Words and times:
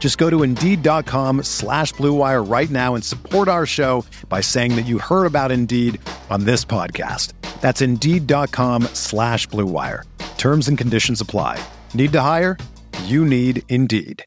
Just 0.00 0.16
go 0.18 0.28
to 0.30 0.42
Indeed.com 0.42 1.44
slash 1.44 1.92
BlueWire 1.94 2.50
right 2.50 2.70
now 2.70 2.94
and 2.96 3.04
support 3.04 3.46
our 3.46 3.66
show 3.66 4.04
by 4.28 4.40
saying 4.40 4.74
that 4.76 4.86
you 4.86 4.98
heard 4.98 5.26
about 5.26 5.52
Indeed 5.52 6.00
on 6.30 6.44
this 6.44 6.64
podcast. 6.64 7.34
That's 7.60 7.82
Indeed.com 7.82 8.84
slash 8.94 9.46
BlueWire. 9.48 10.04
Terms 10.38 10.68
and 10.68 10.78
conditions 10.78 11.20
apply. 11.20 11.62
Need 11.92 12.12
to 12.12 12.20
hire? 12.22 12.56
You 13.04 13.26
need 13.26 13.62
Indeed. 13.68 14.24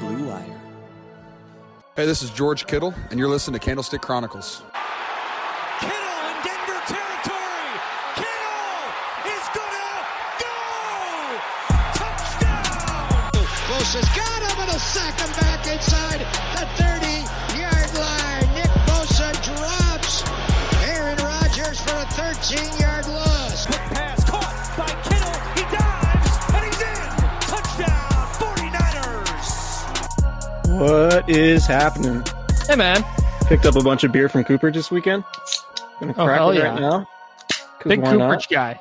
Blue 0.00 0.26
Wire. 0.28 0.60
Hey, 1.94 2.06
this 2.06 2.22
is 2.22 2.30
George 2.30 2.66
Kittle, 2.66 2.94
and 3.10 3.18
you're 3.18 3.28
listening 3.28 3.60
to 3.60 3.64
Candlestick 3.64 4.00
Chronicles. 4.00 4.62
Him 14.96 15.02
sack 15.02 15.18
him 15.20 15.30
back 15.40 15.66
inside 15.66 16.20
the 16.54 16.64
30 16.78 17.26
yard 17.58 17.90
line. 17.98 18.46
Nick 18.54 18.70
Bosa 18.86 19.32
drops 19.42 20.22
Aaron 20.86 21.18
Rodgers 21.18 21.80
for 21.80 21.96
a 21.96 22.06
13 22.06 22.78
yard 22.80 23.06
loss. 23.08 23.66
Quick 23.66 23.80
pass 23.92 24.24
caught 24.28 24.54
by 24.78 24.86
Kittle. 25.02 25.34
He 25.54 25.62
dives 25.74 26.38
and 26.54 26.64
he's 26.64 26.80
in. 26.82 27.10
Touchdown 27.50 28.26
49ers. 28.38 29.50
What 30.80 31.28
is 31.28 31.66
happening? 31.66 32.22
Hey 32.66 32.76
man, 32.76 33.04
Picked 33.46 33.66
up 33.66 33.76
a 33.76 33.82
bunch 33.82 34.04
of 34.04 34.12
beer 34.12 34.28
from 34.28 34.42
Cooper 34.44 34.70
this 34.70 34.90
weekend. 34.90 35.22
Gonna 36.00 36.14
Oh, 36.16 36.24
crack 36.24 36.38
hell 36.38 36.50
it 36.50 36.56
yeah. 36.58 36.68
right 36.70 36.80
now. 36.80 37.06
'Cause 37.50 37.66
big 37.90 38.00
Cooperage 38.02 38.18
not? 38.18 38.48
guy. 38.48 38.80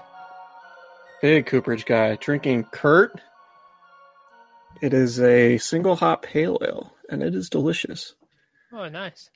Big 1.22 1.46
Cooperage 1.46 1.86
guy. 1.86 2.16
Drinking 2.16 2.64
Kurt. 2.72 3.20
It 4.84 4.94
is 4.94 5.22
a 5.22 5.60
single 5.60 5.96
hop 5.96 6.24
pale 6.24 6.60
ale, 6.62 6.94
and 7.10 7.24
it 7.24 7.34
is 7.36 7.50
delicious. 7.50 8.16
Oh, 8.74 8.90
nice. 8.90 9.30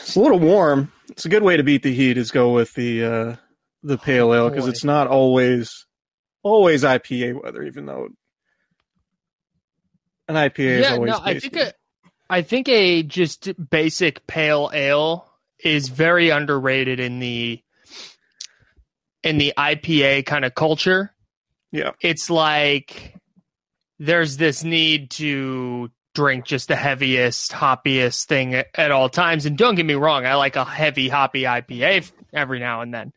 It's 0.00 0.16
a 0.16 0.20
little 0.20 0.38
warm. 0.38 0.90
It's 1.10 1.26
a 1.26 1.28
good 1.28 1.42
way 1.42 1.58
to 1.58 1.62
beat 1.62 1.82
the 1.82 1.92
heat. 1.92 2.16
Is 2.16 2.30
go 2.30 2.54
with 2.54 2.72
the 2.72 3.04
uh, 3.04 3.36
the 3.82 3.98
pale 3.98 4.32
ale 4.32 4.48
because 4.48 4.68
it's 4.68 4.84
not 4.84 5.06
always 5.06 5.84
always 6.42 6.82
IPA 6.82 7.42
weather, 7.42 7.62
even 7.64 7.84
though 7.84 8.08
an 10.28 10.36
IPA 10.36 10.58
is 10.58 10.80
yeah, 10.80 10.92
always. 10.94 11.10
no, 11.10 11.20
I 11.22 11.38
think 11.38 11.56
a, 11.56 11.74
I 12.30 12.40
think 12.40 12.70
a 12.70 13.02
just 13.02 13.52
basic 13.68 14.26
pale 14.26 14.70
ale 14.72 15.30
is 15.62 15.90
very 15.90 16.30
underrated 16.30 17.00
in 17.00 17.18
the 17.18 17.62
in 19.22 19.36
the 19.36 19.52
IPA 19.58 20.24
kind 20.24 20.46
of 20.46 20.54
culture. 20.54 21.12
Yeah. 21.70 21.90
It's 22.00 22.30
like 22.30 23.18
there's 24.02 24.36
this 24.36 24.64
need 24.64 25.10
to 25.12 25.90
drink 26.14 26.44
just 26.44 26.68
the 26.68 26.76
heaviest, 26.76 27.52
hoppiest 27.52 28.26
thing 28.26 28.54
at, 28.54 28.66
at 28.74 28.90
all 28.90 29.08
times. 29.08 29.46
And 29.46 29.56
don't 29.56 29.76
get 29.76 29.86
me 29.86 29.94
wrong, 29.94 30.26
I 30.26 30.34
like 30.34 30.56
a 30.56 30.64
heavy, 30.64 31.08
hoppy 31.08 31.42
IPA 31.42 32.10
every 32.32 32.58
now 32.58 32.80
and 32.80 32.92
then. 32.92 33.12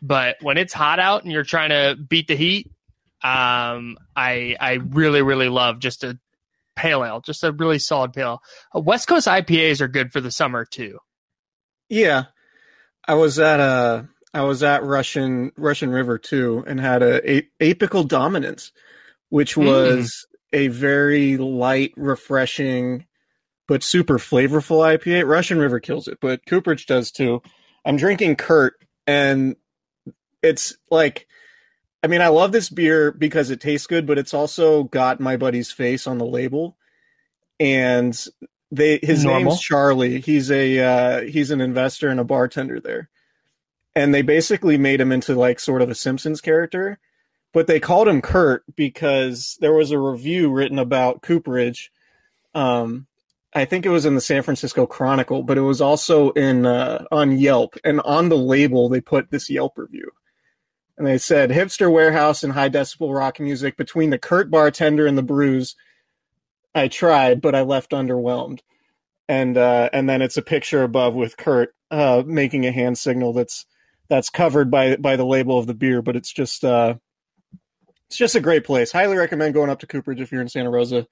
But 0.00 0.36
when 0.40 0.56
it's 0.56 0.72
hot 0.72 0.98
out 0.98 1.22
and 1.22 1.32
you're 1.32 1.44
trying 1.44 1.68
to 1.68 1.96
beat 1.96 2.26
the 2.26 2.34
heat, 2.34 2.70
um, 3.22 3.98
I 4.16 4.56
I 4.58 4.80
really 4.88 5.22
really 5.22 5.48
love 5.48 5.78
just 5.78 6.02
a 6.02 6.18
pale 6.74 7.04
ale, 7.04 7.20
just 7.20 7.44
a 7.44 7.52
really 7.52 7.78
solid 7.78 8.12
pale. 8.12 8.42
West 8.74 9.06
Coast 9.06 9.28
IPAs 9.28 9.80
are 9.80 9.86
good 9.86 10.12
for 10.12 10.20
the 10.20 10.32
summer 10.32 10.64
too. 10.64 10.98
Yeah, 11.88 12.24
I 13.06 13.14
was 13.14 13.38
at 13.38 13.60
uh 13.60 14.04
I 14.34 14.42
was 14.42 14.64
at 14.64 14.82
Russian 14.82 15.52
Russian 15.56 15.90
River 15.90 16.18
too, 16.18 16.64
and 16.66 16.80
had 16.80 17.02
a, 17.02 17.30
a 17.30 17.48
apical 17.60 18.08
dominance, 18.08 18.72
which 19.32 19.54
Mm. 19.54 19.64
was 19.66 20.26
a 20.52 20.68
very 20.68 21.38
light, 21.38 21.94
refreshing, 21.96 23.06
but 23.66 23.82
super 23.82 24.18
flavorful 24.18 24.84
IPA. 24.84 25.26
Russian 25.26 25.58
River 25.58 25.80
kills 25.80 26.06
it, 26.06 26.18
but 26.20 26.44
Cooperage 26.44 26.84
does 26.84 27.10
too. 27.10 27.40
I'm 27.82 27.96
drinking 27.96 28.36
Kurt, 28.36 28.74
and 29.06 29.56
it's 30.42 30.76
like, 30.90 31.26
I 32.02 32.08
mean, 32.08 32.20
I 32.20 32.28
love 32.28 32.52
this 32.52 32.68
beer 32.68 33.10
because 33.10 33.48
it 33.48 33.62
tastes 33.62 33.86
good, 33.86 34.06
but 34.06 34.18
it's 34.18 34.34
also 34.34 34.84
got 34.84 35.18
my 35.18 35.38
buddy's 35.38 35.72
face 35.72 36.06
on 36.06 36.18
the 36.18 36.26
label, 36.26 36.76
and 37.58 38.14
they 38.70 38.98
his 39.02 39.24
Normal. 39.24 39.52
name's 39.52 39.62
Charlie. 39.62 40.20
He's 40.20 40.50
a 40.50 40.78
uh, 40.78 41.20
he's 41.22 41.50
an 41.50 41.62
investor 41.62 42.10
and 42.10 42.20
a 42.20 42.24
bartender 42.24 42.80
there, 42.80 43.08
and 43.96 44.12
they 44.12 44.20
basically 44.20 44.76
made 44.76 45.00
him 45.00 45.10
into 45.10 45.34
like 45.34 45.58
sort 45.58 45.80
of 45.80 45.88
a 45.88 45.94
Simpsons 45.94 46.42
character, 46.42 46.98
but 47.52 47.66
they 47.66 47.80
called 47.80 48.08
him 48.08 48.22
Kurt 48.22 48.64
because 48.74 49.58
there 49.60 49.74
was 49.74 49.90
a 49.90 49.98
review 49.98 50.50
written 50.50 50.78
about 50.78 51.22
Cooperage. 51.22 51.92
Um, 52.54 53.06
I 53.54 53.66
think 53.66 53.84
it 53.84 53.90
was 53.90 54.06
in 54.06 54.14
the 54.14 54.20
San 54.20 54.42
Francisco 54.42 54.86
Chronicle, 54.86 55.42
but 55.42 55.58
it 55.58 55.62
was 55.62 55.80
also 55.80 56.30
in 56.30 56.64
uh, 56.64 57.04
on 57.12 57.38
Yelp, 57.38 57.76
and 57.84 58.00
on 58.00 58.30
the 58.30 58.36
label 58.36 58.88
they 58.88 59.00
put 59.00 59.30
this 59.30 59.50
Yelp 59.50 59.76
review. 59.76 60.10
And 60.96 61.06
they 61.06 61.18
said 61.18 61.50
hipster 61.50 61.92
warehouse 61.92 62.42
and 62.42 62.52
high 62.52 62.68
decibel 62.68 63.14
rock 63.14 63.40
music 63.40 63.76
between 63.76 64.10
the 64.10 64.18
Kurt 64.18 64.50
bartender 64.50 65.06
and 65.06 65.18
the 65.18 65.22
brews. 65.22 65.74
I 66.74 66.88
tried, 66.88 67.40
but 67.40 67.54
I 67.54 67.62
left 67.62 67.90
underwhelmed. 67.90 68.60
And 69.28 69.58
uh, 69.58 69.90
and 69.92 70.08
then 70.08 70.22
it's 70.22 70.36
a 70.36 70.42
picture 70.42 70.82
above 70.82 71.14
with 71.14 71.36
Kurt 71.36 71.74
uh, 71.90 72.22
making 72.26 72.66
a 72.66 72.72
hand 72.72 72.96
signal 72.96 73.34
that's 73.34 73.66
that's 74.08 74.30
covered 74.30 74.70
by 74.70 74.96
by 74.96 75.16
the 75.16 75.26
label 75.26 75.58
of 75.58 75.66
the 75.66 75.74
beer, 75.74 76.00
but 76.02 76.16
it's 76.16 76.32
just 76.32 76.64
uh, 76.64 76.94
it's 78.12 78.18
just 78.18 78.34
a 78.34 78.40
great 78.40 78.64
place. 78.64 78.92
Highly 78.92 79.16
recommend 79.16 79.54
going 79.54 79.70
up 79.70 79.78
to 79.80 79.86
Cooperage 79.86 80.20
if 80.20 80.30
you're 80.30 80.42
in 80.42 80.48
Santa 80.50 80.68
Rosa. 80.68 81.06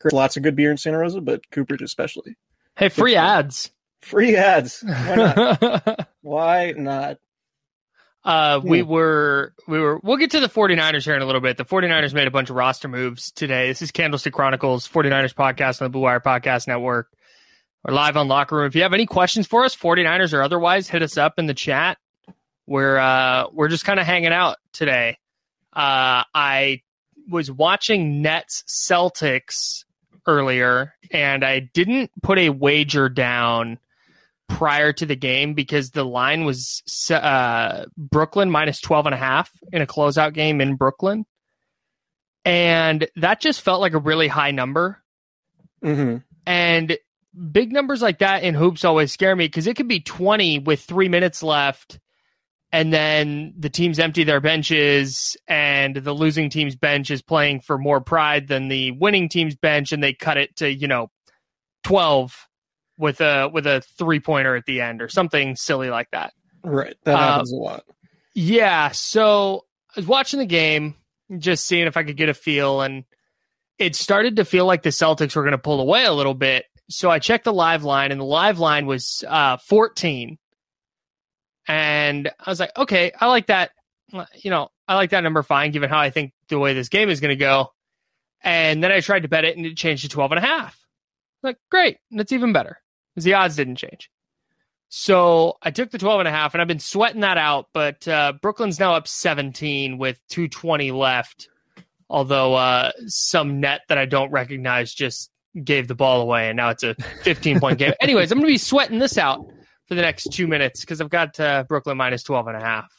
There's 0.00 0.14
lots 0.14 0.38
of 0.38 0.42
good 0.42 0.56
beer 0.56 0.70
in 0.70 0.78
Santa 0.78 0.96
Rosa, 0.96 1.20
but 1.20 1.42
Cooperage 1.50 1.82
especially. 1.82 2.34
Hey, 2.78 2.88
free 2.88 3.12
stuff. 3.12 3.44
ads. 3.44 3.70
Free 4.00 4.36
ads. 4.36 4.82
Why 4.82 5.16
not? 5.16 6.08
Why 6.22 6.72
not? 6.74 7.18
Uh, 8.24 8.60
we 8.64 8.80
were 8.80 9.52
we 9.68 9.78
were 9.78 10.00
we'll 10.02 10.16
get 10.16 10.30
to 10.30 10.40
the 10.40 10.48
49ers 10.48 11.04
here 11.04 11.14
in 11.14 11.20
a 11.20 11.26
little 11.26 11.42
bit. 11.42 11.58
The 11.58 11.66
49ers 11.66 12.14
made 12.14 12.26
a 12.26 12.30
bunch 12.30 12.48
of 12.48 12.56
roster 12.56 12.88
moves 12.88 13.32
today. 13.32 13.68
This 13.68 13.82
is 13.82 13.92
Candlestick 13.92 14.32
Chronicles 14.32 14.88
49ers 14.88 15.34
podcast 15.34 15.82
on 15.82 15.86
the 15.86 15.90
Blue 15.90 16.00
Wire 16.00 16.20
Podcast 16.20 16.66
Network. 16.66 17.10
We're 17.84 17.92
live 17.92 18.16
on 18.16 18.28
Locker 18.28 18.56
Room. 18.56 18.66
If 18.66 18.74
you 18.74 18.82
have 18.82 18.94
any 18.94 19.04
questions 19.04 19.46
for 19.46 19.66
us, 19.66 19.76
49ers 19.76 20.32
or 20.32 20.40
otherwise, 20.40 20.88
hit 20.88 21.02
us 21.02 21.18
up 21.18 21.34
in 21.36 21.44
the 21.44 21.54
chat. 21.54 21.98
We're 22.66 22.96
uh 22.96 23.48
we're 23.52 23.68
just 23.68 23.84
kind 23.84 24.00
of 24.00 24.06
hanging 24.06 24.32
out 24.32 24.56
today. 24.72 25.18
Uh 25.76 26.24
I 26.34 26.82
was 27.28 27.50
watching 27.50 28.22
Nets 28.22 28.64
Celtics 28.66 29.84
earlier 30.26 30.94
and 31.10 31.44
I 31.44 31.60
didn't 31.60 32.10
put 32.22 32.38
a 32.38 32.50
wager 32.50 33.08
down 33.08 33.78
prior 34.48 34.92
to 34.92 35.06
the 35.06 35.16
game 35.16 35.54
because 35.54 35.90
the 35.90 36.04
line 36.04 36.44
was 36.44 36.82
uh, 37.10 37.84
Brooklyn 37.96 38.50
minus 38.50 38.80
12 38.80 39.06
and 39.06 39.14
a 39.14 39.18
half 39.18 39.50
in 39.72 39.82
a 39.82 39.86
closeout 39.86 40.34
game 40.34 40.60
in 40.60 40.76
Brooklyn. 40.76 41.26
And 42.44 43.08
that 43.16 43.40
just 43.40 43.60
felt 43.60 43.80
like 43.80 43.94
a 43.94 43.98
really 43.98 44.28
high 44.28 44.52
number. 44.52 45.02
hmm 45.82 46.18
And 46.46 46.96
big 47.52 47.72
numbers 47.72 48.02
like 48.02 48.20
that 48.20 48.44
in 48.44 48.54
hoops 48.54 48.84
always 48.84 49.12
scare 49.12 49.34
me 49.34 49.46
because 49.46 49.66
it 49.66 49.76
could 49.76 49.88
be 49.88 50.00
20 50.00 50.60
with 50.60 50.80
three 50.80 51.08
minutes 51.08 51.42
left. 51.42 51.98
And 52.72 52.92
then 52.92 53.54
the 53.56 53.70
teams 53.70 53.98
empty 53.98 54.24
their 54.24 54.40
benches, 54.40 55.36
and 55.46 55.94
the 55.96 56.12
losing 56.12 56.50
team's 56.50 56.74
bench 56.74 57.10
is 57.10 57.22
playing 57.22 57.60
for 57.60 57.78
more 57.78 58.00
pride 58.00 58.48
than 58.48 58.68
the 58.68 58.90
winning 58.90 59.28
team's 59.28 59.54
bench, 59.54 59.92
and 59.92 60.02
they 60.02 60.12
cut 60.12 60.36
it 60.36 60.56
to, 60.56 60.70
you 60.70 60.88
know, 60.88 61.10
12 61.84 62.48
with 62.98 63.20
a 63.20 63.48
with 63.52 63.66
a 63.66 63.82
three 63.98 64.20
pointer 64.20 64.56
at 64.56 64.64
the 64.66 64.80
end 64.80 65.00
or 65.00 65.08
something 65.08 65.54
silly 65.54 65.90
like 65.90 66.10
that. 66.10 66.32
Right. 66.64 66.96
That 67.04 67.14
Uh, 67.14 67.18
happens 67.18 67.52
a 67.52 67.56
lot. 67.56 67.84
Yeah, 68.34 68.90
so 68.90 69.64
I 69.96 70.00
was 70.00 70.06
watching 70.06 70.40
the 70.40 70.46
game, 70.46 70.96
just 71.38 71.66
seeing 71.66 71.86
if 71.86 71.96
I 71.96 72.02
could 72.02 72.16
get 72.16 72.28
a 72.28 72.34
feel, 72.34 72.80
and 72.80 73.04
it 73.78 73.94
started 73.94 74.36
to 74.36 74.44
feel 74.44 74.66
like 74.66 74.82
the 74.82 74.90
Celtics 74.90 75.36
were 75.36 75.42
going 75.42 75.52
to 75.52 75.58
pull 75.58 75.80
away 75.80 76.04
a 76.04 76.12
little 76.12 76.34
bit. 76.34 76.64
So 76.90 77.10
I 77.10 77.18
checked 77.20 77.44
the 77.44 77.52
live 77.52 77.84
line, 77.84 78.10
and 78.12 78.20
the 78.20 78.24
live 78.24 78.58
line 78.58 78.86
was 78.86 79.24
uh, 79.28 79.56
14. 79.58 80.36
And 81.66 82.30
I 82.38 82.50
was 82.50 82.60
like, 82.60 82.76
okay, 82.76 83.12
I 83.20 83.26
like 83.26 83.46
that. 83.46 83.72
You 84.34 84.50
know, 84.50 84.70
I 84.86 84.94
like 84.94 85.10
that 85.10 85.22
number 85.22 85.42
fine, 85.42 85.72
given 85.72 85.90
how 85.90 85.98
I 85.98 86.10
think 86.10 86.32
the 86.48 86.58
way 86.58 86.74
this 86.74 86.88
game 86.88 87.08
is 87.08 87.20
going 87.20 87.36
to 87.36 87.36
go. 87.36 87.72
And 88.42 88.82
then 88.82 88.92
I 88.92 89.00
tried 89.00 89.22
to 89.22 89.28
bet 89.28 89.44
it, 89.44 89.56
and 89.56 89.66
it 89.66 89.76
changed 89.76 90.02
to 90.02 90.08
12 90.08 90.32
and 90.32 90.38
a 90.38 90.46
half. 90.46 90.78
Like, 91.42 91.58
great, 91.70 91.98
that's 92.10 92.32
even 92.32 92.52
better 92.52 92.80
because 93.14 93.24
the 93.24 93.34
odds 93.34 93.56
didn't 93.56 93.76
change. 93.76 94.10
So 94.88 95.56
I 95.62 95.70
took 95.70 95.90
the 95.90 95.98
12 95.98 96.20
and 96.20 96.28
a 96.28 96.32
half 96.32 96.54
and 96.54 96.60
I've 96.60 96.68
been 96.68 96.78
sweating 96.78 97.22
that 97.22 97.38
out, 97.38 97.68
but 97.72 98.06
uh, 98.06 98.34
Brooklyn's 98.40 98.78
now 98.78 98.94
up 98.94 99.08
17 99.08 99.98
with 99.98 100.20
220 100.28 100.92
left. 100.92 101.48
Although 102.08 102.54
uh, 102.54 102.92
some 103.08 103.58
net 103.58 103.80
that 103.88 103.98
I 103.98 104.06
don't 104.06 104.30
recognize 104.30 104.94
just 104.94 105.30
gave 105.64 105.88
the 105.88 105.96
ball 105.96 106.20
away 106.20 106.48
and 106.48 106.56
now 106.56 106.68
it's 106.68 106.84
a 106.84 106.94
15 107.22 107.58
point 107.58 107.78
game. 107.78 107.94
Anyways, 108.00 108.30
I'm 108.30 108.38
going 108.38 108.46
to 108.46 108.52
be 108.52 108.58
sweating 108.58 109.00
this 109.00 109.18
out 109.18 109.44
for 109.86 109.94
the 109.94 110.02
next 110.02 110.32
two 110.32 110.46
minutes 110.46 110.80
because 110.80 111.00
I've 111.00 111.10
got 111.10 111.38
uh, 111.40 111.64
Brooklyn 111.68 111.96
minus 111.96 112.22
12 112.22 112.48
and 112.48 112.56
a 112.56 112.60
half 112.60 112.92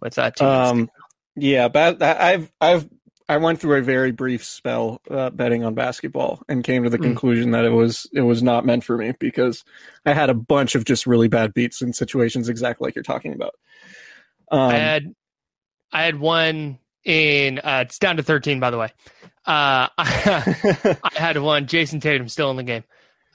with 0.00 0.18
uh, 0.18 0.30
two 0.30 0.44
Um, 0.44 0.90
yeah, 1.34 1.68
but 1.68 2.02
I've 2.02 2.50
I've 2.60 2.88
I 3.28 3.38
went 3.38 3.60
through 3.60 3.78
a 3.78 3.82
very 3.82 4.12
brief 4.12 4.44
spell 4.44 5.00
uh, 5.10 5.30
betting 5.30 5.64
on 5.64 5.74
basketball 5.74 6.42
and 6.48 6.62
came 6.62 6.84
to 6.84 6.90
the 6.90 6.98
Mm. 6.98 7.02
conclusion 7.02 7.50
that 7.50 7.64
it 7.64 7.70
was 7.70 8.08
it 8.12 8.22
was 8.22 8.42
not 8.42 8.64
meant 8.64 8.84
for 8.84 8.96
me 8.96 9.12
because 9.18 9.64
I 10.04 10.12
had 10.12 10.30
a 10.30 10.34
bunch 10.34 10.74
of 10.74 10.84
just 10.84 11.06
really 11.06 11.28
bad 11.28 11.52
beats 11.52 11.82
in 11.82 11.92
situations 11.92 12.48
exactly 12.48 12.86
like 12.86 12.94
you're 12.94 13.02
talking 13.02 13.34
about. 13.34 13.54
Um, 14.50 14.70
I 14.70 14.76
had 14.78 15.14
I 15.92 16.02
had 16.04 16.20
one 16.20 16.78
in 17.04 17.58
uh, 17.58 17.84
it's 17.86 17.98
down 17.98 18.16
to 18.16 18.22
13 18.22 18.60
by 18.60 18.70
the 18.70 18.78
way. 18.78 18.92
Uh, 19.44 19.88
I 19.98 20.96
had 21.14 21.38
one 21.38 21.66
Jayson 21.66 22.00
Tatum 22.00 22.28
still 22.28 22.50
in 22.50 22.56
the 22.56 22.62
game. 22.62 22.84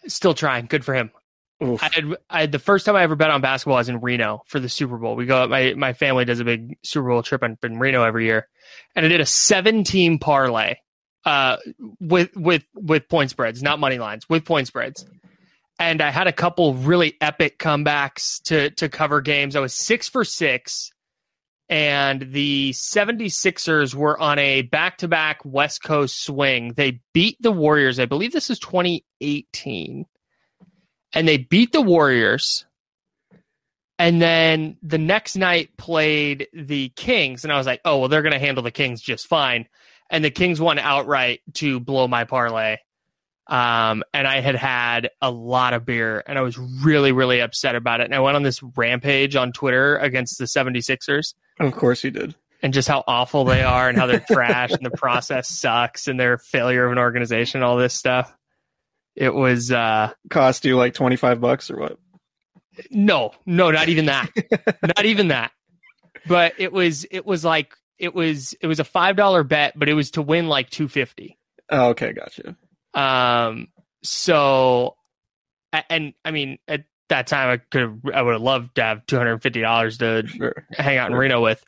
Still 0.08 0.34
trying. 0.34 0.66
Good 0.66 0.84
for 0.84 0.94
him. 0.94 1.12
I 1.62 1.90
had, 1.94 2.16
I 2.30 2.42
had 2.42 2.52
the 2.52 2.60
first 2.60 2.86
time 2.86 2.96
I 2.96 3.04
ever 3.04 3.16
bet 3.16 3.30
on 3.30 3.42
basketball 3.42 3.78
was 3.78 3.88
in 3.88 4.02
Reno 4.02 4.42
for 4.48 4.60
the 4.60 4.70
Super 4.70 4.98
Bowl. 4.98 5.16
We 5.16 5.26
go 5.26 5.48
my 5.48 5.74
my 5.76 5.94
family 5.94 6.26
does 6.26 6.40
a 6.40 6.44
big 6.44 6.78
Super 6.84 7.10
Bowl 7.10 7.22
trip 7.22 7.44
in, 7.44 7.58
in 7.62 7.78
Reno 7.78 8.04
every 8.04 8.26
year, 8.26 8.48
and 8.96 9.06
I 9.06 9.10
did 9.10 9.22
a 9.22 9.26
seven 9.26 9.84
team 9.84 10.18
parlay 10.18 10.76
uh, 11.26 11.58
with 12.00 12.36
with 12.36 12.64
with 12.74 13.08
point 13.08 13.30
spreads, 13.30 13.62
not 13.62 13.80
money 13.80 14.00
lines, 14.00 14.28
with 14.28 14.44
point 14.44 14.68
spreads. 14.68 15.06
And 15.78 16.02
I 16.02 16.10
had 16.10 16.28
a 16.28 16.34
couple 16.34 16.74
really 16.74 17.16
epic 17.22 17.60
comebacks 17.60 18.42
to 18.44 18.72
to 18.72 18.90
cover 18.90 19.22
games. 19.22 19.56
I 19.56 19.60
was 19.60 19.74
six 19.74 20.10
for 20.10 20.24
six, 20.24 20.92
and 21.70 22.22
the 22.32 22.72
76ers 22.72 23.94
were 23.94 24.20
on 24.20 24.40
a 24.40 24.64
back 24.64 24.98
to 25.00 25.08
back 25.08 25.42
West 25.46 25.84
Coast 25.84 26.24
swing. 26.24 26.74
They 26.74 27.02
beat 27.14 27.38
the 27.40 27.52
Warriors. 27.52 28.00
I 28.00 28.06
believe 28.06 28.32
this 28.32 28.50
is 28.50 28.60
2018 28.60 30.06
and 31.14 31.28
they 31.28 31.38
beat 31.38 31.72
the 31.72 31.82
Warriors. 31.82 32.66
And 34.00 34.20
then 34.20 34.78
the 34.82 34.98
next 34.98 35.36
night 35.36 35.78
played 35.78 36.48
the 36.54 36.90
Kings, 36.90 37.44
and 37.44 37.54
I 37.54 37.58
was 37.58 37.68
like, 37.68 37.82
oh, 37.86 38.00
well, 38.00 38.10
they're 38.10 38.24
going 38.24 38.34
to 38.34 38.40
handle 38.40 38.64
the 38.64 38.72
Kings 38.72 39.00
just 39.00 39.28
fine. 39.28 39.68
And 40.10 40.26
the 40.26 40.32
Kings 40.32 40.60
won 40.60 40.80
outright 40.80 41.42
to 41.56 41.80
blow 41.80 42.08
my 42.08 42.24
parlay. 42.24 42.78
Um, 43.48 44.04
and 44.14 44.28
I 44.28 44.40
had 44.40 44.56
had 44.56 45.10
a 45.22 45.30
lot 45.30 45.74
of 45.74 45.86
beer, 45.86 46.24
and 46.26 46.40
I 46.40 46.42
was 46.42 46.58
really, 46.58 47.12
really 47.12 47.42
upset 47.42 47.76
about 47.76 48.02
it. 48.02 48.06
And 48.06 48.16
I 48.16 48.22
went 48.22 48.36
on 48.36 48.44
this 48.44 48.64
rampage 48.64 49.36
on 49.36 49.52
Twitter 49.52 49.98
against 49.98 50.40
the 50.40 50.46
76ers 50.46 51.34
of 51.60 51.76
course 51.76 52.04
you 52.04 52.12
did. 52.12 52.36
and 52.64 52.74
just 52.74 52.88
how 52.88 53.04
awful 53.08 53.46
they 53.46 53.62
are 53.64 53.90
and 53.90 53.98
how 53.98 54.08
they're 54.08 54.20
trash 54.32 54.72
and 54.72 54.86
the 54.86 54.92
process 54.92 55.50
sucks 55.50 56.08
and 56.08 56.20
they're 56.20 56.34
a 56.34 56.40
failure 56.40 56.86
of 56.86 56.92
an 56.92 56.98
organization, 56.98 57.64
all 57.64 57.78
this 57.78 57.94
stuff. 57.94 58.36
It 59.16 59.34
was, 59.34 59.72
uh, 59.72 60.14
Cost 60.30 60.66
you 60.66 60.78
like 60.78 60.94
twenty 60.94 61.16
five 61.16 61.42
bucks 61.42 61.70
or 61.70 61.78
what? 61.78 61.98
No, 62.90 63.32
no, 63.46 63.70
not 63.72 63.90
even 63.90 64.06
that. 64.06 64.30
not 64.98 65.06
even 65.06 65.28
that. 65.30 65.52
But 66.28 66.54
it 66.58 66.72
was 66.72 67.06
it 67.12 67.26
was 67.26 67.44
like 67.44 67.76
it 68.00 68.14
was 68.16 68.56
it 68.62 68.68
was 68.68 68.80
a 68.80 68.84
five 68.86 69.16
dollar 69.16 69.44
bet, 69.44 69.74
but 69.78 69.90
it 69.90 69.94
was 69.94 70.12
to 70.12 70.22
win 70.22 70.48
like 70.48 70.70
two 70.70 70.88
fifty. 70.88 71.38
Oh, 71.70 71.90
okay, 71.90 72.14
gotcha. 72.14 72.56
Um 72.94 73.68
so 74.04 74.96
and 75.90 76.14
I 76.26 76.32
mean 76.32 76.58
at 76.68 76.86
that 77.10 77.28
time 77.28 77.50
I 77.50 77.58
could 77.58 77.82
have 77.82 77.98
I 78.14 78.22
would 78.22 78.34
have 78.34 78.42
loved 78.42 78.76
to 78.76 78.84
have 78.84 79.06
two 79.06 79.18
hundred 79.18 79.34
and 79.34 79.42
fifty 79.44 79.62
dollars 79.62 79.98
to 80.00 80.26
Sure. 80.28 80.66
hang 80.74 80.98
out 80.98 81.12
in 81.12 81.18
Reno 81.18 81.42
with. 81.42 81.64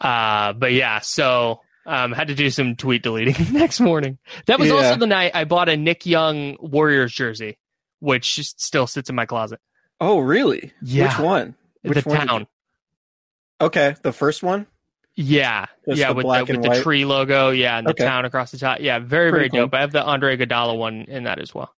Uh 0.00 0.52
but 0.52 0.72
yeah, 0.72 1.00
so 1.00 1.60
um 1.86 2.12
had 2.12 2.28
to 2.28 2.34
do 2.34 2.50
some 2.50 2.76
tweet 2.76 3.02
deleting 3.02 3.34
the 3.52 3.58
next 3.58 3.80
morning. 3.80 4.18
That 4.46 4.58
was 4.58 4.68
Yeah. 4.68 4.74
also 4.74 4.96
the 4.96 5.06
night 5.06 5.32
I 5.34 5.44
bought 5.44 5.68
a 5.68 5.76
Nick 5.76 6.04
Young 6.06 6.56
Warriors 6.60 7.12
jersey, 7.12 7.58
which 8.00 8.34
still 8.58 8.86
sits 8.86 9.08
in 9.08 9.16
my 9.16 9.26
closet. 9.26 9.60
Oh, 10.00 10.18
really? 10.18 10.72
Yeah. 10.82 11.08
Which 11.08 11.18
one? 11.24 11.54
Which 11.82 12.02
the 12.04 12.08
one 12.10 12.26
town. 12.26 12.40
you- 12.40 12.46
Okay, 13.66 13.94
the 14.02 14.12
first 14.12 14.42
one. 14.42 14.66
Yeah, 15.18 15.64
Just 15.88 15.98
yeah, 15.98 16.08
the 16.08 16.14
with 16.16 16.26
the, 16.26 16.58
with 16.58 16.62
the 16.62 16.82
tree 16.82 17.06
logo, 17.06 17.48
yeah, 17.48 17.78
and 17.78 17.86
the 17.86 17.92
Okay. 17.92 18.04
town 18.04 18.26
across 18.26 18.50
the 18.50 18.58
top. 18.58 18.80
Yeah, 18.80 18.98
very 18.98 19.30
Pretty 19.30 19.48
very 19.48 19.48
cool. 19.48 19.60
dope. 19.68 19.74
I 19.74 19.80
have 19.80 19.92
the 19.92 20.02
Andre 20.04 20.36
Iguodala 20.36 20.76
one 20.76 21.06
in 21.08 21.24
that 21.24 21.38
as 21.38 21.54
well. 21.54 21.74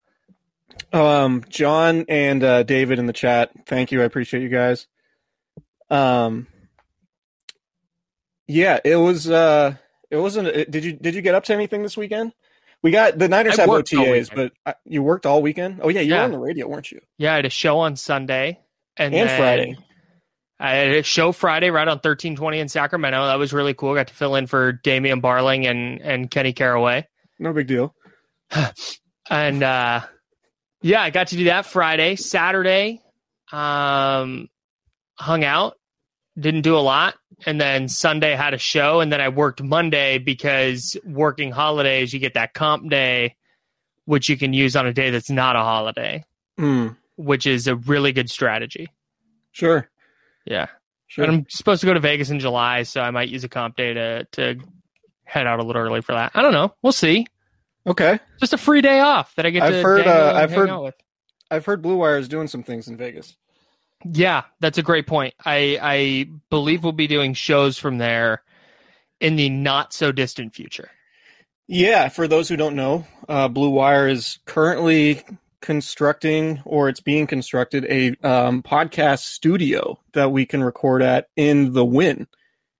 Um, 0.91 1.43
John 1.47 2.05
and 2.09 2.43
uh, 2.43 2.63
David 2.63 2.97
in 2.97 3.05
the 3.05 3.13
chat. 3.13 3.51
Thank 3.67 3.91
you. 3.91 4.01
I 4.01 4.05
appreciate 4.05 4.41
you 4.41 4.49
guys. 4.49 4.87
Um, 5.91 6.47
yeah, 8.47 8.79
it 8.83 8.95
was. 8.95 9.29
Uh, 9.29 9.75
it 10.11 10.17
wasn't. 10.17 10.47
It, 10.49 10.71
did 10.71 10.83
you 10.85 10.93
did 10.93 11.15
you 11.15 11.21
get 11.21 11.35
up 11.35 11.43
to 11.45 11.53
anything 11.53 11.83
this 11.83 11.97
weekend? 11.97 12.33
We 12.83 12.91
got 12.91 13.17
the 13.17 13.27
Niners 13.27 13.57
I 13.57 13.63
have 13.63 13.69
OTAs, 13.69 14.29
but 14.29 14.37
weekend. 14.37 14.51
uh, 14.65 14.73
you 14.85 15.01
worked 15.03 15.25
all 15.25 15.41
weekend. 15.41 15.79
Oh 15.83 15.89
yeah, 15.89 16.01
you 16.01 16.11
Yeah. 16.13 16.19
were 16.19 16.23
on 16.25 16.31
the 16.31 16.39
radio, 16.39 16.67
weren't 16.67 16.91
you? 16.91 16.99
Yeah, 17.17 17.33
I 17.33 17.37
had 17.37 17.45
a 17.45 17.49
show 17.49 17.79
on 17.79 17.95
Sunday 17.95 18.59
and, 18.95 19.13
And 19.15 19.29
Friday. 19.29 19.77
I 20.59 20.71
had 20.75 20.89
a 20.89 21.03
show 21.03 21.31
Friday 21.31 21.69
right 21.71 21.87
on 21.87 21.99
thirteen 21.99 22.35
twenty 22.35 22.59
in 22.59 22.67
Sacramento. 22.69 23.25
That 23.25 23.39
was 23.39 23.51
really 23.53 23.73
cool. 23.73 23.93
Got 23.95 24.07
to 24.07 24.13
fill 24.13 24.35
in 24.35 24.47
for 24.47 24.71
Damian 24.73 25.21
Barling 25.21 25.65
and 25.69 26.01
and 26.01 26.29
Kenny 26.31 26.53
Caraway. 26.53 27.07
No 27.39 27.53
big 27.53 27.67
deal. 27.67 27.93
and 29.29 29.61
uh 29.61 30.01
yeah 30.81 31.01
i 31.01 31.09
got 31.09 31.27
to 31.27 31.35
do 31.35 31.43
that 31.45 31.65
friday 31.65 32.15
saturday 32.15 33.01
um 33.51 34.47
hung 35.15 35.43
out 35.43 35.75
didn't 36.39 36.61
do 36.61 36.77
a 36.77 36.79
lot 36.79 37.15
and 37.45 37.61
then 37.61 37.87
sunday 37.87 38.35
had 38.35 38.53
a 38.53 38.57
show 38.57 38.99
and 38.99 39.11
then 39.11 39.21
i 39.21 39.29
worked 39.29 39.61
monday 39.61 40.17
because 40.17 40.97
working 41.05 41.51
holidays 41.51 42.11
you 42.13 42.19
get 42.19 42.33
that 42.33 42.53
comp 42.53 42.89
day 42.89 43.35
which 44.05 44.29
you 44.29 44.37
can 44.37 44.53
use 44.53 44.75
on 44.75 44.87
a 44.87 44.93
day 44.93 45.09
that's 45.11 45.29
not 45.29 45.55
a 45.55 45.59
holiday 45.59 46.23
Hmm. 46.57 46.87
which 47.17 47.45
is 47.45 47.67
a 47.67 47.75
really 47.75 48.11
good 48.11 48.29
strategy 48.29 48.87
Sure. 49.51 49.89
yeah 50.45 50.67
Sure. 51.07 51.23
and 51.25 51.33
i'm 51.33 51.45
supposed 51.49 51.81
to 51.81 51.87
go 51.87 51.93
to 51.93 51.99
vegas 51.99 52.29
in 52.29 52.39
july 52.39 52.83
so 52.83 53.01
i 53.01 53.11
might 53.11 53.29
use 53.29 53.43
a 53.43 53.49
comp 53.49 53.75
day 53.75 53.93
to 53.93 54.23
to 54.31 54.55
head 55.23 55.45
out 55.45 55.59
a 55.59 55.63
little 55.63 55.81
early 55.81 56.01
for 56.01 56.13
that 56.13 56.31
i 56.33 56.41
don't 56.41 56.53
know 56.53 56.73
we'll 56.81 56.91
see 56.91 57.27
okay. 57.85 58.19
just 58.39 58.53
a 58.53 58.57
free 58.57 58.81
day 58.81 58.99
off 58.99 59.33
that 59.35 59.45
i 59.45 59.49
get 59.51 59.61
I've 59.63 59.73
to 59.73 59.81
heard, 59.81 60.07
uh, 60.07 60.33
I've 60.35 60.49
hang 60.49 60.59
heard- 60.59 60.69
out 60.69 60.83
with 60.85 60.95
I've 61.49 61.65
heard 61.65 61.81
Blue 61.81 61.95
Wire 61.95 62.17
is 62.17 62.27
doing 62.27 62.49
some 62.49 62.61
things 62.61 62.89
in 62.89 62.97
Vegas. 62.97 63.37
Yeah, 64.05 64.43
that's 64.59 64.77
a 64.77 64.83
great 64.83 65.07
point. 65.07 65.33
I 65.43 65.79
I 65.81 66.29
believe 66.49 66.83
we'll 66.83 66.93
be 66.93 67.07
doing 67.07 67.33
shows 67.33 67.77
from 67.77 67.97
there 67.97 68.43
in 69.19 69.35
the 69.35 69.49
not 69.49 69.93
so 69.93 70.11
distant 70.11 70.53
future. 70.53 70.91
Yeah, 71.67 72.09
for 72.09 72.27
those 72.27 72.47
who 72.47 72.55
don't 72.55 72.75
know, 72.75 73.05
uh, 73.27 73.47
Blue 73.47 73.69
Wire 73.69 74.07
is 74.07 74.39
currently 74.45 75.23
constructing, 75.61 76.61
or 76.63 76.87
it's 76.87 77.01
being 77.01 77.27
constructed, 77.27 77.85
a 77.85 78.15
um, 78.25 78.63
podcast 78.63 79.23
studio 79.23 79.99
that 80.13 80.31
we 80.31 80.45
can 80.45 80.63
record 80.63 81.01
at 81.01 81.27
in 81.35 81.73
the 81.73 81.83
Wynn. 81.83 82.27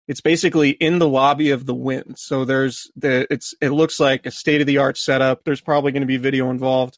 It's 0.07 0.21
basically 0.21 0.69
in 0.69 1.00
the 1.00 1.09
lobby 1.09 1.50
of 1.50 1.65
the 1.65 1.75
Wynn. 1.75 2.15
So 2.15 2.45
there's 2.45 2.89
the 2.95 3.27
it's 3.29 3.53
it 3.59 3.71
looks 3.71 4.00
like 4.00 4.25
a 4.25 4.31
state 4.31 4.62
of 4.62 4.67
the 4.67 4.77
art 4.77 4.97
setup. 4.97 5.43
There's 5.43 5.59
probably 5.59 5.91
going 5.91 6.01
to 6.01 6.07
be 6.07 6.17
video 6.17 6.50
involved. 6.50 6.97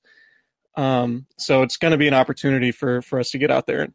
Um, 0.75 1.25
so 1.37 1.63
it's 1.63 1.77
going 1.77 1.91
to 1.93 1.97
be 1.97 2.07
an 2.07 2.13
opportunity 2.13 2.71
for 2.71 3.01
for 3.01 3.19
us 3.19 3.31
to 3.31 3.39
get 3.39 3.49
out 3.49 3.65
there 3.65 3.81
and, 3.81 3.93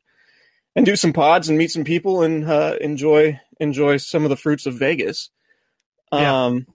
and 0.76 0.84
do 0.84 0.96
some 0.96 1.12
pods 1.12 1.48
and 1.48 1.58
meet 1.58 1.70
some 1.70 1.84
people 1.84 2.22
and 2.22 2.48
uh, 2.48 2.76
enjoy 2.80 3.40
enjoy 3.60 3.96
some 3.98 4.24
of 4.24 4.30
the 4.30 4.36
fruits 4.36 4.66
of 4.66 4.74
Vegas. 4.74 5.30
Yeah. 6.12 6.46
Um, 6.46 6.66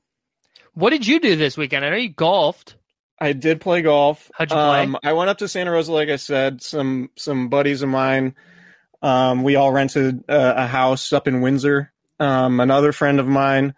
What 0.74 0.92
did 0.92 1.08
you 1.08 1.20
do 1.20 1.36
this 1.36 1.58
weekend? 1.58 1.86
I 1.86 1.90
know 1.90 1.98
you 1.98 2.10
golfed. 2.10 2.76
I 3.20 3.34
did 3.34 3.60
play 3.60 3.82
golf. 3.82 4.32
How'd 4.34 4.50
you 4.50 4.56
play? 4.56 4.84
Um, 4.84 4.98
I 5.04 5.14
went 5.14 5.30
up 5.30 5.40
to 5.40 5.48
Santa 5.50 5.72
Rosa, 5.72 5.92
like 5.92 6.10
I 6.10 6.16
said. 6.16 6.62
Some 6.62 7.10
some 7.18 7.50
buddies 7.50 7.82
of 7.82 7.90
mine. 7.90 8.36
Um, 9.02 9.44
we 9.44 9.56
all 9.56 9.72
rented 9.72 10.24
uh, 10.30 10.54
a 10.58 10.68
house 10.68 11.12
up 11.14 11.28
in 11.28 11.42
Windsor. 11.42 11.92
Um, 12.20 12.60
another 12.60 12.92
friend 12.92 13.20
of 13.20 13.28
mine 13.28 13.74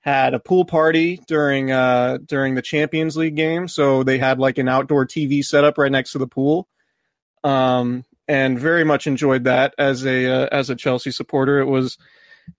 had 0.00 0.34
a 0.34 0.38
pool 0.40 0.64
party 0.64 1.20
during 1.26 1.72
uh, 1.72 2.18
during 2.24 2.54
the 2.54 2.62
Champions 2.62 3.16
League 3.16 3.34
game. 3.36 3.66
So 3.66 4.04
they 4.04 4.18
had 4.18 4.38
like 4.38 4.58
an 4.58 4.68
outdoor 4.68 5.06
TV 5.06 5.44
set 5.44 5.64
up 5.64 5.78
right 5.78 5.90
next 5.90 6.12
to 6.12 6.18
the 6.18 6.28
pool, 6.28 6.68
um, 7.42 8.04
and 8.28 8.58
very 8.58 8.84
much 8.84 9.06
enjoyed 9.06 9.44
that 9.44 9.74
as 9.78 10.04
a 10.04 10.26
uh, 10.26 10.48
as 10.52 10.70
a 10.70 10.76
Chelsea 10.76 11.10
supporter. 11.10 11.58
It 11.60 11.66
was 11.66 11.98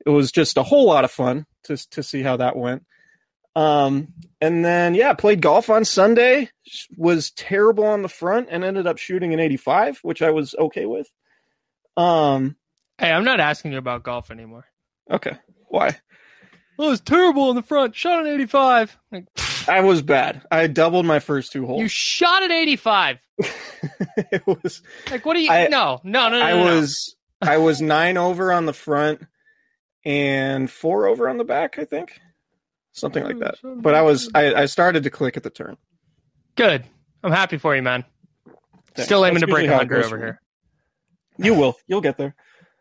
it 0.06 0.10
was 0.10 0.32
just 0.32 0.58
a 0.58 0.64
whole 0.64 0.86
lot 0.86 1.04
of 1.06 1.12
fun 1.12 1.46
to 1.64 1.78
to 1.92 2.04
see 2.04 2.22
how 2.24 2.38
that 2.38 2.56
went. 2.56 2.86
Um, 3.56 4.14
and 4.40 4.64
then 4.64 4.94
yeah, 4.94 5.14
played 5.14 5.42
golf 5.42 5.70
on 5.70 5.84
Sunday. 5.86 6.50
Was 6.96 7.32
terrible 7.32 7.86
on 7.86 8.02
the 8.04 8.10
front 8.10 8.50
and 8.52 8.64
ended 8.64 8.86
up 8.86 8.98
shooting 8.98 9.34
an 9.34 9.40
85, 9.40 10.00
which 10.04 10.22
I 10.22 10.32
was 10.32 10.54
okay 10.60 10.86
with. 10.86 11.10
Um, 11.96 12.56
Hey, 13.00 13.12
I'm 13.12 13.24
not 13.26 13.40
asking 13.40 13.74
you 13.74 13.78
about 13.78 14.02
golf 14.04 14.32
anymore. 14.32 14.66
okay, 15.10 15.38
why? 15.68 15.96
Oh, 16.80 16.88
it 16.88 16.90
was 16.90 17.02
terrible 17.02 17.50
on 17.50 17.56
the 17.56 17.62
front. 17.64 17.96
Shot 17.96 18.22
an 18.22 18.28
85. 18.28 18.98
Like, 19.12 19.26
I 19.68 19.82
was 19.82 20.02
bad. 20.02 20.42
I 20.52 20.68
doubled 20.68 21.06
my 21.06 21.20
first 21.20 21.52
two 21.52 21.66
holes. 21.66 21.82
you 21.82 21.88
shot 21.88 22.44
at 22.44 22.52
85. 22.52 23.18
it 24.18 24.46
was 24.48 24.82
Like, 25.12 25.26
what 25.26 25.34
do 25.36 25.42
you? 25.42 25.52
I- 25.52 25.68
no, 25.68 26.00
no, 26.04 26.30
no, 26.30 26.40
no. 26.40 26.46
I 26.46 26.52
no, 26.54 26.64
no. 26.66 26.76
was 26.76 27.16
I 27.42 27.58
was 27.58 27.82
nine 27.82 28.18
over 28.18 28.52
on 28.52 28.66
the 28.66 28.74
front 28.74 29.22
and 30.06 30.70
four 30.72 31.08
over 31.08 31.30
on 31.30 31.38
the 31.38 31.44
back, 31.44 31.78
I 31.80 31.86
think. 31.86 32.20
Something 32.94 33.24
like 33.24 33.40
that. 33.40 33.56
But 33.64 33.94
I 33.94 34.02
was 34.02 34.30
I, 34.34 34.54
I 34.54 34.66
started 34.66 35.04
to 35.04 35.10
click 35.12 35.38
at 35.38 35.44
the 35.44 35.50
turn. 35.52 35.78
good. 36.56 36.84
I'm 37.24 37.32
happy 37.32 37.58
for 37.58 37.76
you, 37.76 37.82
man. 37.82 38.06
Thanks. 38.96 39.08
Still 39.08 39.26
aiming 39.26 39.42
That's 39.42 39.48
to 39.50 39.54
break 39.54 39.64
usually 39.66 39.74
how 39.76 39.80
100 39.84 40.06
over 40.06 40.18
here. 40.18 40.42
You 41.38 41.54
will. 41.56 41.76
You'll 41.88 42.02
get 42.02 42.18
there. 42.18 42.34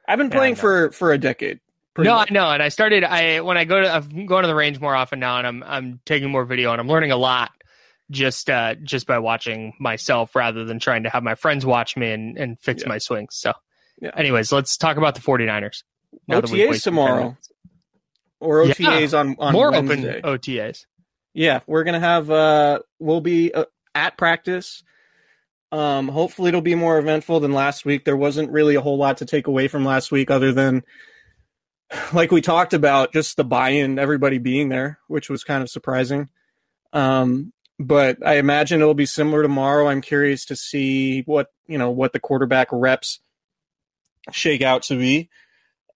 I've 0.08 0.18
been 0.18 0.28
Yeah, 0.30 0.36
playing 0.36 0.54
for 0.54 0.90
for 0.92 1.12
a 1.12 1.18
decade. 1.18 1.60
Pretty 1.96 2.08
No, 2.08 2.14
much. 2.16 2.30
I 2.30 2.34
know, 2.34 2.50
and 2.52 2.62
I 2.62 2.68
started. 2.68 3.02
I 3.02 3.40
when 3.40 3.56
I 3.58 3.64
go 3.64 3.80
to 3.80 3.90
I'm 3.92 4.26
going 4.26 4.42
to 4.42 4.48
the 4.48 4.54
range 4.54 4.78
more 4.80 4.94
often 4.94 5.18
now, 5.18 5.38
and 5.38 5.46
I'm 5.46 5.62
I'm 5.64 6.00
taking 6.06 6.30
more 6.30 6.44
video, 6.44 6.70
and 6.70 6.80
I'm 6.80 6.86
learning 6.88 7.10
a 7.10 7.16
lot 7.16 7.50
just 8.12 8.48
uh 8.48 8.76
just 8.76 9.06
by 9.08 9.18
watching 9.18 9.72
myself 9.80 10.36
rather 10.36 10.64
than 10.64 10.78
trying 10.78 11.02
to 11.02 11.10
have 11.10 11.24
my 11.24 11.34
friends 11.34 11.66
watch 11.66 11.96
me 11.96 12.12
and 12.12 12.38
and 12.38 12.60
fix 12.60 12.82
Yeah. 12.82 12.88
my 12.88 12.98
swings. 12.98 13.34
So, 13.34 13.52
Yeah. 14.00 14.10
anyways, 14.16 14.52
let's 14.52 14.76
talk 14.76 14.96
about 14.96 15.16
the 15.16 15.20
49ers. 15.22 15.82
Now 16.28 16.40
that 16.40 16.48
OTAs 16.50 16.68
wasted 16.70 16.84
10 16.84 16.92
tomorrow. 16.92 17.36
Or 18.38 18.64
Yeah. 18.64 18.74
OTAs 18.74 19.18
on, 19.18 19.34
on 19.40 19.52
more 19.52 19.70
Wednesday. 19.72 20.18
open 20.20 20.22
OTAs. 20.38 20.84
Yeah, 21.34 21.60
we're 21.66 21.82
gonna 21.84 21.98
have. 22.00 22.30
uh 22.30 22.78
We'll 23.00 23.20
be 23.20 23.52
uh, 23.52 23.64
at 23.94 24.16
practice. 24.16 24.82
Um, 25.72 26.08
hopefully, 26.08 26.48
it'll 26.48 26.60
be 26.60 26.74
more 26.76 26.98
eventful 26.98 27.40
than 27.40 27.52
last 27.52 27.84
week. 27.84 28.04
There 28.04 28.16
wasn't 28.16 28.52
really 28.52 28.76
a 28.76 28.80
whole 28.80 28.98
lot 28.98 29.16
to 29.18 29.24
take 29.26 29.48
away 29.48 29.66
from 29.68 29.84
last 29.84 30.12
week, 30.12 30.30
other 30.30 30.52
than, 30.52 30.84
like 32.12 32.30
we 32.30 32.40
talked 32.40 32.74
about, 32.74 33.12
just 33.12 33.36
the 33.36 33.44
buy-in, 33.44 33.98
everybody 33.98 34.38
being 34.38 34.68
there, 34.68 34.98
which 35.08 35.30
was 35.30 35.44
kind 35.44 35.62
of 35.62 35.70
surprising. 35.70 36.28
Um, 36.92 37.52
but 37.78 38.26
I 38.26 38.36
imagine 38.36 38.80
it'll 38.80 38.94
be 38.94 39.06
similar 39.06 39.42
tomorrow. 39.42 39.88
I'm 39.88 40.00
curious 40.00 40.46
to 40.46 40.56
see 40.56 41.22
what 41.22 41.48
you 41.66 41.78
know 41.78 41.90
what 41.90 42.12
the 42.12 42.20
quarterback 42.20 42.68
reps 42.72 43.20
shake 44.32 44.62
out 44.62 44.84
to 44.84 44.96
be 44.96 45.28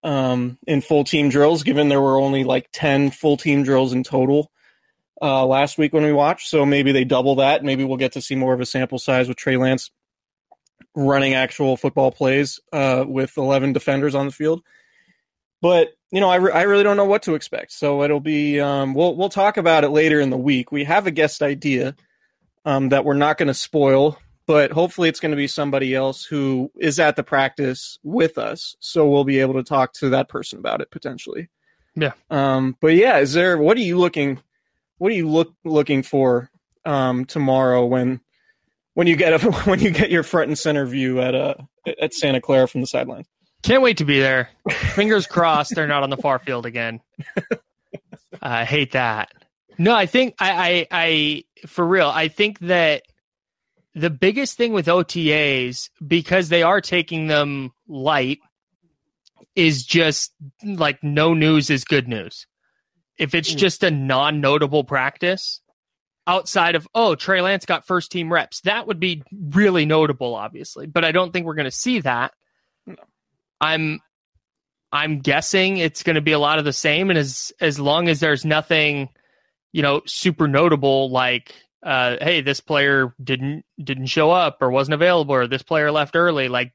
um, 0.03 0.59
in 0.67 0.83
full 0.83 1.05
team 1.05 1.31
drills, 1.31 1.63
given 1.63 1.89
there 1.89 2.01
were 2.01 2.21
only 2.21 2.45
like 2.45 2.69
ten 2.73 3.11
full 3.11 3.37
team 3.37 3.63
drills 3.63 3.95
in 3.95 4.03
total 4.03 4.51
uh, 5.23 5.47
last 5.47 5.79
week 5.79 5.93
when 5.93 6.05
we 6.05 6.13
watched. 6.13 6.49
So 6.49 6.67
maybe 6.67 6.93
they 6.93 7.05
double 7.05 7.37
that. 7.37 7.65
Maybe 7.65 7.85
we'll 7.85 7.97
get 7.97 8.13
to 8.13 8.21
see 8.21 8.35
more 8.35 8.53
of 8.53 8.61
a 8.61 8.67
sample 8.67 8.99
size 8.99 9.29
with 9.29 9.39
Trey 9.39 9.57
Lance 9.57 9.91
running 10.95 11.35
actual 11.35 11.77
football 11.77 12.11
plays 12.11 12.59
uh, 12.73 13.05
with 13.07 13.37
11 13.37 13.73
defenders 13.73 14.15
on 14.15 14.27
the 14.27 14.33
field. 14.33 14.63
But 15.61 15.91
you 16.11 16.21
know, 16.21 16.29
I, 16.29 16.37
re- 16.37 16.53
I 16.53 16.63
really 16.63 16.83
don't 16.83 16.97
know 16.97 17.05
what 17.05 17.23
to 17.23 17.35
expect. 17.35 17.73
So 17.73 18.03
it'll 18.03 18.21
be 18.21 18.61
um, 18.61 18.95
we'll 18.95 19.17
we'll 19.17 19.29
talk 19.29 19.57
about 19.57 19.85
it 19.85 19.91
later 19.91 20.21
in 20.21 20.31
the 20.31 20.37
week. 20.37 20.73
We 20.73 20.85
have 20.85 21.07
a 21.07 21.11
guest 21.11 21.43
idea 21.43 21.95
um, 22.65 22.89
that 22.91 23.05
we're 23.05 23.15
not 23.15 23.39
going 23.39 23.49
to 23.49 23.55
spoil, 23.55 24.19
but 24.47 24.73
hopefully 24.73 25.09
it's 25.09 25.21
going 25.21 25.31
to 25.31 25.37
be 25.37 25.47
somebody 25.47 25.95
else 25.95 26.25
who 26.25 26.71
is 26.79 26.99
at 26.99 27.17
the 27.17 27.23
practice 27.23 27.99
with 28.03 28.39
us. 28.39 28.75
So 28.81 29.09
we'll 29.09 29.25
be 29.25 29.41
able 29.41 29.55
to 29.55 29.63
talk 29.63 29.93
to 29.95 30.11
that 30.11 30.29
person 30.29 30.59
about 30.59 30.81
it 30.81 30.91
potentially. 30.91 31.49
Yeah. 31.95 32.13
Um, 32.31 32.77
but 32.81 32.95
yeah, 32.95 33.19
is 33.19 33.33
there? 33.33 33.59
What 33.59 33.77
are 33.77 33.81
you 33.81 33.99
looking? 33.99 34.41
What 34.99 35.13
are 35.13 35.17
you 35.17 35.29
look 35.29 35.55
looking 35.65 36.03
for 36.03 36.51
um, 36.85 37.25
tomorrow 37.25 37.87
when 37.87 38.21
when 38.95 39.07
you 39.07 39.17
get 39.17 39.45
a, 39.45 39.51
when 39.65 39.81
you 39.81 39.91
get 39.91 40.11
your 40.11 40.23
front 40.23 40.49
and 40.49 40.59
center 40.59 40.87
view 40.87 41.21
at 41.21 41.35
uh 41.35 41.55
at 42.01 42.15
Santa 42.15 42.41
Clara 42.41 42.67
from 42.67 42.81
the 42.81 42.87
sideline? 42.87 43.25
Can't 43.63 43.83
wait 43.83 43.99
to 43.99 44.05
be 44.05 44.19
there. 44.21 44.49
Fingers 44.71 45.27
crossed 45.27 45.75
they're 45.75 45.87
not 45.87 46.03
on 46.03 46.11
the 46.11 46.17
far 46.17 46.39
field 46.39 46.67
again. 46.67 47.01
I 48.41 48.65
hate 48.65 48.93
that. 48.93 49.31
No, 49.79 49.95
I 49.95 50.07
think 50.07 50.35
I, 50.39 50.51
I, 50.51 50.87
I, 50.91 51.45
for 51.67 51.87
real, 51.87 52.09
I 52.09 52.29
think 52.29 52.59
that 52.61 53.03
the 53.95 54.11
biggest 54.11 54.57
thing 54.57 54.73
with 54.73 54.87
OTAs, 54.87 55.91
because 56.07 56.49
they 56.49 56.63
are 56.63 56.81
taking 56.81 57.27
them 57.27 57.73
light, 57.89 58.39
is 59.57 59.85
just 59.85 60.33
like 60.65 61.03
no 61.03 61.35
news 61.35 61.71
is 61.71 61.85
good 61.85 62.09
news. 62.09 62.47
If 63.19 63.35
it's 63.35 63.53
Mm. 63.53 63.59
just 63.59 63.83
a 63.83 63.91
non 63.91 64.41
notable 64.41 64.85
practice 64.85 65.61
outside 66.27 66.77
of, 66.77 66.87
oh, 66.95 67.15
Trey 67.15 67.41
Lance 67.43 67.67
got 67.67 67.87
first 67.87 68.11
team 68.13 68.33
reps, 68.33 68.61
that 68.63 68.87
would 68.87 69.01
be 69.01 69.23
really 69.33 69.85
notable, 69.85 70.35
obviously. 70.35 70.87
But 70.87 71.05
I 71.05 71.13
don't 71.13 71.33
think 71.33 71.45
we're 71.47 71.55
going 71.57 71.65
to 71.65 71.71
see 71.71 72.01
that. 72.01 72.33
I'm 73.61 74.01
I'm 74.93 75.21
guessing 75.21 75.77
it's 75.77 76.03
going 76.03 76.17
to 76.17 76.21
be 76.21 76.33
a 76.33 76.39
lot 76.39 76.59
of 76.59 76.65
the 76.65 76.73
same, 76.73 77.11
and 77.11 77.19
as 77.19 77.53
as 77.61 77.79
long 77.79 78.09
as 78.09 78.21
there's 78.21 78.45
nothing, 78.45 79.09
you 79.73 79.83
know, 79.83 80.03
super 80.07 80.49
notable 80.49 81.11
like, 81.11 81.55
uh, 81.85 82.17
hey, 82.21 82.41
this 82.41 82.61
player 82.61 83.15
didn't 83.23 83.65
didn't 83.83 84.07
show 84.07 84.31
up 84.31 84.59
or 84.61 84.71
wasn't 84.71 84.95
available, 84.95 85.35
or 85.35 85.47
this 85.47 85.63
player 85.63 85.93
left 85.93 86.17
early, 86.17 86.49
like 86.49 86.73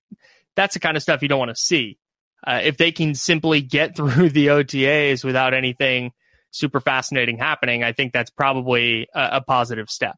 that's 0.56 0.76
the 0.76 0.80
kind 0.80 0.96
of 0.96 1.04
stuff 1.04 1.22
you 1.22 1.28
don't 1.28 1.40
want 1.40 1.56
to 1.56 1.62
see. 1.62 1.98
Uh, 2.46 2.62
if 2.64 2.78
they 2.78 2.92
can 2.92 3.16
simply 3.16 3.62
get 3.62 3.96
through 3.98 4.30
the 4.30 4.48
OTAs 4.48 5.24
without 5.24 5.54
anything 5.54 6.12
super 6.52 6.80
fascinating 6.80 7.38
happening, 7.38 7.84
I 7.84 7.92
think 7.92 8.14
that's 8.14 8.30
probably 8.30 9.08
a, 9.14 9.30
a 9.34 9.42
positive 9.42 9.90
step. 9.90 10.16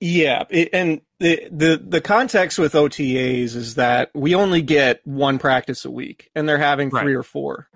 Yeah, 0.00 0.44
it, 0.50 0.70
and 0.72 1.00
the 1.20 1.48
the 1.50 1.82
the 1.84 2.00
context 2.00 2.58
with 2.58 2.74
OTAs 2.74 3.54
is 3.56 3.74
that 3.76 4.10
we 4.14 4.34
only 4.34 4.62
get 4.62 5.00
one 5.06 5.38
practice 5.38 5.84
a 5.84 5.90
week, 5.90 6.30
and 6.34 6.48
they're 6.48 6.58
having 6.58 6.90
three 6.90 7.14
Right. 7.14 7.20
or 7.20 7.22
four. 7.22 7.68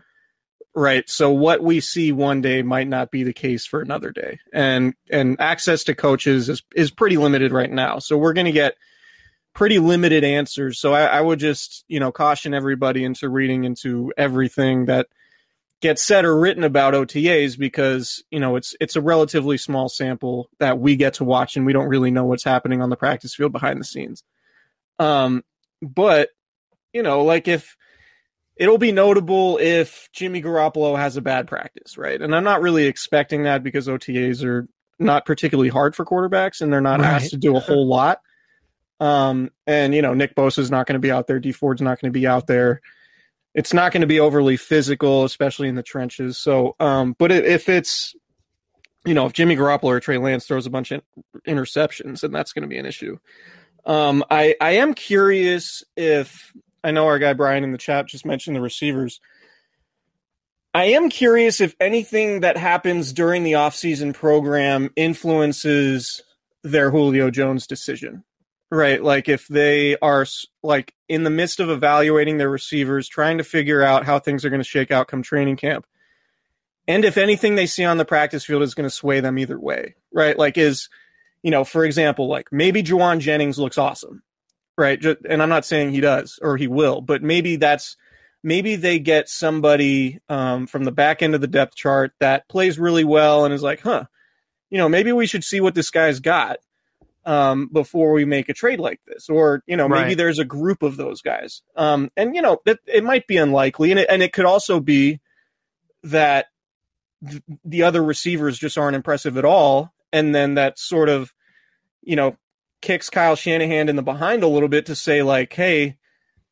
Right. 0.74 1.08
So 1.10 1.30
what 1.30 1.62
we 1.62 1.80
see 1.80 2.12
one 2.12 2.40
day 2.42 2.62
might 2.62 2.86
not 2.86 3.10
be 3.10 3.24
the 3.24 3.32
case 3.32 3.66
for 3.66 3.80
another 3.80 4.10
day, 4.12 4.38
and 4.52 4.94
and 5.10 5.40
access 5.40 5.82
to 5.84 5.94
coaches 5.94 6.48
is 6.48 6.62
is 6.76 6.90
pretty 6.90 7.16
limited 7.16 7.50
right 7.52 7.70
now. 7.70 7.98
So 7.98 8.16
we're 8.16 8.34
going 8.34 8.46
to 8.46 8.52
get 8.52 8.76
pretty 9.52 9.80
limited 9.80 10.22
answers. 10.22 10.78
So 10.78 10.92
I, 10.94 11.04
I 11.06 11.20
would 11.20 11.40
just 11.40 11.84
you 11.88 11.98
know 11.98 12.12
caution 12.12 12.54
everybody 12.54 13.02
into 13.04 13.28
reading 13.28 13.64
into 13.64 14.12
everything 14.16 14.84
that 14.86 15.08
gets 15.80 16.04
said 16.04 16.24
or 16.24 16.38
written 16.38 16.62
about 16.64 16.94
OTAs 16.94 17.58
because 17.58 18.22
you 18.30 18.38
know 18.40 18.56
it's 18.56 18.74
it's 18.80 18.96
a 18.96 19.00
relatively 19.00 19.56
small 19.56 19.88
sample 19.88 20.48
that 20.58 20.78
we 20.78 20.96
get 20.96 21.14
to 21.14 21.24
watch 21.24 21.56
and 21.56 21.64
we 21.66 21.72
don't 21.72 21.88
really 21.88 22.10
know 22.10 22.24
what's 22.24 22.44
happening 22.44 22.82
on 22.82 22.90
the 22.90 22.96
practice 22.96 23.34
field 23.34 23.52
behind 23.52 23.80
the 23.80 23.84
scenes. 23.84 24.22
Um, 24.98 25.42
but 25.82 26.28
you 26.92 27.02
know, 27.02 27.24
like 27.24 27.48
if 27.48 27.76
it'll 28.56 28.78
be 28.78 28.92
notable 28.92 29.56
if 29.58 30.10
Jimmy 30.12 30.42
Garoppolo 30.42 30.96
has 30.98 31.16
a 31.16 31.22
bad 31.22 31.46
practice, 31.48 31.96
right? 31.96 32.20
And 32.20 32.34
I'm 32.34 32.44
not 32.44 32.60
really 32.60 32.84
expecting 32.84 33.44
that 33.44 33.62
because 33.62 33.88
OTAs 33.88 34.44
are 34.44 34.68
not 34.98 35.24
particularly 35.24 35.70
hard 35.70 35.96
for 35.96 36.04
quarterbacks 36.04 36.60
and 36.60 36.70
they're 36.70 36.82
not 36.82 37.00
Right. 37.00 37.08
asked 37.14 37.30
to 37.30 37.38
do 37.38 37.56
a 37.56 37.60
whole 37.60 37.86
lot. 37.88 38.20
Um, 38.98 39.50
and 39.66 39.94
you 39.94 40.02
know, 40.02 40.12
Nick 40.12 40.34
Bosa 40.34 40.58
is 40.58 40.70
not 40.70 40.86
going 40.86 40.94
to 40.94 40.98
be 41.00 41.10
out 41.10 41.26
there. 41.26 41.38
Dee 41.40 41.52
Ford's 41.52 41.80
not 41.80 41.98
going 42.00 42.12
to 42.12 42.18
be 42.18 42.26
out 42.26 42.46
there 42.46 42.82
it's 43.54 43.74
not 43.74 43.92
going 43.92 44.02
to 44.02 44.06
be 44.06 44.20
overly 44.20 44.56
physical, 44.56 45.24
especially 45.24 45.68
in 45.68 45.74
the 45.74 45.82
trenches. 45.82 46.38
So, 46.38 46.76
um, 46.78 47.16
but 47.18 47.32
if 47.32 47.68
it's, 47.68 48.14
you 49.04 49.14
know, 49.14 49.26
if 49.26 49.32
Jimmy 49.32 49.56
Garoppolo 49.56 49.84
or 49.84 50.00
Trey 50.00 50.18
Lance 50.18 50.46
throws 50.46 50.66
a 50.66 50.70
bunch 50.70 50.92
of 50.92 51.02
interceptions, 51.46 52.20
then 52.20 52.32
that's 52.32 52.52
going 52.52 52.62
to 52.62 52.68
be 52.68 52.78
an 52.78 52.86
issue. 52.86 53.18
Um, 53.84 54.24
I 54.30 54.54
I 54.60 54.72
am 54.72 54.94
curious 54.94 55.82
if 55.96 56.52
I 56.84 56.90
know 56.90 57.06
our 57.06 57.18
guy 57.18 57.32
Brian 57.32 57.64
in 57.64 57.72
the 57.72 57.78
chat 57.78 58.06
just 58.06 58.26
mentioned 58.26 58.56
the 58.56 58.60
receivers. 58.60 59.20
I 60.72 60.84
am 60.84 61.10
curious 61.10 61.60
if 61.60 61.74
anything 61.80 62.40
that 62.40 62.56
happens 62.56 63.12
during 63.12 63.42
the 63.42 63.52
offseason 63.52 64.14
program 64.14 64.90
influences 64.94 66.22
their 66.62 66.90
Julio 66.90 67.30
Jones 67.30 67.66
decision 67.66 68.22
right 68.70 69.02
like 69.02 69.28
if 69.28 69.48
they 69.48 69.96
are 69.98 70.26
like 70.62 70.94
in 71.08 71.24
the 71.24 71.30
midst 71.30 71.60
of 71.60 71.70
evaluating 71.70 72.38
their 72.38 72.50
receivers 72.50 73.08
trying 73.08 73.38
to 73.38 73.44
figure 73.44 73.82
out 73.82 74.04
how 74.04 74.18
things 74.18 74.44
are 74.44 74.50
going 74.50 74.60
to 74.60 74.68
shake 74.68 74.90
out 74.90 75.08
come 75.08 75.22
training 75.22 75.56
camp 75.56 75.86
and 76.86 77.04
if 77.04 77.16
anything 77.16 77.54
they 77.54 77.66
see 77.66 77.84
on 77.84 77.98
the 77.98 78.04
practice 78.04 78.44
field 78.44 78.62
is 78.62 78.74
going 78.74 78.88
to 78.88 78.94
sway 78.94 79.20
them 79.20 79.38
either 79.38 79.58
way 79.58 79.94
right? 80.12 80.38
Like 80.38 80.56
is 80.56 80.88
you 81.42 81.50
know 81.50 81.64
for 81.64 81.84
example 81.84 82.28
like 82.28 82.48
maybe 82.52 82.82
Jauan 82.82 83.18
Jennings 83.18 83.58
looks 83.58 83.78
awesome 83.78 84.22
right? 84.78 85.00
Ju- 85.00 85.16
and 85.28 85.42
I'm 85.42 85.48
not 85.48 85.64
saying 85.64 85.90
he 85.90 86.00
does 86.00 86.38
or 86.40 86.56
he 86.56 86.68
will 86.68 87.00
but 87.00 87.22
maybe 87.22 87.56
that's 87.56 87.96
maybe 88.42 88.76
they 88.76 88.98
get 88.98 89.28
somebody 89.28 90.20
um, 90.28 90.66
from 90.66 90.84
the 90.84 90.92
back 90.92 91.22
end 91.22 91.34
of 91.34 91.40
the 91.40 91.46
depth 91.46 91.74
chart 91.74 92.12
that 92.20 92.48
plays 92.48 92.78
really 92.78 93.04
well 93.04 93.44
and 93.44 93.52
is 93.52 93.62
like, 93.62 93.80
huh, 93.80 94.04
you 94.70 94.78
know, 94.78 94.88
maybe 94.88 95.12
we 95.12 95.26
should 95.26 95.44
see 95.44 95.60
what 95.60 95.74
this 95.74 95.90
guy's 95.90 96.20
got 96.20 96.58
um, 97.26 97.68
before 97.72 98.12
we 98.12 98.24
make 98.24 98.48
a 98.48 98.54
trade 98.54 98.80
like 98.80 99.00
this, 99.06 99.28
or 99.28 99.62
you 99.66 99.76
know, 99.76 99.88
maybe 99.88 100.02
Right. 100.08 100.16
there's 100.16 100.38
a 100.38 100.44
group 100.44 100.82
of 100.82 100.96
those 100.96 101.20
guys, 101.22 101.62
um, 101.76 102.10
and 102.16 102.34
you 102.34 102.42
know, 102.42 102.58
it, 102.66 102.78
it 102.86 103.04
might 103.04 103.26
be 103.26 103.36
unlikely, 103.36 103.90
and 103.90 104.00
it, 104.00 104.08
and 104.10 104.22
it 104.22 104.32
could 104.32 104.46
also 104.46 104.80
be 104.80 105.20
that 106.02 106.46
th- 107.28 107.42
the 107.64 107.82
other 107.82 108.02
receivers 108.02 108.58
just 108.58 108.78
aren't 108.78 108.96
impressive 108.96 109.36
at 109.36 109.44
all, 109.44 109.92
and 110.12 110.34
then 110.34 110.54
that 110.54 110.78
sort 110.78 111.08
of, 111.08 111.32
you 112.02 112.16
know, 112.16 112.36
kicks 112.80 113.10
Kyle 113.10 113.36
Shanahan 113.36 113.88
in 113.88 113.96
the 113.96 114.02
behind 114.02 114.42
a 114.42 114.48
little 114.48 114.68
bit 114.68 114.86
to 114.86 114.94
say 114.94 115.22
like, 115.22 115.52
hey. 115.52 115.96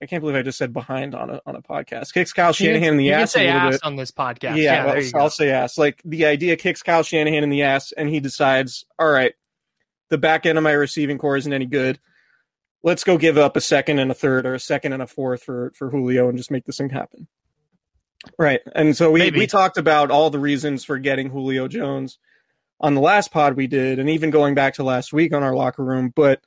I 0.00 0.06
can't 0.06 0.20
believe 0.20 0.36
I 0.36 0.42
just 0.42 0.58
said 0.58 0.72
behind 0.72 1.12
on 1.16 1.28
a 1.28 1.40
on 1.44 1.56
a 1.56 1.60
podcast. 1.60 2.14
Kicks 2.14 2.32
Kyle 2.32 2.52
Shanahan 2.52 2.90
in 2.92 2.96
the 2.98 3.06
you 3.06 3.10
can 3.14 3.20
ass 3.22 3.30
a 3.30 3.38
say 3.38 3.48
ass 3.48 3.72
bit. 3.72 3.80
on 3.82 3.96
this 3.96 4.12
podcast. 4.12 4.54
Yeah, 4.54 4.62
Yeah, 4.62 4.84
well, 4.84 4.94
there 4.94 5.02
you 5.02 5.10
I'll 5.16 5.22
go. 5.24 5.28
say 5.30 5.50
ass. 5.50 5.76
Like 5.76 6.00
the 6.04 6.26
idea 6.26 6.54
kicks 6.54 6.84
Kyle 6.84 7.02
Shanahan 7.02 7.42
in 7.42 7.50
the 7.50 7.64
ass, 7.64 7.90
and 7.90 8.08
he 8.08 8.20
decides, 8.20 8.84
all 8.96 9.10
right, 9.10 9.32
the 10.10 10.18
back 10.18 10.46
end 10.46 10.58
of 10.58 10.64
my 10.64 10.72
receiving 10.72 11.18
corps 11.18 11.36
isn't 11.36 11.52
any 11.52 11.66
good. 11.66 11.98
Let's 12.82 13.04
go 13.04 13.18
give 13.18 13.38
up 13.38 13.56
a 13.56 13.60
second 13.60 13.98
and 13.98 14.10
a 14.10 14.14
third, 14.14 14.46
or 14.46 14.54
a 14.54 14.60
second 14.60 14.92
and 14.92 15.02
a 15.02 15.06
fourth 15.06 15.42
for 15.42 15.72
for 15.74 15.90
Julio, 15.90 16.28
and 16.28 16.38
just 16.38 16.50
make 16.50 16.64
this 16.64 16.78
thing 16.78 16.90
happen. 16.90 17.28
Right, 18.38 18.60
and 18.74 18.96
so 18.96 19.10
we 19.10 19.20
Maybe. 19.20 19.38
we 19.40 19.46
talked 19.46 19.78
about 19.78 20.10
all 20.10 20.30
the 20.30 20.38
reasons 20.38 20.84
for 20.84 20.98
getting 20.98 21.30
Julio 21.30 21.68
Jones 21.68 22.18
on 22.80 22.94
the 22.94 23.00
last 23.00 23.30
pod 23.32 23.56
we 23.56 23.66
did, 23.66 23.98
and 23.98 24.10
even 24.10 24.30
going 24.30 24.54
back 24.54 24.74
to 24.74 24.82
last 24.82 25.12
week 25.12 25.32
on 25.34 25.42
our 25.42 25.54
locker 25.54 25.84
room, 25.84 26.12
but 26.14 26.40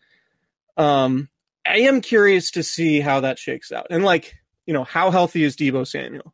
um. 0.78 1.30
I 1.64 1.82
am 1.82 2.02
curious 2.02 2.50
to 2.52 2.64
see 2.64 3.02
how 3.02 3.20
that 3.20 3.38
shakes 3.38 3.72
out. 3.72 3.86
And 3.92 4.04
like, 4.04 4.34
you 4.66 4.74
know, 4.74 4.84
how 4.84 5.12
healthy 5.12 5.44
is 5.44 5.56
Deebo 5.56 5.86
Samuel? 5.86 6.34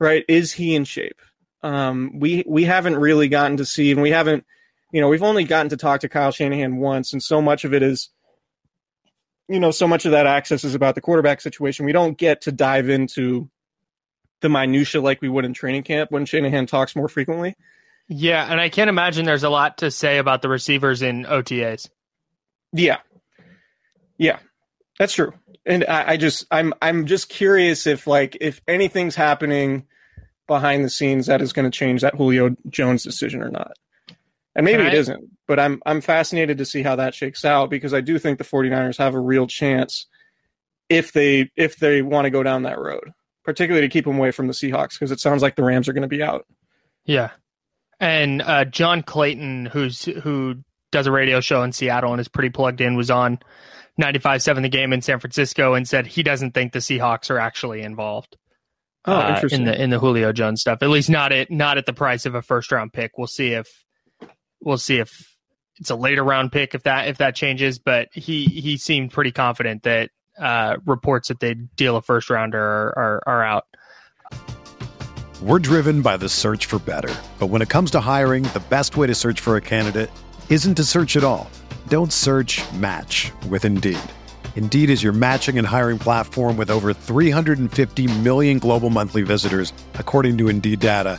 Right? 0.00 0.24
Is 0.26 0.50
he 0.50 0.74
in 0.74 0.84
shape? 0.84 1.20
Um, 1.62 2.18
we 2.18 2.42
we 2.44 2.64
haven't 2.64 2.96
really 2.96 3.28
gotten 3.28 3.58
to 3.58 3.64
see, 3.64 3.92
and 3.92 4.02
we 4.02 4.10
haven't, 4.10 4.44
you 4.94 5.00
know, 5.00 5.08
we've 5.08 5.24
only 5.24 5.42
gotten 5.42 5.70
to 5.70 5.76
talk 5.76 6.02
to 6.02 6.08
Kyle 6.08 6.30
Shanahan 6.30 6.76
once, 6.76 7.12
and 7.12 7.20
so 7.20 7.42
much 7.42 7.64
of 7.64 7.74
it 7.74 7.82
is, 7.82 8.10
you 9.48 9.58
know, 9.58 9.72
so 9.72 9.88
much 9.88 10.04
of 10.04 10.12
that 10.12 10.28
access 10.28 10.62
is 10.62 10.76
about 10.76 10.94
the 10.94 11.00
quarterback 11.00 11.40
situation. 11.40 11.84
We 11.84 11.90
don't 11.90 12.16
get 12.16 12.42
to 12.42 12.52
dive 12.52 12.88
into 12.88 13.50
the 14.40 14.48
minutia 14.48 15.00
like 15.00 15.20
we 15.20 15.28
would 15.28 15.44
in 15.44 15.52
training 15.52 15.82
camp 15.82 16.12
when 16.12 16.26
Shanahan 16.26 16.66
talks 16.66 16.94
more 16.94 17.08
frequently. 17.08 17.56
Yeah, 18.06 18.46
and 18.48 18.60
I 18.60 18.68
can't 18.68 18.88
imagine 18.88 19.24
there's 19.24 19.42
a 19.42 19.50
lot 19.50 19.78
to 19.78 19.90
say 19.90 20.18
about 20.18 20.42
the 20.42 20.48
receivers 20.48 21.02
in 21.02 21.24
OTAs. 21.24 21.88
Yeah, 22.72 22.98
yeah, 24.16 24.38
that's 24.96 25.14
true. 25.14 25.32
And 25.66 25.84
I, 25.88 26.12
I 26.12 26.16
just, 26.18 26.46
I'm, 26.52 26.72
I'm 26.80 27.06
just 27.06 27.28
curious 27.28 27.88
if 27.88 28.06
like 28.06 28.36
if 28.40 28.60
anything's 28.68 29.16
happening 29.16 29.86
behind 30.46 30.84
the 30.84 30.90
scenes 30.90 31.26
that 31.26 31.42
is 31.42 31.52
going 31.52 31.68
to 31.68 31.76
change 31.76 32.02
that 32.02 32.14
Julio 32.14 32.54
Jones 32.70 33.02
decision 33.02 33.42
or 33.42 33.50
not. 33.50 33.72
And 34.56 34.64
maybe 34.64 34.84
it 34.84 34.94
isn't, 34.94 35.30
but 35.48 35.58
I'm, 35.58 35.82
I'm 35.84 36.00
fascinated 36.00 36.58
to 36.58 36.64
see 36.64 36.82
how 36.82 36.96
that 36.96 37.14
shakes 37.14 37.44
out 37.44 37.70
because 37.70 37.92
I 37.92 38.00
do 38.00 38.18
think 38.18 38.38
the 38.38 38.44
49ers 38.44 38.98
have 38.98 39.14
a 39.14 39.20
real 39.20 39.48
chance 39.48 40.06
if 40.88 41.12
they, 41.12 41.50
if 41.56 41.76
they 41.76 42.02
want 42.02 42.26
to 42.26 42.30
go 42.30 42.42
down 42.42 42.62
that 42.62 42.78
road, 42.78 43.12
particularly 43.44 43.86
to 43.86 43.92
keep 43.92 44.04
them 44.04 44.16
away 44.16 44.30
from 44.30 44.46
the 44.46 44.52
Seahawks 44.52 44.92
because 44.92 45.10
it 45.10 45.18
sounds 45.18 45.42
like 45.42 45.56
the 45.56 45.64
Rams 45.64 45.88
are 45.88 45.92
going 45.92 46.02
to 46.02 46.08
be 46.08 46.22
out. 46.22 46.46
Yeah, 47.04 47.30
and 48.00 48.42
uh, 48.42 48.64
John 48.64 49.02
Clayton, 49.02 49.66
who's 49.66 50.04
who 50.04 50.56
does 50.90 51.06
a 51.06 51.12
radio 51.12 51.40
show 51.40 51.62
in 51.62 51.72
Seattle 51.72 52.12
and 52.12 52.20
is 52.20 52.28
pretty 52.28 52.50
plugged 52.50 52.80
in, 52.80 52.96
was 52.96 53.10
on 53.10 53.38
95.7 54.00 54.62
The 54.62 54.68
Game 54.68 54.92
in 54.92 55.02
San 55.02 55.20
Francisco 55.20 55.74
and 55.74 55.88
said 55.88 56.06
he 56.06 56.22
doesn't 56.22 56.52
think 56.52 56.72
the 56.72 56.78
Seahawks 56.78 57.30
are 57.30 57.38
actually 57.38 57.82
involved. 57.82 58.36
Oh, 59.06 59.14
uh, 59.14 59.34
interesting. 59.34 59.60
in 59.60 59.66
the 59.66 59.82
in 59.82 59.90
the 59.90 59.98
Julio 59.98 60.32
Jones 60.32 60.62
stuff. 60.62 60.78
At 60.82 60.88
least 60.88 61.10
not 61.10 61.30
at 61.30 61.50
not 61.50 61.76
at 61.76 61.84
the 61.84 61.92
price 61.92 62.24
of 62.24 62.34
a 62.34 62.42
first 62.42 62.72
round 62.72 62.92
pick. 62.92 63.18
We'll 63.18 63.26
see 63.26 63.48
if 63.48 63.83
we'll 64.64 64.78
see 64.78 64.98
if 64.98 65.36
it's 65.76 65.90
a 65.90 65.96
later 65.96 66.24
round 66.24 66.50
pick 66.50 66.74
if 66.74 66.82
that 66.84 67.08
if 67.08 67.18
that 67.18 67.34
changes. 67.36 67.78
But 67.78 68.08
he 68.12 68.46
he 68.46 68.76
seemed 68.76 69.12
pretty 69.12 69.30
confident 69.30 69.84
that 69.84 70.10
uh, 70.38 70.76
reports 70.84 71.28
that 71.28 71.40
they 71.40 71.54
deal 71.54 71.96
a 71.96 72.02
first 72.02 72.30
rounder 72.30 72.60
are, 72.60 72.98
are 72.98 73.22
are 73.26 73.44
out. 73.44 73.66
We're 75.42 75.58
driven 75.58 76.00
by 76.00 76.16
the 76.16 76.28
search 76.28 76.66
for 76.66 76.78
better. 76.78 77.14
But 77.38 77.48
when 77.48 77.60
it 77.60 77.68
comes 77.68 77.90
to 77.92 78.00
hiring, 78.00 78.44
the 78.44 78.62
best 78.70 78.96
way 78.96 79.06
to 79.06 79.14
search 79.14 79.40
for 79.40 79.56
a 79.56 79.60
candidate 79.60 80.10
isn't 80.48 80.76
to 80.76 80.84
search 80.84 81.16
at 81.16 81.24
all. 81.24 81.50
Don't 81.88 82.12
search 82.12 82.62
match 82.72 83.30
with 83.48 83.64
Indeed. 83.64 83.98
Indeed 84.56 84.88
is 84.88 85.02
your 85.02 85.12
matching 85.12 85.58
and 85.58 85.66
hiring 85.66 85.98
platform 85.98 86.56
with 86.56 86.70
over 86.70 86.94
350 86.94 88.20
million 88.20 88.58
global 88.58 88.88
monthly 88.88 89.22
visitors, 89.22 89.72
according 89.94 90.38
to 90.38 90.48
Indeed 90.48 90.80
data, 90.80 91.18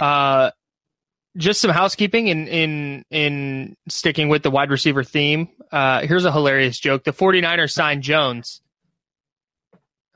Uh, 0.00 0.50
just 1.36 1.60
some 1.60 1.70
housekeeping 1.70 2.26
in 2.28 2.48
in 2.48 3.04
in 3.10 3.76
sticking 3.88 4.28
with 4.28 4.42
the 4.42 4.50
wide 4.50 4.70
receiver 4.70 5.04
theme. 5.04 5.48
Uh, 5.70 6.00
here's 6.00 6.24
a 6.24 6.32
hilarious 6.32 6.78
joke: 6.78 7.04
the 7.04 7.12
49ers 7.12 7.72
signed 7.72 8.02
Jones. 8.02 8.60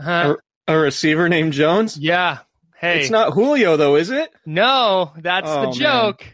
Huh? 0.01 0.37
A 0.67 0.77
receiver 0.77 1.29
named 1.29 1.53
Jones? 1.53 1.97
Yeah. 1.99 2.39
Hey. 2.77 3.01
It's 3.01 3.11
not 3.11 3.33
Julio 3.33 3.77
though, 3.77 3.97
is 3.97 4.11
it? 4.11 4.31
No, 4.45 5.13
that's 5.19 5.49
Oh, 5.49 5.67
the 5.67 5.79
joke. 5.79 6.27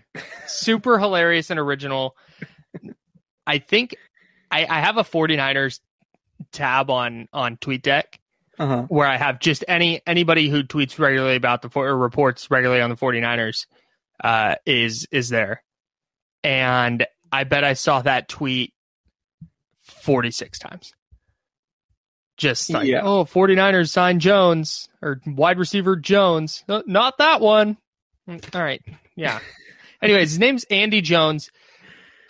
Super 0.46 0.98
hilarious 0.98 1.50
and 1.50 1.60
original. 1.60 2.16
I 3.46 3.58
think 3.58 3.96
I, 4.50 4.64
I 4.66 4.80
have 4.80 4.96
a 4.96 5.04
49ers 5.04 5.80
tab 6.52 6.90
on 6.90 7.28
on 7.32 7.56
TweetDeck 7.58 8.04
Uh-huh. 8.60 8.82
where 8.88 9.08
I 9.08 9.16
have 9.16 9.40
just 9.40 9.64
any 9.66 10.02
anybody 10.06 10.48
who 10.50 10.62
tweets 10.62 10.98
regularly 10.98 11.36
about 11.36 11.62
the 11.62 11.70
or 11.74 11.96
reports 11.96 12.50
regularly 12.50 12.82
on 12.82 12.90
the 12.90 12.96
49ers 12.96 13.64
uh, 14.22 14.56
is 14.66 15.08
is 15.10 15.30
there. 15.30 15.62
And 16.44 17.06
I 17.32 17.44
bet 17.44 17.64
I 17.64 17.72
saw 17.72 18.02
that 18.02 18.28
tweet 18.28 18.72
46 20.02 20.58
times. 20.58 20.92
Just 22.36 22.70
like, 22.70 22.86
Yeah. 22.86 23.02
oh, 23.02 23.24
49ers 23.24 23.90
signed 23.90 24.20
Jones 24.20 24.88
or 25.02 25.20
wide 25.26 25.58
receiver 25.58 25.96
Jones. 25.96 26.64
No, 26.68 26.82
not 26.86 27.18
that 27.18 27.40
one. 27.40 27.76
Mm, 28.28 28.54
All 28.54 28.62
right. 28.62 28.82
Yeah. 29.16 29.40
Anyways, 30.02 30.30
his 30.30 30.38
name's 30.38 30.64
Andy 30.64 31.02
Jones. 31.02 31.50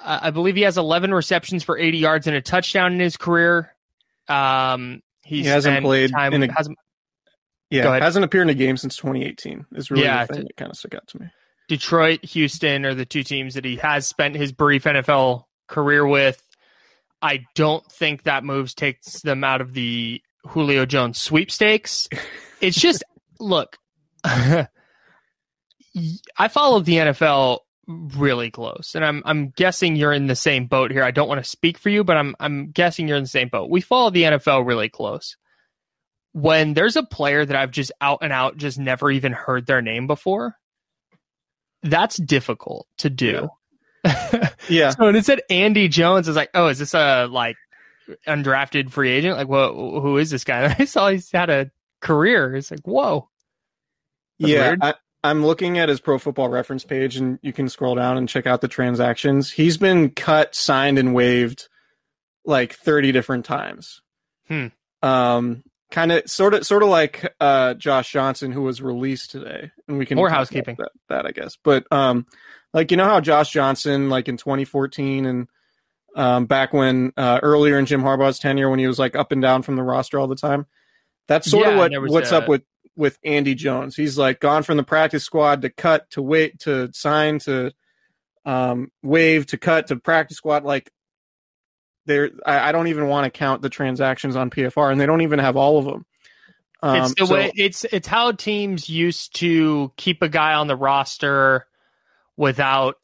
Uh, 0.00 0.18
I 0.22 0.30
believe 0.30 0.56
he 0.56 0.62
has 0.62 0.78
11 0.78 1.12
receptions 1.14 1.62
for 1.62 1.78
80 1.78 1.98
yards 1.98 2.26
and 2.26 2.34
a 2.36 2.40
touchdown 2.40 2.92
in 2.92 3.00
his 3.00 3.16
career. 3.16 3.72
Um, 4.28 5.02
He 5.30 5.44
hasn't 5.44 5.82
played 5.82 6.10
time, 6.10 6.32
in 6.34 6.42
a- 6.42 6.52
hasn't 6.52 6.76
Yeah, 7.70 7.98
hasn't 8.00 8.24
appeared 8.24 8.42
in 8.42 8.50
a 8.50 8.54
game 8.54 8.76
since 8.76 8.96
2018. 8.96 9.66
Is 9.74 9.90
really 9.90 10.04
Yeah, 10.04 10.26
the 10.26 10.34
thing 10.34 10.42
t- 10.42 10.48
that 10.48 10.56
kind 10.56 10.70
of 10.70 10.76
stuck 10.76 10.94
out 10.94 11.06
to 11.08 11.20
me. 11.20 11.26
Detroit, 11.68 12.24
Houston 12.24 12.84
are 12.84 12.94
the 12.94 13.06
two 13.06 13.22
teams 13.22 13.54
that 13.54 13.64
he 13.64 13.76
has 13.76 14.06
spent 14.06 14.34
his 14.34 14.50
brief 14.50 14.84
NFL 14.84 15.44
career 15.68 16.04
with. 16.06 16.42
I 17.22 17.44
don't 17.54 17.84
think 17.92 18.24
that 18.24 18.42
moves 18.44 18.74
takes 18.74 19.20
them 19.22 19.44
out 19.44 19.60
of 19.60 19.72
the 19.72 20.20
Julio 20.48 20.84
Jones 20.86 21.18
sweepstakes. 21.18 22.08
It's 22.60 22.80
just 22.80 23.04
look, 23.38 23.76
I 24.24 24.66
follow 26.48 26.80
the 26.80 26.94
NFL 26.94 27.58
really 27.90 28.50
close, 28.50 28.94
and 28.94 29.04
I'm 29.04 29.22
I'm 29.24 29.50
guessing 29.50 29.96
you're 29.96 30.12
in 30.12 30.26
the 30.26 30.36
same 30.36 30.66
boat 30.66 30.90
here. 30.90 31.02
I 31.02 31.10
don't 31.10 31.28
want 31.28 31.42
to 31.42 31.48
speak 31.50 31.78
for 31.78 31.88
you, 31.88 32.04
but 32.04 32.16
I'm 32.16 32.36
I'm 32.40 32.70
guessing 32.70 33.08
you're 33.08 33.16
in 33.16 33.24
the 33.24 33.28
same 33.28 33.48
boat. 33.48 33.70
We 33.70 33.80
follow 33.80 34.10
the 34.10 34.22
NFL 34.24 34.66
really 34.66 34.88
close. 34.88 35.36
When 36.32 36.74
there's 36.74 36.96
a 36.96 37.02
player 37.02 37.44
that 37.44 37.56
I've 37.56 37.72
just 37.72 37.92
out 38.00 38.20
and 38.22 38.32
out 38.32 38.56
just 38.56 38.78
never 38.78 39.10
even 39.10 39.32
heard 39.32 39.66
their 39.66 39.82
name 39.82 40.06
before, 40.06 40.54
that's 41.82 42.16
difficult 42.16 42.86
to 42.98 43.10
do. 43.10 43.48
Yeah. 44.04 44.90
So 44.96 45.06
when 45.06 45.16
it 45.16 45.24
said 45.24 45.40
Andy 45.50 45.88
Jones, 45.88 46.28
I 46.28 46.30
was 46.30 46.36
like, 46.36 46.50
oh, 46.54 46.68
is 46.68 46.78
this 46.78 46.94
a 46.94 47.26
like 47.26 47.56
undrafted 48.26 48.90
free 48.90 49.10
agent? 49.10 49.36
Like, 49.36 49.48
what? 49.48 49.72
Who 49.72 50.16
is 50.18 50.30
this 50.30 50.44
guy? 50.44 50.62
And 50.62 50.76
I 50.78 50.84
saw 50.84 51.08
he's 51.08 51.30
had 51.30 51.50
a 51.50 51.70
career. 52.00 52.54
It's 52.54 52.70
like, 52.70 52.86
whoa. 52.86 53.28
That's 54.38 54.52
yeah. 54.52 54.76
I, 54.80 54.94
I'm 55.22 55.44
looking 55.44 55.78
at 55.78 55.88
his 55.88 56.00
Pro 56.00 56.18
Football 56.18 56.48
Reference 56.48 56.84
page, 56.84 57.16
and 57.16 57.38
you 57.42 57.52
can 57.52 57.68
scroll 57.68 57.94
down 57.94 58.16
and 58.16 58.28
check 58.28 58.46
out 58.46 58.60
the 58.60 58.68
transactions. 58.68 59.50
He's 59.50 59.76
been 59.76 60.10
cut, 60.10 60.54
signed, 60.54 60.98
and 60.98 61.14
waived 61.14 61.68
like 62.44 62.72
30 62.74 63.12
different 63.12 63.44
times. 63.44 64.00
Hmm. 64.48 64.68
Um, 65.02 65.62
kind 65.90 66.12
of, 66.12 66.28
sort 66.30 66.54
of, 66.54 66.64
sort 66.66 66.82
of 66.82 66.88
like 66.88 67.34
uh, 67.40 67.74
Josh 67.74 68.10
Johnson, 68.12 68.50
who 68.52 68.62
was 68.62 68.80
released 68.80 69.30
today, 69.30 69.70
and 69.88 69.98
we 69.98 70.06
can 70.06 70.16
More 70.16 70.30
housekeeping. 70.30 70.76
That, 70.78 70.90
that 71.08 71.26
I 71.26 71.32
guess, 71.32 71.56
but 71.62 71.84
um, 71.92 72.26
like 72.72 72.90
you 72.90 72.96
know 72.96 73.04
how 73.04 73.20
Josh 73.20 73.50
Johnson, 73.50 74.08
like 74.08 74.28
in 74.28 74.36
2014 74.38 75.26
and 75.26 75.48
um, 76.16 76.46
back 76.46 76.72
when 76.72 77.12
uh, 77.16 77.40
earlier 77.42 77.78
in 77.78 77.86
Jim 77.86 78.02
Harbaugh's 78.02 78.38
tenure, 78.38 78.70
when 78.70 78.78
he 78.78 78.86
was 78.86 78.98
like 78.98 79.14
up 79.16 79.32
and 79.32 79.40
down 79.42 79.62
from 79.62 79.76
the 79.76 79.82
roster 79.82 80.18
all 80.18 80.26
the 80.28 80.34
time. 80.36 80.66
That's 81.28 81.48
sort 81.50 81.66
Yeah, 81.66 81.72
of 81.72 81.78
what 81.78 82.10
what's 82.10 82.32
a- 82.32 82.38
up 82.38 82.48
with 82.48 82.62
with 82.96 83.18
Andy 83.24 83.54
Jones. 83.54 83.96
He's 83.96 84.18
like 84.18 84.40
gone 84.40 84.62
from 84.62 84.76
the 84.76 84.82
practice 84.82 85.24
squad 85.24 85.62
to 85.62 85.70
cut 85.70 86.10
to 86.10 86.22
wait 86.22 86.60
to 86.60 86.90
sign 86.92 87.38
to 87.40 87.72
um, 88.44 88.90
waive 89.02 89.46
to 89.46 89.58
cut 89.58 89.88
to 89.88 89.96
practice 89.96 90.36
squad. 90.36 90.64
Like 90.64 90.90
there, 92.06 92.30
I, 92.44 92.68
I 92.68 92.72
don't 92.72 92.88
even 92.88 93.08
want 93.08 93.24
to 93.24 93.30
count 93.30 93.62
the 93.62 93.68
transactions 93.68 94.36
on 94.36 94.50
PFR, 94.50 94.90
and 94.90 95.00
they 95.00 95.06
don't 95.06 95.22
even 95.22 95.38
have 95.38 95.56
all 95.56 95.78
of 95.78 95.84
them. 95.84 96.06
Um, 96.82 96.96
it's 96.96 97.14
the 97.14 97.26
so- 97.26 97.34
way 97.34 97.52
it's 97.56 97.84
it's 97.84 98.08
how 98.08 98.32
teams 98.32 98.88
used 98.88 99.34
to 99.36 99.92
keep 99.96 100.22
a 100.22 100.28
guy 100.28 100.54
on 100.54 100.66
the 100.66 100.76
roster 100.76 101.66
without 102.36 102.96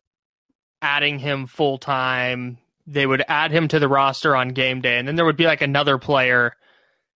adding 0.80 1.18
him 1.18 1.46
full 1.46 1.78
time. 1.78 2.58
They 2.86 3.06
would 3.06 3.24
add 3.26 3.50
him 3.50 3.68
to 3.68 3.78
the 3.78 3.88
roster 3.88 4.36
on 4.36 4.50
game 4.50 4.80
day, 4.80 4.98
and 4.98 5.06
then 5.06 5.16
there 5.16 5.24
would 5.24 5.36
be 5.36 5.46
like 5.46 5.60
another 5.60 5.98
player 5.98 6.54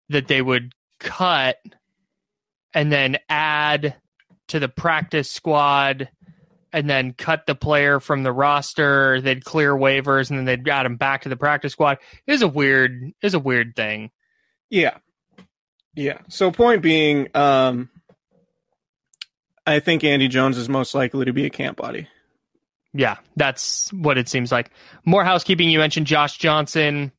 that 0.10 0.28
they 0.28 0.42
would 0.42 0.74
cut 1.00 1.58
and 2.74 2.92
then 2.92 3.18
add 3.30 3.96
to 4.50 4.60
the 4.60 4.70
practice 4.70 5.30
squad 5.30 6.10
and 6.72 6.90
then 6.90 7.14
cut 7.14 7.46
the 7.46 7.56
player 7.56 8.00
from 8.00 8.24
the 8.24 8.32
roster. 8.32 9.22
They'd 9.22 9.44
clear 9.44 9.74
waivers 9.74 10.30
and 10.30 10.38
then 10.38 10.46
they'd 10.46 10.68
add 10.68 10.86
him 10.86 10.98
back 10.98 11.24
to 11.24 11.30
the 11.30 11.38
practice 11.38 11.74
squad. 11.74 11.98
It 12.28 12.34
is 12.34 12.42
a 12.42 12.48
weird 12.48 13.12
is 13.22 13.34
a 13.34 13.40
weird 13.40 13.76
thing. 13.76 14.12
Yeah. 14.70 14.98
Yeah. 15.96 16.20
So 16.28 16.52
point 16.52 16.82
being, 16.82 17.30
um 17.36 17.90
I 19.66 19.80
think 19.80 20.04
Andy 20.04 20.28
Jones 20.28 20.58
is 20.58 20.68
most 20.68 20.96
likely 20.96 21.26
to 21.26 21.34
be 21.34 21.46
a 21.46 21.50
camp 21.50 21.78
body. 21.78 22.08
Yeah, 22.92 23.18
that's 23.36 23.94
what 23.94 24.18
it 24.18 24.28
seems 24.28 24.52
like. 24.52 24.72
More 25.06 25.24
housekeeping. 25.24 25.70
You 25.70 25.78
mentioned 25.78 26.08
Josh 26.08 26.40
Johnson 26.40 27.12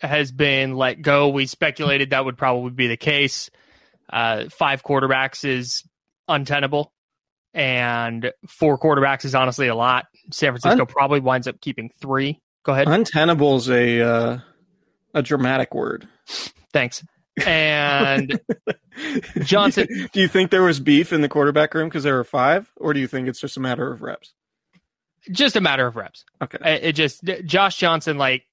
has 0.00 0.32
been 0.32 0.76
let 0.76 1.02
go. 1.02 1.28
We 1.28 1.44
speculated 1.44 2.10
that 2.10 2.24
would 2.24 2.38
probably 2.38 2.70
be 2.70 2.86
the 2.86 2.96
case. 2.96 3.50
Uh, 4.12 4.48
five 4.50 4.82
quarterbacks 4.82 5.44
is 5.44 5.82
untenable, 6.28 6.92
and 7.54 8.32
four 8.48 8.78
quarterbacks 8.78 9.24
is 9.24 9.34
honestly 9.34 9.68
a 9.68 9.74
lot. 9.74 10.06
San 10.32 10.52
Francisco 10.52 10.82
Un- 10.82 10.86
probably 10.86 11.20
winds 11.20 11.46
up 11.46 11.60
keeping 11.60 11.90
three. 12.00 12.40
Go 12.64 12.72
ahead. 12.72 12.88
Untenable 12.88 13.56
is 13.56 13.68
a 13.70 14.00
uh, 14.02 14.38
a 15.14 15.22
dramatic 15.22 15.74
word. 15.74 16.06
Thanks. 16.72 17.04
And 17.46 18.40
Johnson- 19.42 19.88
do 20.12 20.20
you 20.20 20.28
think 20.28 20.50
there 20.50 20.62
was 20.62 20.80
beef 20.80 21.12
in 21.12 21.20
the 21.22 21.28
quarterback 21.28 21.72
room 21.74 21.88
because 21.88 22.02
there 22.02 22.16
were 22.16 22.24
five, 22.24 22.70
or 22.76 22.92
do 22.92 23.00
you 23.00 23.06
think 23.06 23.28
it's 23.28 23.40
just 23.40 23.56
a 23.56 23.60
matter 23.60 23.90
of 23.92 24.02
reps? 24.02 24.32
just 25.30 25.54
a 25.54 25.60
matter 25.60 25.86
of 25.86 25.96
reps. 25.96 26.24
Okay. 26.42 26.58
It 26.64 26.84
it 26.84 26.92
just 26.92 27.22
Josh 27.44 27.76
Johnson, 27.76 28.18
like 28.18 28.46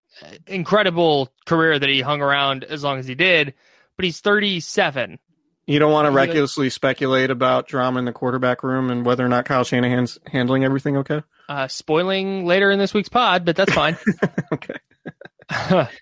incredible 0.48 1.32
career 1.46 1.78
that 1.78 1.90
he 1.90 2.02
hung 2.02 2.22
around 2.22 2.64
as 2.64 2.84
long 2.84 3.00
as 3.00 3.08
he 3.08 3.16
did, 3.16 3.54
but 3.96 4.06
he's 4.06 4.20
37. 4.20 5.20
You 5.68 5.80
don't 5.80 5.92
want 5.92 6.06
to 6.08 6.12
recklessly 6.12 6.70
speculate 6.70 7.30
about 7.30 7.68
drama 7.68 8.00
in 8.00 8.06
the 8.06 8.14
quarterback 8.14 8.64
room 8.64 8.90
and 8.90 9.06
whether 9.06 9.24
or 9.26 9.28
not 9.30 9.46
Kyle 9.46 9.64
Shanahan's 9.66 10.18
handling 10.26 10.64
everything 10.64 10.98
okay. 10.98 11.22
Uh, 11.50 11.68
spoiling 11.68 12.46
later 12.46 12.72
in 12.72 12.80
this 12.80 12.94
week's 12.94 13.10
pod, 13.10 13.44
but 13.46 13.56
that's 13.56 13.74
fine. 13.74 13.98
okay. 14.54 14.76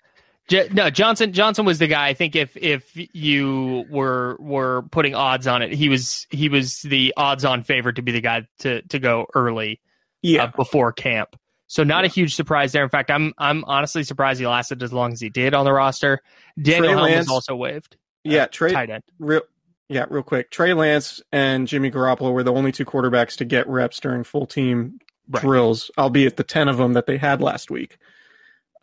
No, 0.72 0.90
Johnson. 0.90 1.32
Johnson 1.32 1.64
was 1.64 1.80
the 1.80 1.88
guy. 1.88 2.06
I 2.06 2.14
think 2.14 2.36
if 2.36 2.56
if 2.56 2.92
you 3.12 3.84
were 3.90 4.36
were 4.38 4.82
putting 4.92 5.12
odds 5.16 5.48
on 5.48 5.60
it, 5.60 5.72
he 5.72 5.88
was 5.88 6.24
he 6.30 6.48
was 6.48 6.82
the 6.82 7.12
odds 7.16 7.44
on 7.44 7.64
favorite 7.64 7.96
to 7.96 8.02
be 8.02 8.12
the 8.12 8.20
guy 8.20 8.46
to 8.60 8.80
to 8.82 9.00
go 9.00 9.26
early 9.34 9.80
Yeah. 10.22 10.44
uh, 10.44 10.52
before 10.54 10.92
camp. 10.92 11.34
So 11.66 11.82
not 11.82 12.04
a 12.04 12.06
huge 12.06 12.36
surprise 12.36 12.70
there. 12.70 12.84
In 12.84 12.88
fact, 12.90 13.10
I'm 13.10 13.34
I'm 13.38 13.64
honestly 13.64 14.04
surprised 14.04 14.38
he 14.38 14.46
lasted 14.46 14.84
as 14.84 14.92
long 14.92 15.12
as 15.12 15.20
he 15.20 15.30
did 15.30 15.52
on 15.52 15.64
the 15.64 15.72
roster. 15.72 16.20
Daniel 16.62 16.92
Trey 16.92 17.02
Helm 17.10 17.18
was 17.18 17.28
also 17.28 17.56
waived. 17.56 17.96
yeah. 18.22 18.46
Trey. 18.46 18.70
Tight 18.72 18.88
end. 18.90 19.02
Real. 19.18 19.42
Yeah. 19.88 20.06
Real 20.10 20.22
quick. 20.22 20.50
Trey 20.50 20.74
Lance 20.74 21.20
and 21.32 21.68
Jimmy 21.68 21.90
Garoppolo 21.90 22.32
were 22.32 22.42
the 22.42 22.52
only 22.52 22.72
two 22.72 22.84
quarterbacks 22.84 23.36
to 23.36 23.44
get 23.44 23.68
reps 23.68 24.00
during 24.00 24.24
full 24.24 24.46
team 24.46 24.98
Right. 25.28 25.42
drills, 25.42 25.90
albeit 25.98 26.36
the 26.36 26.44
10 26.44 26.68
of 26.68 26.76
them 26.76 26.92
that 26.92 27.06
they 27.06 27.16
had 27.18 27.40
last 27.42 27.68
week 27.70 27.98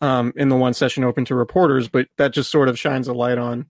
um, 0.01 0.33
in 0.35 0.49
the 0.49 0.57
one 0.57 0.73
session 0.73 1.05
open 1.05 1.23
to 1.25 1.35
reporters. 1.35 1.87
But 1.87 2.07
that 2.17 2.33
just 2.33 2.51
sort 2.51 2.67
of 2.67 2.77
shines 2.77 3.07
a 3.07 3.13
light 3.13 3.37
on 3.37 3.67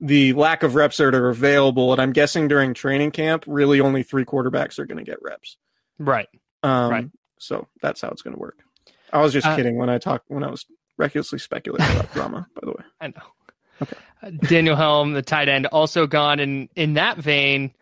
the 0.00 0.34
lack 0.34 0.62
of 0.62 0.74
reps 0.74 0.98
that 0.98 1.14
are 1.14 1.28
available. 1.30 1.92
And 1.92 2.00
I'm 2.02 2.12
guessing 2.12 2.46
during 2.46 2.74
training 2.74 3.12
camp, 3.12 3.44
really 3.46 3.80
only 3.80 4.02
three 4.02 4.24
quarterbacks 4.26 4.78
are 4.78 4.84
going 4.86 4.98
to 5.02 5.10
get 5.10 5.16
reps. 5.22 5.56
Right. 5.98 6.28
Um, 6.62 6.90
Right. 6.90 7.06
So 7.38 7.66
that's 7.80 8.00
how 8.02 8.08
it's 8.10 8.20
going 8.22 8.34
to 8.34 8.40
work. 8.40 8.58
I 9.12 9.22
was 9.22 9.32
just 9.32 9.46
Uh, 9.46 9.56
kidding 9.56 9.76
when 9.78 9.88
I 9.88 9.96
talked, 9.98 10.26
when 10.28 10.44
I 10.44 10.50
was 10.50 10.66
recklessly 10.98 11.38
speculating 11.38 11.86
about 11.96 12.12
drama, 12.12 12.46
by 12.54 12.60
the 12.64 12.72
way. 12.72 12.84
I 13.00 13.06
know. 13.08 13.22
Okay. 13.82 13.96
Daniel 14.48 14.76
Helm, 14.76 15.12
the 15.12 15.22
tight 15.22 15.48
end, 15.48 15.66
also 15.66 16.06
gone. 16.06 16.40
And 16.40 16.68
in 16.74 16.94
that 16.94 17.18
vein, 17.18 17.72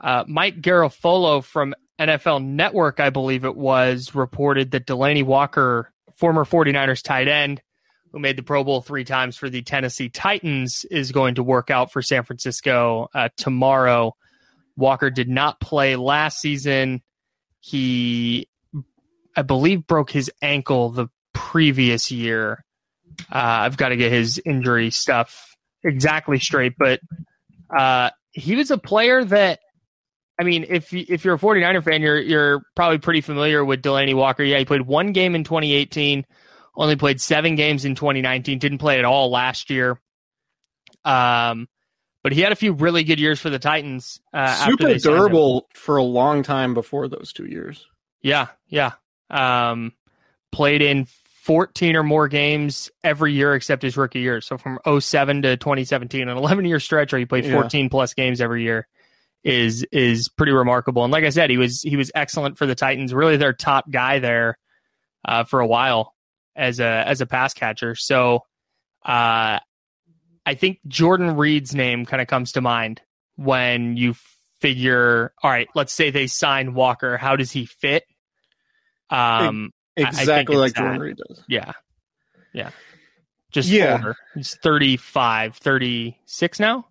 uh, 0.00 0.24
Mike 0.26 0.60
Garafolo 0.60 1.42
from 1.42 1.74
NFL 1.98 2.44
Network, 2.44 3.00
I 3.00 3.10
believe 3.10 3.44
it 3.44 3.56
was, 3.56 4.14
reported 4.14 4.72
that 4.72 4.86
Delanie 4.86 5.24
Walker, 5.24 5.92
former 6.16 6.44
49ers 6.44 7.02
tight 7.02 7.28
end, 7.28 7.62
who 8.12 8.18
made 8.18 8.36
the 8.36 8.42
Pro 8.42 8.64
Bowl 8.64 8.82
three 8.82 9.04
times 9.04 9.36
for 9.36 9.48
the 9.48 9.62
Tennessee 9.62 10.10
Titans, 10.10 10.84
is 10.90 11.12
going 11.12 11.36
to 11.36 11.42
work 11.42 11.70
out 11.70 11.92
for 11.92 12.02
San 12.02 12.24
Francisco 12.24 13.08
uh, 13.14 13.28
tomorrow. 13.36 14.14
Walker 14.76 15.10
did 15.10 15.28
not 15.28 15.60
play 15.60 15.96
last 15.96 16.40
season. 16.40 17.02
He, 17.60 18.48
I 19.36 19.42
believe, 19.42 19.86
broke 19.86 20.10
his 20.10 20.30
ankle 20.42 20.90
the 20.90 21.08
previous 21.32 22.10
year. 22.10 22.64
Uh, 23.30 23.64
I've 23.66 23.76
got 23.76 23.90
to 23.90 23.96
get 23.96 24.12
his 24.12 24.40
injury 24.44 24.90
stuff 24.90 25.56
exactly 25.84 26.38
straight, 26.38 26.74
but 26.78 27.00
uh, 27.76 28.10
he 28.32 28.56
was 28.56 28.70
a 28.70 28.78
player 28.78 29.24
that, 29.24 29.60
I 30.38 30.44
mean, 30.44 30.66
if 30.68 30.92
if 30.92 31.24
you're 31.24 31.34
a 31.34 31.38
49er 31.38 31.84
fan, 31.84 32.02
you're 32.02 32.20
you're 32.20 32.62
probably 32.74 32.98
pretty 32.98 33.20
familiar 33.20 33.64
with 33.64 33.82
Delanie 33.82 34.14
Walker. 34.14 34.42
Yeah, 34.42 34.58
he 34.58 34.64
played 34.64 34.82
one 34.82 35.12
game 35.12 35.34
in 35.34 35.44
2018, 35.44 36.24
only 36.74 36.96
played 36.96 37.20
seven 37.20 37.54
games 37.54 37.84
in 37.84 37.94
2019, 37.94 38.58
didn't 38.58 38.78
play 38.78 38.98
at 38.98 39.04
all 39.04 39.30
last 39.30 39.70
year. 39.70 40.00
Um, 41.04 41.68
but 42.22 42.32
he 42.32 42.40
had 42.40 42.52
a 42.52 42.56
few 42.56 42.72
really 42.72 43.04
good 43.04 43.18
years 43.20 43.40
for 43.40 43.50
the 43.50 43.58
Titans. 43.58 44.20
Uh, 44.32 44.66
Super 44.66 44.94
durable 44.98 45.68
for 45.74 45.96
a 45.96 46.02
long 46.02 46.42
time 46.42 46.72
before 46.74 47.08
those 47.08 47.32
two 47.32 47.46
years. 47.46 47.86
Yeah, 48.22 48.48
yeah. 48.68 48.92
Um, 49.30 49.92
played 50.52 50.82
in 50.82 51.06
14 51.44 51.96
or 51.96 52.02
more 52.04 52.28
games 52.28 52.88
every 53.02 53.32
year 53.32 53.54
except 53.54 53.82
his 53.82 53.96
rookie 53.96 54.20
year. 54.20 54.40
So 54.40 54.56
from 54.58 54.78
07 55.00 55.42
to 55.42 55.56
2017, 55.56 56.28
an 56.28 56.36
11 56.36 56.64
year 56.64 56.78
stretch 56.78 57.12
where 57.12 57.18
he 57.18 57.26
played 57.26 57.44
Yeah. 57.44 57.52
14 57.60 57.88
plus 57.90 58.14
games 58.14 58.40
every 58.40 58.62
year 58.62 58.86
is 59.42 59.84
is 59.90 60.28
pretty 60.28 60.52
remarkable. 60.52 61.02
And 61.02 61.12
like 61.12 61.24
I 61.24 61.30
said, 61.30 61.50
he 61.50 61.56
was 61.56 61.82
he 61.82 61.96
was 61.96 62.12
excellent 62.14 62.58
for 62.58 62.66
the 62.66 62.76
Titans, 62.76 63.12
really 63.12 63.36
their 63.38 63.52
top 63.52 63.90
guy 63.90 64.20
there 64.20 64.56
uh, 65.24 65.42
for 65.44 65.58
a 65.60 65.66
while 65.66 66.14
as 66.54 66.78
a 66.78 66.84
as 67.08 67.20
a 67.20 67.26
pass 67.26 67.52
catcher. 67.54 67.96
So 67.96 68.44
uh, 69.04 69.58
I 70.46 70.54
think 70.54 70.78
Jordan 70.86 71.36
Reed's 71.36 71.74
name 71.74 72.06
kind 72.06 72.20
of 72.22 72.28
comes 72.28 72.52
to 72.52 72.60
mind 72.60 73.00
when 73.34 73.96
you 73.96 74.14
figure, 74.60 75.32
all 75.42 75.50
right, 75.50 75.66
let's 75.74 75.92
say 75.92 76.10
they 76.10 76.28
sign 76.28 76.74
Walker. 76.74 77.16
How 77.16 77.34
does 77.34 77.50
he 77.50 77.66
fit? 77.66 78.04
Um, 79.10 79.16
I- 79.16 79.18
I 79.18 79.38
think 79.40 79.72
Exactly 79.96 80.56
like. 80.56 80.74
Jordan 80.74 81.00
Reed 81.00 81.16
does. 81.16 81.42
yeah. 81.48 81.72
Yeah. 82.52 82.70
Just 83.50 83.68
Yeah. 83.68 83.94
older. 83.98 84.16
He's 84.34 84.54
35, 84.62 85.56
36 85.56 86.60
now? 86.60 86.86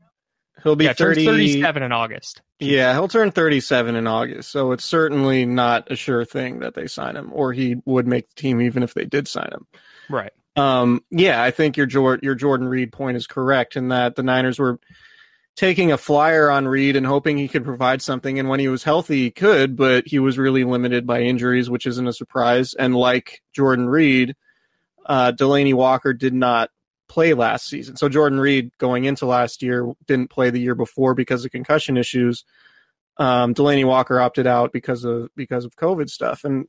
He'll 0.63 0.75
be 0.75 0.85
yeah, 0.85 0.93
30, 0.93 1.25
37 1.25 1.81
in 1.83 1.91
August. 1.91 2.41
Yeah, 2.59 2.93
he'll 2.93 3.07
turn 3.07 3.31
37 3.31 3.95
in 3.95 4.05
August. 4.05 4.51
So 4.51 4.71
it's 4.73 4.85
certainly 4.85 5.45
not 5.47 5.91
a 5.91 5.95
sure 5.95 6.23
thing 6.23 6.59
that 6.59 6.75
they 6.75 6.85
sign 6.85 7.15
him, 7.15 7.31
or 7.33 7.51
he 7.53 7.77
would 7.85 8.05
make 8.05 8.29
the 8.29 8.35
team 8.35 8.61
even 8.61 8.83
if 8.83 8.93
they 8.93 9.05
did 9.05 9.27
sign 9.27 9.49
him. 9.51 9.65
Right. 10.09 10.31
Um, 10.55 11.03
yeah, 11.09 11.41
I 11.41 11.49
think 11.49 11.77
your 11.77 11.87
your 12.21 12.35
Jordan 12.35 12.67
Reed 12.67 12.91
point 12.91 13.17
is 13.17 13.25
correct 13.25 13.75
in 13.75 13.87
that 13.87 14.15
the 14.15 14.21
Niners 14.21 14.59
were 14.59 14.79
taking 15.55 15.91
a 15.91 15.97
flyer 15.97 16.49
on 16.49 16.67
Reed 16.67 16.95
and 16.95 17.05
hoping 17.05 17.37
he 17.37 17.47
could 17.47 17.63
provide 17.63 18.01
something. 18.01 18.39
And 18.39 18.49
when 18.49 18.59
he 18.59 18.67
was 18.67 18.83
healthy, 18.83 19.23
he 19.23 19.31
could, 19.31 19.75
but 19.75 20.07
he 20.07 20.19
was 20.19 20.37
really 20.37 20.63
limited 20.63 21.05
by 21.05 21.21
injuries, 21.21 21.69
which 21.69 21.85
isn't 21.85 22.07
a 22.07 22.13
surprise. 22.13 22.73
And 22.73 22.95
like 22.95 23.41
Jordan 23.53 23.87
Reed, 23.87 24.35
uh, 25.05 25.33
Delanie 25.33 25.73
Walker 25.73 26.13
did 26.13 26.33
not 26.33 26.69
play 27.07 27.33
last 27.33 27.67
season. 27.67 27.97
So 27.97 28.07
Jordan 28.07 28.39
Reed 28.39 28.71
going 28.77 29.03
into 29.03 29.25
last 29.25 29.61
year 29.61 29.91
didn't 30.07 30.29
play 30.29 30.49
the 30.49 30.61
year 30.61 30.75
before 30.75 31.13
because 31.13 31.43
of 31.43 31.51
concussion 31.51 31.97
issues. 31.97 32.45
Um, 33.17 33.53
Delanie 33.53 33.85
Walker 33.85 34.19
opted 34.21 34.47
out 34.47 34.71
because 34.71 35.03
of 35.03 35.29
because 35.35 35.65
of 35.65 35.75
COVID 35.75 36.09
stuff. 36.09 36.45
And 36.45 36.67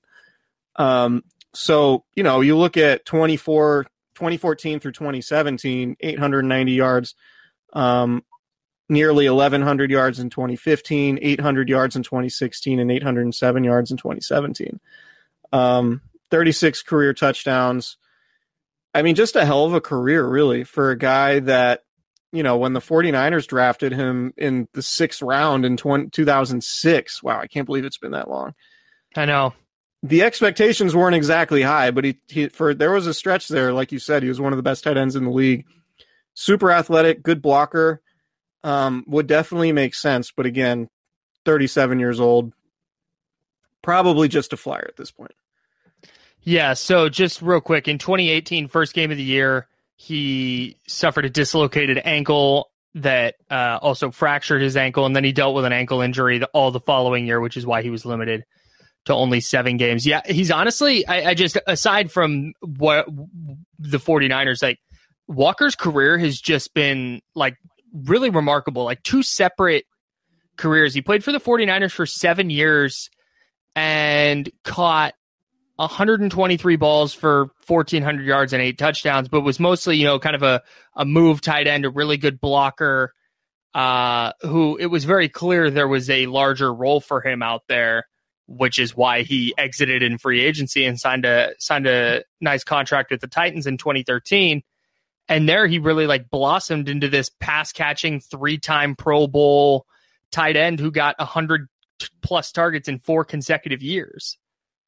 um, 0.76 1.22
so, 1.54 2.04
you 2.16 2.22
know, 2.24 2.40
you 2.40 2.56
look 2.56 2.76
at 2.76 3.04
24, 3.04 3.84
2014 4.14 4.80
through 4.80 4.92
2017, 4.92 5.96
890 6.00 6.72
yards, 6.72 7.14
um, 7.72 8.24
nearly 8.92 9.28
1,100 9.28 9.90
yards 9.90 10.20
in 10.20 10.30
2015, 10.30 11.18
800 11.20 11.68
yards 11.68 11.96
in 11.96 12.02
2016, 12.02 12.78
and 12.78 12.92
807 12.92 13.64
yards 13.64 13.90
in 13.90 13.96
2017. 13.96 14.78
Um, 15.52 16.02
36 16.30 16.82
career 16.82 17.14
touchdowns. 17.14 17.96
I 18.94 19.02
mean, 19.02 19.14
just 19.14 19.34
a 19.34 19.44
hell 19.44 19.64
of 19.64 19.74
a 19.74 19.80
career, 19.80 20.24
really, 20.24 20.64
for 20.64 20.90
a 20.90 20.98
guy 20.98 21.40
that, 21.40 21.84
you 22.30 22.42
know, 22.42 22.58
when 22.58 22.74
the 22.74 22.80
49ers 22.80 23.46
drafted 23.46 23.92
him 23.92 24.34
in 24.36 24.68
the 24.74 24.82
sixth 24.82 25.22
round 25.22 25.64
in 25.64 25.76
20, 25.76 26.10
2006. 26.10 27.22
Wow, 27.22 27.40
I 27.40 27.46
can't 27.46 27.66
believe 27.66 27.84
it's 27.84 27.98
been 27.98 28.12
that 28.12 28.30
long. 28.30 28.54
I 29.16 29.24
know. 29.24 29.54
The 30.02 30.22
expectations 30.22 30.96
weren't 30.96 31.14
exactly 31.14 31.62
high, 31.62 31.90
but 31.90 32.04
he, 32.04 32.18
he 32.28 32.48
for 32.48 32.74
there 32.74 32.90
was 32.90 33.06
a 33.06 33.14
stretch 33.14 33.48
there, 33.48 33.72
like 33.72 33.92
you 33.92 33.98
said, 33.98 34.22
he 34.22 34.28
was 34.28 34.40
one 34.40 34.52
of 34.52 34.56
the 34.56 34.62
best 34.62 34.84
tight 34.84 34.96
ends 34.96 35.16
in 35.16 35.24
the 35.24 35.30
league. 35.30 35.64
Super 36.34 36.72
athletic, 36.72 37.22
good 37.22 37.40
blocker, 37.40 38.02
um, 38.64 39.04
would 39.06 39.26
definitely 39.26 39.72
make 39.72 39.94
sense. 39.94 40.30
But 40.30 40.46
again, 40.46 40.88
37 41.44 41.98
years 41.98 42.20
old, 42.20 42.52
probably 43.82 44.28
just 44.28 44.52
a 44.52 44.56
flyer 44.56 44.86
at 44.88 44.96
this 44.96 45.10
point. 45.10 45.34
Yeah, 46.44 46.74
so 46.74 47.08
just 47.08 47.40
real 47.40 47.60
quick, 47.60 47.86
in 47.86 47.98
2018, 47.98 48.66
first 48.66 48.94
game 48.94 49.10
of 49.10 49.16
the 49.16 49.22
year, 49.22 49.68
he 49.94 50.76
suffered 50.88 51.24
a 51.24 51.30
dislocated 51.30 52.00
ankle 52.04 52.70
that 52.94 53.36
uh, 53.48 53.78
also 53.80 54.10
fractured 54.10 54.60
his 54.60 54.76
ankle, 54.76 55.06
and 55.06 55.14
then 55.14 55.22
he 55.22 55.32
dealt 55.32 55.54
with 55.54 55.64
an 55.64 55.72
ankle 55.72 56.00
injury 56.00 56.42
all 56.52 56.72
the 56.72 56.80
following 56.80 57.26
year, 57.26 57.40
which 57.40 57.56
is 57.56 57.64
why 57.64 57.82
he 57.82 57.90
was 57.90 58.04
limited 58.04 58.44
to 59.04 59.14
only 59.14 59.40
seven 59.40 59.76
games. 59.76 60.04
Yeah, 60.04 60.20
he's 60.26 60.50
honestly, 60.50 61.06
I, 61.06 61.30
I 61.30 61.34
just, 61.34 61.56
aside 61.66 62.10
from 62.10 62.54
what 62.60 63.06
the 63.78 63.98
49ers, 63.98 64.62
like, 64.62 64.78
Walker's 65.28 65.76
career 65.76 66.18
has 66.18 66.40
just 66.40 66.74
been 66.74 67.22
like 67.34 67.56
really 67.92 68.30
remarkable, 68.30 68.84
like 68.84 69.02
two 69.02 69.22
separate 69.22 69.84
careers. 70.56 70.94
He 70.94 71.02
played 71.02 71.24
for 71.24 71.32
the 71.32 71.40
49ers 71.40 71.92
for 71.92 72.06
seven 72.06 72.50
years 72.50 73.10
and 73.74 74.50
caught 74.64 75.14
123 75.76 76.76
balls 76.76 77.14
for 77.14 77.50
1,400 77.66 78.24
yards 78.24 78.52
and 78.52 78.62
eight 78.62 78.78
touchdowns, 78.78 79.28
but 79.28 79.40
was 79.40 79.58
mostly, 79.58 79.96
you 79.96 80.04
know, 80.04 80.18
kind 80.18 80.36
of 80.36 80.42
a, 80.42 80.62
a 80.96 81.04
move 81.04 81.40
tight 81.40 81.66
end, 81.66 81.84
a 81.84 81.90
really 81.90 82.16
good 82.16 82.40
blocker, 82.40 83.12
uh, 83.74 84.32
who 84.42 84.76
it 84.76 84.86
was 84.86 85.04
very 85.04 85.28
clear 85.28 85.70
there 85.70 85.88
was 85.88 86.10
a 86.10 86.26
larger 86.26 86.72
role 86.72 87.00
for 87.00 87.20
him 87.20 87.42
out 87.42 87.62
there, 87.68 88.04
which 88.46 88.78
is 88.78 88.94
why 88.94 89.22
he 89.22 89.54
exited 89.56 90.02
in 90.02 90.18
free 90.18 90.40
agency 90.40 90.84
and 90.84 91.00
signed 91.00 91.24
a 91.24 91.52
signed 91.58 91.86
a 91.86 92.22
nice 92.40 92.64
contract 92.64 93.10
with 93.10 93.20
the 93.20 93.26
Titans 93.26 93.66
in 93.66 93.78
2013. 93.78 94.62
And 95.28 95.48
there 95.48 95.66
he 95.66 95.78
really 95.78 96.06
like 96.06 96.30
blossomed 96.30 96.88
into 96.88 97.08
this 97.08 97.30
pass 97.40 97.72
catching 97.72 98.20
three 98.20 98.58
time 98.58 98.96
Pro 98.96 99.26
Bowl 99.26 99.86
tight 100.30 100.56
end 100.56 100.80
who 100.80 100.90
got 100.90 101.18
100 101.18 101.68
plus 102.22 102.52
targets 102.52 102.88
in 102.88 102.98
four 102.98 103.24
consecutive 103.24 103.82
years. 103.82 104.38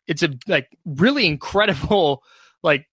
It's 0.06 0.22
a 0.22 0.30
like 0.46 0.68
really 0.84 1.26
incredible 1.26 2.22
like 2.62 2.86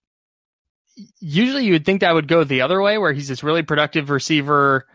usually 1.20 1.66
you 1.66 1.74
would 1.74 1.86
think 1.86 2.02
that 2.02 2.14
would 2.14 2.28
go 2.28 2.44
the 2.44 2.62
other 2.62 2.82
way 2.82 2.98
where 2.98 3.14
he's 3.14 3.28
this 3.28 3.44
really 3.44 3.64
productive 3.64 4.10
receiver 4.10 4.86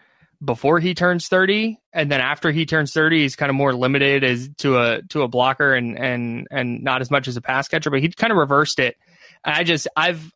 before 0.44 0.78
he 0.78 0.94
turns 0.94 1.28
30 1.28 1.78
and 1.94 2.12
then 2.12 2.20
after 2.20 2.52
he 2.52 2.66
turns 2.66 2.92
30 2.92 3.22
he's 3.22 3.37
kind 3.37 3.48
of 3.48 3.56
more 3.56 3.72
limited 3.72 4.22
as 4.22 4.50
to 4.59 4.78
a 4.78 5.02
to 5.09 5.22
a 5.22 5.28
blocker 5.28 5.74
and 5.74 5.98
and 5.98 6.46
and 6.50 6.82
not 6.82 7.00
as 7.00 7.11
much 7.11 7.26
as 7.26 7.37
a 7.37 7.40
pass 7.40 7.68
catcher 7.68 7.90
but 7.90 8.00
he 8.00 8.09
kind 8.09 8.30
of 8.30 8.37
reversed 8.37 8.78
it. 8.78 8.96
I 9.44 9.64
just 9.64 9.88
i've 9.96 10.30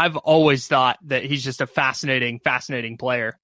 i've 0.00 0.16
always 0.16 0.66
thought 0.66 0.98
that 1.04 1.24
he's 1.24 1.44
just 1.44 1.60
a 1.60 1.66
fascinating 1.66 2.40
fascinating 2.40 2.96
player. 2.96 3.38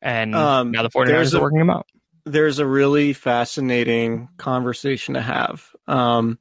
And 0.00 0.34
um, 0.34 0.72
now 0.72 0.82
the 0.82 0.90
49ers 0.90 1.32
are 1.34 1.40
working 1.40 1.60
him 1.60 1.70
out. 1.70 1.86
there's 2.26 2.58
a 2.58 2.66
really 2.66 3.12
fascinating 3.12 4.28
conversation 4.36 5.14
to 5.14 5.20
have 5.20 5.64
um, 5.86 6.38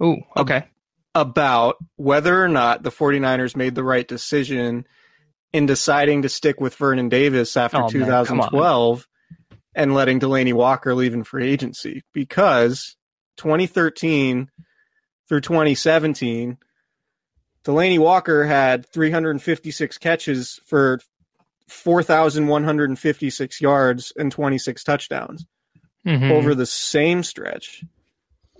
Oh, 0.00 0.16
okay. 0.36 0.64
About 1.14 1.76
whether 1.96 2.42
or 2.42 2.48
not 2.48 2.82
the 2.82 2.90
49ers 2.90 3.56
made 3.56 3.74
the 3.74 3.84
right 3.84 4.06
decision 4.06 4.86
in 5.52 5.66
deciding 5.66 6.22
to 6.22 6.28
stick 6.28 6.60
with 6.60 6.74
Vernon 6.74 7.08
Davis 7.08 7.56
after 7.56 7.82
oh, 7.82 7.88
2012 7.88 9.06
and 9.76 9.94
letting 9.94 10.18
Delanie 10.18 10.52
Walker 10.52 10.94
leave 10.94 11.14
in 11.14 11.22
free 11.22 11.48
agency. 11.48 12.02
Because 12.12 12.96
2013 13.36 14.50
through 15.28 15.40
2017, 15.40 16.58
Delanie 17.64 17.98
Walker 17.98 18.44
had 18.44 18.86
356 18.86 19.98
catches 19.98 20.60
for 20.66 21.00
4,156 21.68 23.60
yards 23.60 24.12
and 24.16 24.30
26 24.30 24.84
touchdowns 24.84 25.46
mm-hmm. 26.06 26.30
over 26.30 26.54
the 26.54 26.66
same 26.66 27.22
stretch 27.22 27.82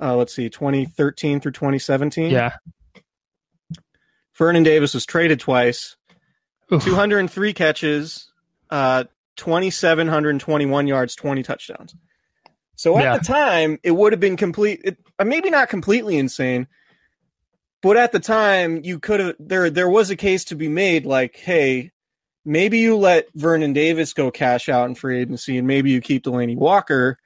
uh, 0.01 0.17
let's 0.17 0.35
see, 0.35 0.49
2013 0.49 1.41
through 1.41 1.53
2017. 1.53 2.31
Yeah. 2.31 2.57
Vernon 4.37 4.63
Davis 4.63 4.95
was 4.95 5.07
traded 5.07 5.41
twice. 5.41 5.97
Oof. 6.73 6.83
203 6.83 7.53
catches, 7.53 8.31
uh, 8.71 9.05
2,721 9.37 10.87
yards, 10.87 11.15
20 11.15 11.43
touchdowns. 11.43 11.95
So 12.75 12.99
at 12.99 13.05
yeah. 13.05 13.19
the 13.19 13.25
time, 13.25 13.79
it 13.83 13.93
would 13.93 14.13
have 14.13 14.21
been 14.21 14.37
complete, 14.37 14.81
it, 14.83 14.99
uh, 15.19 15.25
maybe 15.25 15.51
not 15.51 15.69
completely 15.69 16.19
insane, 16.19 16.67
but 17.85 17.97
at 17.97 18.11
the 18.11 18.19
time, 18.19 18.81
you 18.83 18.99
could 18.99 19.21
have 19.21 19.37
there. 19.39 19.71
There 19.71 19.89
was 19.89 20.11
a 20.11 20.17
case 20.17 20.45
to 20.47 20.57
be 20.57 20.69
made, 20.69 21.07
like, 21.07 21.37
hey, 21.37 21.93
maybe 22.45 22.79
you 22.79 22.97
let 22.97 23.29
Vernon 23.35 23.73
Davis 23.73 24.13
go 24.13 24.33
cash 24.33 24.69
out 24.69 24.89
in 24.89 24.97
free 24.97 25.21
agency, 25.21 25.57
and 25.57 25.69
maybe 25.69 25.91
you 25.91 26.01
keep 26.01 26.25
Delanie 26.25 26.57
Walker 26.57 27.19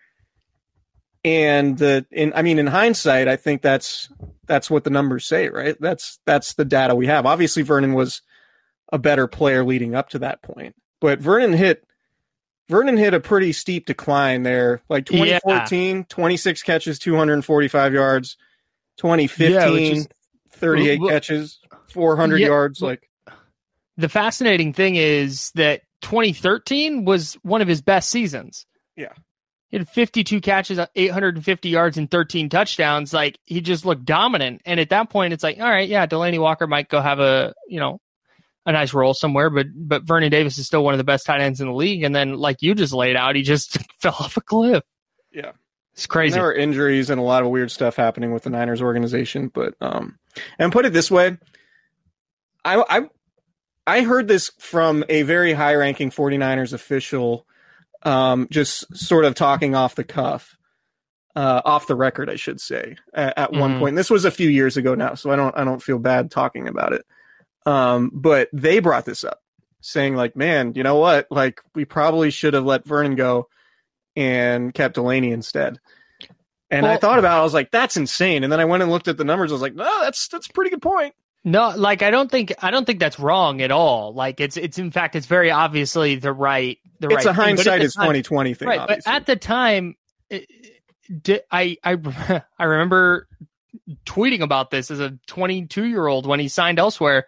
and 1.24 1.76
the 1.76 2.06
in 2.10 2.32
I 2.34 2.42
mean 2.42 2.58
in 2.58 2.66
hindsight, 2.66 3.28
I 3.28 3.36
think 3.36 3.62
that's 3.62 4.08
that's 4.46 4.70
what 4.70 4.84
the 4.84 4.90
numbers 4.90 5.26
say, 5.26 5.48
right? 5.48 5.76
That's 5.80 6.18
that's 6.26 6.54
the 6.54 6.64
data 6.64 6.94
we 6.94 7.06
have. 7.06 7.26
Obviously, 7.26 7.62
Vernon 7.62 7.94
was 7.94 8.22
a 8.92 8.98
better 8.98 9.26
player 9.26 9.64
leading 9.64 9.94
up 9.94 10.10
to 10.10 10.20
that 10.20 10.42
point, 10.42 10.74
but 11.00 11.20
Vernon 11.20 11.52
hit 11.52 11.84
Vernon 12.68 12.96
hit 12.96 13.14
a 13.14 13.20
pretty 13.20 13.52
steep 13.52 13.86
decline 13.86 14.42
there. 14.42 14.82
Like 14.88 15.06
2014, 15.06 15.96
yeah. 15.96 16.02
26 16.08 16.62
catches, 16.62 16.98
245 16.98 17.94
yards. 17.94 18.36
2015, 18.98 19.96
yeah, 19.96 20.02
38 20.58 21.00
well, 21.00 21.10
catches, 21.10 21.58
400 21.90 22.38
yeah, 22.38 22.46
yards. 22.46 22.82
Like 22.82 23.08
the 23.96 24.08
fascinating 24.08 24.72
thing 24.72 24.96
is 24.96 25.50
that 25.52 25.82
2013 26.02 27.04
was 27.04 27.34
one 27.42 27.62
of 27.62 27.68
his 27.68 27.82
best 27.82 28.10
seasons. 28.10 28.66
Yeah. 28.96 29.12
He 29.68 29.76
had 29.76 29.88
52 29.88 30.40
catches, 30.40 30.78
850 30.94 31.68
yards, 31.68 31.98
and 31.98 32.10
13 32.10 32.48
touchdowns. 32.48 33.12
Like 33.12 33.38
he 33.44 33.60
just 33.60 33.84
looked 33.84 34.04
dominant. 34.04 34.62
And 34.64 34.80
at 34.80 34.90
that 34.90 35.10
point, 35.10 35.34
it's 35.34 35.42
like, 35.42 35.58
all 35.60 35.68
right, 35.68 35.88
yeah, 35.88 36.06
Delanie 36.06 36.40
Walker 36.40 36.66
might 36.66 36.88
go 36.88 37.00
have 37.02 37.20
a 37.20 37.54
you 37.68 37.78
know 37.78 38.00
a 38.68 38.72
nice 38.72 38.94
role 38.94 39.14
somewhere, 39.14 39.50
but 39.50 39.66
but 39.74 40.04
Vernon 40.04 40.30
Davis 40.30 40.58
is 40.58 40.66
still 40.66 40.84
one 40.84 40.94
of 40.94 40.98
the 40.98 41.04
best 41.04 41.26
tight 41.26 41.40
ends 41.40 41.60
in 41.60 41.68
the 41.68 41.74
league. 41.74 42.02
And 42.02 42.14
then, 42.14 42.34
like 42.34 42.62
you 42.62 42.74
just 42.74 42.92
laid 42.92 43.16
out, 43.16 43.34
he 43.34 43.42
just 43.42 43.78
fell 44.00 44.16
off 44.18 44.36
a 44.36 44.40
cliff. 44.40 44.84
Yeah, 45.32 45.52
it's 45.94 46.06
crazy. 46.06 46.34
And 46.34 46.36
there 46.36 46.44
were 46.44 46.54
injuries 46.54 47.10
and 47.10 47.18
a 47.18 47.24
lot 47.24 47.42
of 47.42 47.48
weird 47.48 47.70
stuff 47.70 47.96
happening 47.96 48.32
with 48.32 48.44
the 48.44 48.50
Niners 48.50 48.82
organization. 48.82 49.50
But 49.52 49.74
um, 49.80 50.18
and 50.58 50.72
put 50.72 50.86
it 50.86 50.92
this 50.92 51.10
way, 51.10 51.38
I 52.64 52.82
I 52.88 53.08
I 53.86 54.02
heard 54.02 54.28
this 54.28 54.50
from 54.58 55.04
a 55.08 55.22
very 55.22 55.52
high 55.52 55.74
ranking 55.74 56.10
49ers 56.10 56.72
official 56.72 57.46
um, 58.02 58.48
just 58.50 58.96
sort 58.96 59.24
of 59.24 59.34
talking 59.34 59.74
off 59.74 59.94
the 59.94 60.04
cuff, 60.04 60.56
uh, 61.34 61.62
off 61.64 61.86
the 61.86 61.96
record, 61.96 62.30
I 62.30 62.36
should 62.36 62.60
say, 62.60 62.96
at, 63.12 63.38
at 63.38 63.50
mm-hmm. 63.50 63.60
one 63.60 63.78
point. 63.78 63.96
This 63.96 64.10
was 64.10 64.24
a 64.24 64.30
few 64.30 64.48
years 64.48 64.76
ago 64.76 64.94
now, 64.94 65.14
so 65.14 65.30
I 65.30 65.36
don't 65.36 65.56
I 65.56 65.64
don't 65.64 65.82
feel 65.82 65.98
bad 65.98 66.30
talking 66.30 66.68
about 66.68 66.92
it. 66.92 67.04
Um, 67.66 68.10
but 68.12 68.48
they 68.52 68.78
brought 68.80 69.04
this 69.04 69.24
up, 69.24 69.40
saying 69.80 70.14
like, 70.14 70.36
"Man, 70.36 70.72
you 70.74 70.82
know 70.82 70.96
what? 70.96 71.26
Like, 71.30 71.60
we 71.74 71.84
probably 71.84 72.30
should 72.30 72.54
have 72.54 72.64
let 72.64 72.86
Vernon 72.86 73.16
go 73.16 73.48
and 74.16 74.72
kept 74.72 74.96
Delanie 74.96 75.32
instead." 75.32 75.78
And 76.70 76.84
well, 76.84 76.92
I 76.92 76.96
thought 76.98 77.18
about, 77.18 77.38
it, 77.38 77.40
I 77.40 77.42
was 77.42 77.54
like, 77.54 77.70
"That's 77.70 77.96
insane." 77.96 78.44
And 78.44 78.52
then 78.52 78.60
I 78.60 78.64
went 78.66 78.82
and 78.82 78.92
looked 78.92 79.08
at 79.08 79.16
the 79.16 79.24
numbers. 79.24 79.50
I 79.50 79.54
was 79.54 79.62
like, 79.62 79.74
"No, 79.74 80.00
that's 80.02 80.28
that's 80.28 80.48
a 80.48 80.52
pretty 80.52 80.70
good 80.70 80.82
point." 80.82 81.14
No, 81.44 81.70
like 81.70 82.02
I 82.02 82.10
don't 82.10 82.30
think 82.30 82.52
I 82.62 82.70
don't 82.70 82.84
think 82.84 83.00
that's 83.00 83.18
wrong 83.18 83.62
at 83.62 83.70
all. 83.70 84.12
Like 84.12 84.40
it's 84.40 84.56
it's 84.56 84.78
in 84.78 84.90
fact 84.90 85.16
it's 85.16 85.26
very 85.26 85.50
obviously 85.50 86.16
the 86.16 86.32
right 86.32 86.78
the 87.00 87.08
It's 87.08 87.24
right. 87.24 87.24
a. 87.24 87.28
But 87.28 87.30
at 87.30 87.34
hindsight 87.36 87.82
is 87.82 87.94
twenty 87.94 88.22
twenty 88.22 88.54
thing, 88.54 88.68
right? 88.68 88.80
obviously. 88.80 89.02
But 89.06 89.14
at 89.14 89.26
the 89.26 89.36
time, 89.36 89.96
it, 90.28 90.46
di- 91.22 91.40
I 91.50 91.78
I 91.82 92.42
I 92.58 92.64
remember 92.64 93.28
tweeting 94.04 94.40
about 94.42 94.70
this 94.70 94.90
as 94.90 95.00
a 95.00 95.18
22 95.28 95.84
year 95.84 96.06
old 96.06 96.26
when 96.26 96.40
he 96.40 96.48
signed 96.48 96.78
elsewhere. 96.78 97.26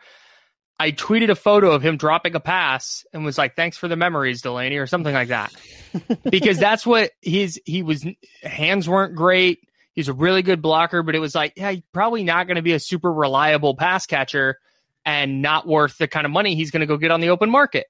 I 0.80 0.92
tweeted 0.92 1.28
a 1.28 1.34
photo 1.34 1.72
of 1.72 1.82
him 1.82 1.98
dropping 1.98 2.34
a 2.34 2.40
pass 2.40 3.04
and 3.12 3.22
was 3.22 3.36
like, 3.36 3.54
"Thanks 3.54 3.76
for 3.76 3.86
the 3.86 3.96
memories, 3.96 4.40
Delanie," 4.40 4.80
or 4.80 4.86
something 4.86 5.12
like 5.12 5.28
that, 5.28 5.52
because 6.30 6.58
that's 6.58 6.86
what 6.86 7.10
his 7.20 7.60
he 7.66 7.82
was. 7.82 8.06
Hands 8.42 8.88
weren't 8.88 9.14
great. 9.14 9.60
He's 9.92 10.08
a 10.08 10.14
really 10.14 10.40
good 10.40 10.62
blocker, 10.62 11.02
but 11.02 11.14
it 11.14 11.18
was 11.18 11.34
like, 11.34 11.52
yeah, 11.54 11.72
he's 11.72 11.82
probably 11.92 12.24
not 12.24 12.46
going 12.46 12.56
to 12.56 12.62
be 12.62 12.72
a 12.72 12.80
super 12.80 13.12
reliable 13.12 13.76
pass 13.76 14.06
catcher 14.06 14.58
and 15.04 15.42
not 15.42 15.66
worth 15.66 15.98
the 15.98 16.08
kind 16.08 16.24
of 16.24 16.32
money 16.32 16.54
he's 16.54 16.70
going 16.70 16.80
to 16.80 16.86
go 16.86 16.96
get 16.96 17.10
on 17.10 17.20
the 17.20 17.28
open 17.28 17.50
market. 17.50 17.86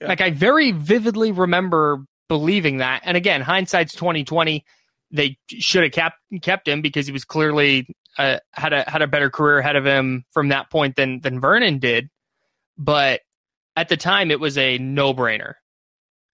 Yeah. 0.00 0.06
Like 0.06 0.20
I 0.20 0.30
very 0.30 0.70
vividly 0.70 1.32
remember 1.32 2.04
believing 2.28 2.76
that. 2.76 3.00
And 3.04 3.16
again, 3.16 3.40
hindsight's 3.40 3.92
twenty 3.92 4.22
twenty. 4.22 4.64
They 5.10 5.36
should 5.48 5.82
have 5.82 5.90
kept 5.90 6.18
kept 6.42 6.68
him 6.68 6.80
because 6.80 7.06
he 7.06 7.12
was 7.12 7.24
clearly 7.24 7.88
uh, 8.18 8.38
had 8.52 8.72
a 8.72 8.88
had 8.88 9.02
a 9.02 9.06
better 9.06 9.30
career 9.30 9.58
ahead 9.58 9.76
of 9.76 9.84
him 9.84 10.24
from 10.32 10.48
that 10.48 10.70
point 10.70 10.96
than 10.96 11.20
than 11.20 11.40
Vernon 11.40 11.78
did. 11.78 12.10
But 12.76 13.20
at 13.76 13.88
the 13.88 13.96
time, 13.96 14.30
it 14.30 14.40
was 14.40 14.56
a 14.58 14.78
no 14.78 15.14
brainer. 15.14 15.54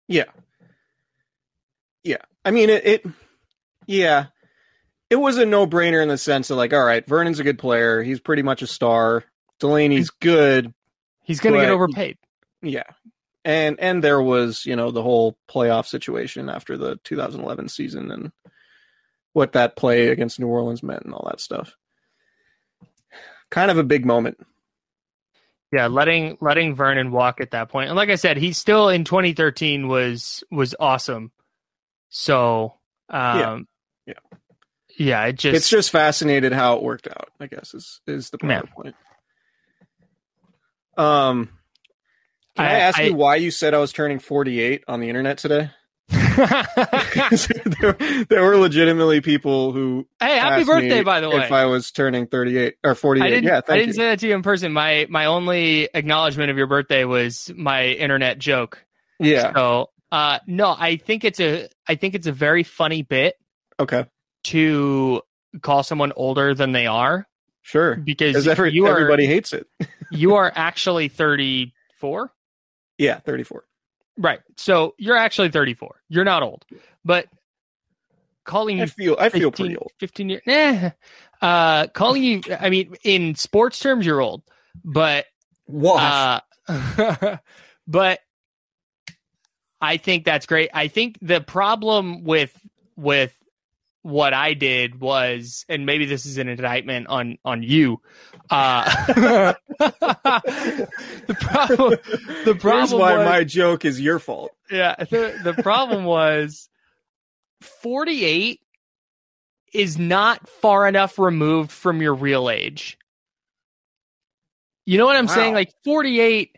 Yeah. 0.08 0.26
Yeah. 2.04 2.18
I 2.44 2.52
mean, 2.52 2.70
it, 2.70 2.86
it, 2.86 3.06
yeah, 3.86 4.28
it 5.10 5.18
was 5.18 5.38
a 5.38 5.46
no 5.46 5.68
brainer 5.68 6.02
in 6.02 6.10
the 6.10 6.18
sense 6.18 6.50
of 6.50 6.58
like, 6.58 6.74
all 6.74 6.84
right, 6.84 7.06
Vernon's 7.06 7.40
a 7.40 7.44
good 7.44 7.60
player. 7.60 8.02
He's 8.02 8.20
pretty 8.20 8.42
much 8.42 8.62
a 8.62 8.68
star. 8.68 9.24
Delanie's 9.60 10.10
good. 10.10 10.74
He's 11.24 11.40
going 11.40 11.56
to 11.56 11.62
get 11.62 11.70
overpaid. 11.70 12.18
Yeah. 12.62 12.84
And, 13.46 13.80
and 13.80 14.04
there 14.04 14.22
was, 14.22 14.66
you 14.66 14.76
know, 14.76 14.92
the 14.92 15.04
whole 15.04 15.38
playoff 15.50 15.88
situation 15.88 16.50
after 16.50 16.78
the 16.78 17.00
2011 17.04 17.70
season 17.70 18.12
and 18.12 18.32
what 19.34 19.54
that 19.54 19.76
play 19.76 20.08
against 20.10 20.40
New 20.40 20.48
Orleans 20.48 20.84
meant 20.84 21.04
and 21.04 21.14
all 21.14 21.28
that 21.30 21.40
stuff. 21.40 21.76
Kind 23.50 23.72
of 23.72 23.78
a 23.78 23.84
big 23.84 24.06
moment. 24.06 24.40
Yeah, 25.72 25.88
letting 25.88 26.38
letting 26.42 26.76
Vernon 26.76 27.12
walk 27.12 27.42
at 27.42 27.52
that 27.52 27.70
point, 27.70 27.90
and 27.90 27.96
like 27.96 28.10
I 28.10 28.16
said, 28.16 28.38
he 28.38 28.54
still 28.54 28.90
in 28.90 29.04
2013 29.04 29.88
was 29.88 30.44
was 30.50 30.74
awesome. 30.80 31.32
So, 32.10 32.74
um, 33.08 33.68
Yeah. 34.08 34.14
yeah, 34.98 35.26
it 35.26 35.34
just 35.34 35.56
it's 35.56 35.70
just 35.70 35.92
fascinated 35.92 36.54
how 36.54 36.78
it 36.78 36.84
worked 36.84 37.08
out, 37.08 37.30
I 37.40 37.46
guess, 37.46 37.76
is, 37.76 38.02
is 38.08 38.32
the 38.32 38.40
point. 38.40 38.96
Um, 40.98 41.50
can 42.56 42.66
I, 42.66 42.70
I- 42.70 42.80
ask 42.80 43.00
I- 43.00 43.04
you 43.04 43.14
why 43.16 43.36
you 43.36 43.52
said 43.52 43.74
I 43.76 43.78
was 43.78 43.92
turning 43.94 44.18
48 44.20 44.84
on 44.88 45.00
the 45.00 45.08
internet 45.10 45.38
today? 45.38 45.70
There, 46.48 47.94
there 48.30 48.44
were 48.44 48.58
legitimately 48.58 49.22
people 49.22 49.72
who 49.72 50.08
hey, 50.20 50.38
happy 50.38 50.64
birthday, 50.64 51.04
by 51.04 51.20
the 51.22 51.30
way. 51.30 51.38
If 51.44 51.52
I 51.52 51.66
was 51.66 51.92
turning 51.92 52.28
38 52.28 52.76
or 52.84 52.96
48. 52.96 53.24
I 53.24 53.30
didn't. 53.30 53.44
yeah, 53.44 53.62
I 53.68 53.76
didn't 53.78 53.88
you. 53.90 53.94
say 53.94 54.06
that 54.10 54.20
to 54.20 54.28
you 54.28 54.36
in 54.36 54.42
person. 54.42 54.74
My 54.74 55.08
my 55.10 55.26
only 55.26 55.90
acknowledgement 55.94 56.52
of 56.52 56.58
your 56.58 56.68
birthday 56.68 57.04
was 57.06 57.52
my 57.56 57.86
internet 57.88 58.40
joke. 58.40 58.84
yeah. 59.20 59.54
So, 59.54 59.90
uh, 60.12 60.40
no, 60.48 60.76
I 60.78 60.96
think 60.98 61.24
it's 61.24 61.40
a 61.40 61.68
I 61.88 61.96
think 61.96 62.16
it's 62.16 62.28
a 62.28 62.32
very 62.32 62.64
funny 62.64 63.02
bit 63.04 63.36
Okay. 63.80 64.06
to 64.46 65.22
call 65.62 65.84
someone 65.84 66.12
older 66.16 66.54
than 66.54 66.72
they 66.72 66.88
are 66.88 67.28
Sure. 67.62 67.96
because 67.96 68.48
every, 68.48 68.72
you 68.74 68.86
are 68.88 68.92
everybody 69.00 69.26
hates 69.28 69.54
it. 69.54 69.68
you 70.12 70.36
are 70.36 70.52
actually 70.56 71.08
34. 71.10 72.32
Yeah, 72.98 73.20
34. 73.20 73.64
Right. 74.20 74.42
So 74.58 74.96
you're 74.98 75.16
actually 75.16 75.50
34. 75.50 76.02
You're 76.10 76.26
not 76.26 76.44
old, 76.44 76.66
but 77.06 77.28
calling 78.44 78.78
you 78.78 78.84
I 78.84 78.86
you 78.86 78.92
feel 78.92 79.16
I 79.18 79.30
feel 79.30 79.50
15, 79.50 79.66
pretty 79.66 79.78
old. 79.78 79.92
15 80.00 80.30
years. 80.30 80.42
Nah. 80.46 80.90
Uh, 81.42 81.88
calling 81.88 82.22
you. 82.22 82.42
I 82.60 82.70
mean, 82.70 82.96
in 83.04 83.36
sports 83.36 83.80
terms, 83.80 84.06
you're 84.06 84.20
old, 84.20 84.44
but 84.84 85.26
what? 85.66 86.44
uh, 86.68 87.38
but 87.88 88.20
I 89.80 89.96
think 89.96 90.26
that's 90.26 90.46
great. 90.46 90.70
I 90.74 90.90
think 90.90 91.18
the 91.22 91.40
problem 91.40 92.26
with 92.26 92.60
with 92.98 93.34
what 94.02 94.34
I 94.34 94.54
did 94.54 95.00
was, 95.00 95.66
and 95.70 95.86
maybe 95.86 96.06
this 96.06 96.26
is 96.26 96.38
an 96.38 96.48
indictment 96.48 97.08
on 97.08 97.38
on 97.44 97.64
you. 97.64 98.02
Uh, 98.50 98.90
the 99.80 101.36
problem, 101.40 101.98
the 102.46 102.46
Here's 102.46 102.60
problem 102.60 103.00
why 103.02 103.16
was, 103.18 103.26
my 103.26 103.44
joke 103.44 103.86
is 103.86 104.00
your 104.02 104.20
fault. 104.20 104.52
yeah, 104.72 104.96
the, 104.98 105.40
the 105.44 105.54
problem 105.62 106.06
was 106.06 106.70
48 107.62 108.60
is 109.74 109.98
not 110.00 110.48
far 110.50 110.88
enough 110.88 111.20
removed 111.20 111.72
from 111.72 112.02
your 112.02 112.16
real 112.16 112.50
age. 112.50 112.98
You 114.86 114.98
know 114.98 115.06
what 115.06 115.16
I'm 115.18 115.28
Wow. 115.28 115.36
saying? 115.36 115.54
Like 115.54 115.72
48, 115.84 116.58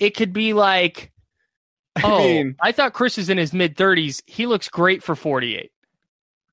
it 0.00 0.16
could 0.16 0.32
be 0.32 0.52
like, 0.54 1.12
oh, 2.02 2.08
I, 2.08 2.18
mean- 2.18 2.56
thought 2.72 2.92
Chris 2.94 3.18
is 3.18 3.28
in 3.28 3.38
his 3.38 3.52
mid 3.52 3.76
30s. 3.76 4.22
He 4.26 4.46
looks 4.46 4.68
great 4.68 5.02
for 5.04 5.14
48. 5.14 5.70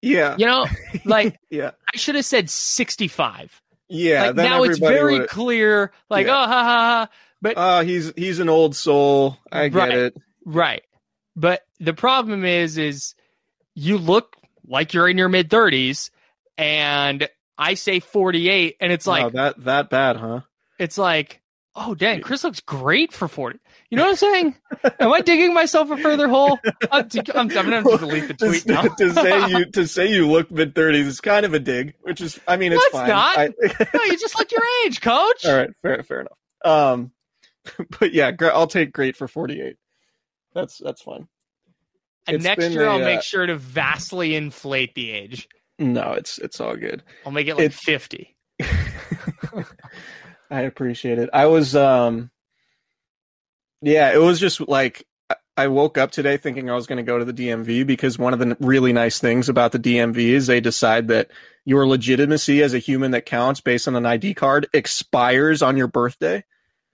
Yeah. 0.01 0.35
You 0.37 0.45
know, 0.45 0.65
like 1.05 1.39
Yeah. 1.49 1.71
I 1.93 1.97
should 1.97 2.15
have 2.15 2.25
said 2.25 2.49
65. 2.49 3.61
Yeah. 3.89 4.27
like 4.27 4.35
now 4.35 4.63
it's 4.63 4.79
very 4.79 5.13
would've- 5.13 5.29
clear. 5.29 5.91
Like, 6.09 6.27
Yeah. 6.27 6.33
oh, 6.33 6.47
ha, 6.47 6.63
ha, 6.63 6.79
ha. 6.79 7.09
But 7.41 7.53
Oh, 7.57 7.81
he's 7.81 8.11
he's 8.15 8.39
an 8.39 8.49
old 8.49 8.75
soul. 8.75 9.37
I 9.51 9.69
get 9.69 9.77
Right. 9.79 9.91
it. 9.93 10.17
Right. 10.45 10.83
But 11.35 11.61
the 11.79 11.93
problem 11.93 12.43
is 12.45 12.77
is 12.77 13.13
you 13.75 13.97
look 13.97 14.35
like 14.67 14.93
you're 14.93 15.07
in 15.07 15.17
your 15.17 15.29
mid 15.29 15.49
30s 15.49 16.09
and 16.57 17.27
I 17.57 17.75
say 17.75 17.99
48 17.99 18.77
and 18.79 18.91
it's 18.91 19.07
oh, 19.07 19.11
like 19.11 19.23
wow, 19.25 19.29
that 19.29 19.63
that 19.65 19.89
bad, 19.89 20.17
huh? 20.17 20.41
it's 20.79 20.97
like 20.97 21.41
oh 21.75 21.93
dang 21.95 22.21
Chris 22.21 22.43
looks 22.43 22.59
great 22.61 23.13
for 23.13 23.27
40. 23.27 23.59
You 23.89 23.95
know 23.97 24.03
what 24.03 24.09
I'm 24.09 24.15
saying? 24.17 24.55
Am 24.99 25.13
I 25.13 25.21
digging 25.21 25.53
myself 25.53 25.89
a 25.91 25.97
further 25.97 26.27
hole? 26.27 26.59
I'm, 26.91 27.07
I'm, 27.33 27.39
I'm 27.39 27.47
going 27.49 27.83
to 27.83 27.97
delete 27.97 28.27
the 28.27 28.33
to, 28.33 28.47
tweet 28.47 28.65
now. 28.65 28.81
to 28.81 29.13
say 29.13 29.47
you 29.49 29.65
to 29.71 29.87
say 29.87 30.11
you 30.11 30.27
look 30.27 30.51
mid 30.51 30.75
thirties 30.75 31.07
is 31.07 31.21
kind 31.21 31.45
of 31.45 31.53
a 31.53 31.59
dig, 31.59 31.93
which 32.01 32.19
is 32.19 32.37
I 32.47 32.57
mean 32.57 32.73
it's 32.73 32.83
No, 32.93 32.99
fine. 32.99 33.07
not. 33.07 33.37
I- 33.37 33.49
no, 33.93 34.03
you 34.03 34.17
just 34.19 34.37
look 34.37 34.51
your 34.51 34.63
age, 34.85 34.99
coach. 34.99 35.45
all 35.45 35.55
right, 35.55 35.69
fair 35.81 36.03
fair 36.03 36.21
enough. 36.21 36.37
Um, 36.65 37.11
but 37.99 38.13
yeah, 38.13 38.31
I'll 38.53 38.67
take 38.67 38.91
great 38.91 39.15
for 39.15 39.27
forty 39.29 39.61
eight. 39.61 39.77
That's 40.53 40.79
that's 40.79 41.01
fine. 41.01 41.27
and 42.27 42.35
it's 42.35 42.43
next 42.43 42.69
year 42.71 42.85
a, 42.87 42.91
I'll 42.91 43.01
uh, 43.01 43.05
make 43.05 43.21
sure 43.21 43.45
to 43.45 43.55
vastly 43.55 44.35
inflate 44.35 44.95
the 44.95 45.11
age. 45.11 45.47
No, 45.79 46.11
it's 46.13 46.39
it's 46.39 46.59
all 46.59 46.75
good. 46.75 47.03
I'll 47.25 47.31
make 47.31 47.47
it 47.47 47.55
like 47.55 47.65
It's- 47.67 47.79
50. 47.85 48.35
I 50.49 50.61
appreciate 50.61 51.19
it. 51.19 51.29
I 51.33 51.45
was 51.45 51.75
um 51.75 52.31
yeah, 53.81 54.13
it 54.13 54.19
was 54.19 54.39
just 54.39 54.59
like 54.67 55.05
I- 55.55 55.67
woke 55.67 55.97
up 55.97 56.11
today 56.11 56.37
thinking 56.37 56.69
I 56.69 56.75
was 56.75 56.87
going 56.87 56.97
to 56.97 57.03
go 57.03 57.17
to 57.17 57.25
the 57.25 57.33
DMV 57.33 57.85
because 57.85 58.17
one 58.19 58.33
of 58.33 58.39
the 58.39 58.55
really 58.59 58.93
nice 58.93 59.19
things 59.19 59.49
about 59.49 59.71
the 59.71 59.79
DMV 59.79 60.17
is 60.17 60.47
they 60.47 60.61
decide 60.61 61.07
that 61.09 61.29
your 61.65 61.87
legitimacy 61.87 62.61
as 62.63 62.73
a 62.73 62.79
human 62.79 63.11
that 63.11 63.25
counts 63.25 63.59
based 63.59 63.87
on 63.87 63.95
an 63.95 64.05
ID 64.05 64.33
card 64.35 64.67
expires 64.73 65.61
on 65.61 65.75
your 65.77 65.87
birthday. 65.87 66.43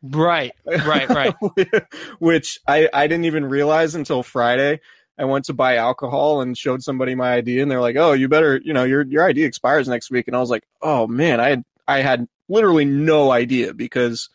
Right. 0.01 0.51
Right, 0.65 1.07
right. 1.09 1.33
Which 2.19 2.59
I 2.67 2.89
I 2.93 3.07
didn't 3.07 3.25
even 3.25 3.45
realize 3.45 3.95
until 3.95 4.23
Friday. 4.23 4.79
I 5.17 5.25
went 5.25 5.45
to 5.45 5.53
buy 5.53 5.75
alcohol 5.75 6.41
and 6.41 6.57
showed 6.57 6.81
somebody 6.81 7.13
my 7.15 7.35
ID 7.35 7.59
and 7.59 7.69
they're 7.69 7.79
like, 7.81 7.95
"Oh, 7.97 8.13
you 8.13 8.27
better, 8.27 8.59
you 8.63 8.73
know, 8.73 8.83
your 8.83 9.03
your 9.05 9.23
ID 9.23 9.43
expires 9.43 9.87
next 9.87 10.09
week." 10.09 10.27
And 10.27 10.35
I 10.35 10.39
was 10.39 10.49
like, 10.49 10.63
"Oh 10.81 11.05
man, 11.07 11.39
I 11.39 11.49
had 11.49 11.63
I 11.87 12.01
had 12.01 12.27
literally 12.49 12.85
no 12.85 13.31
idea 13.31 13.73
because 13.73 14.29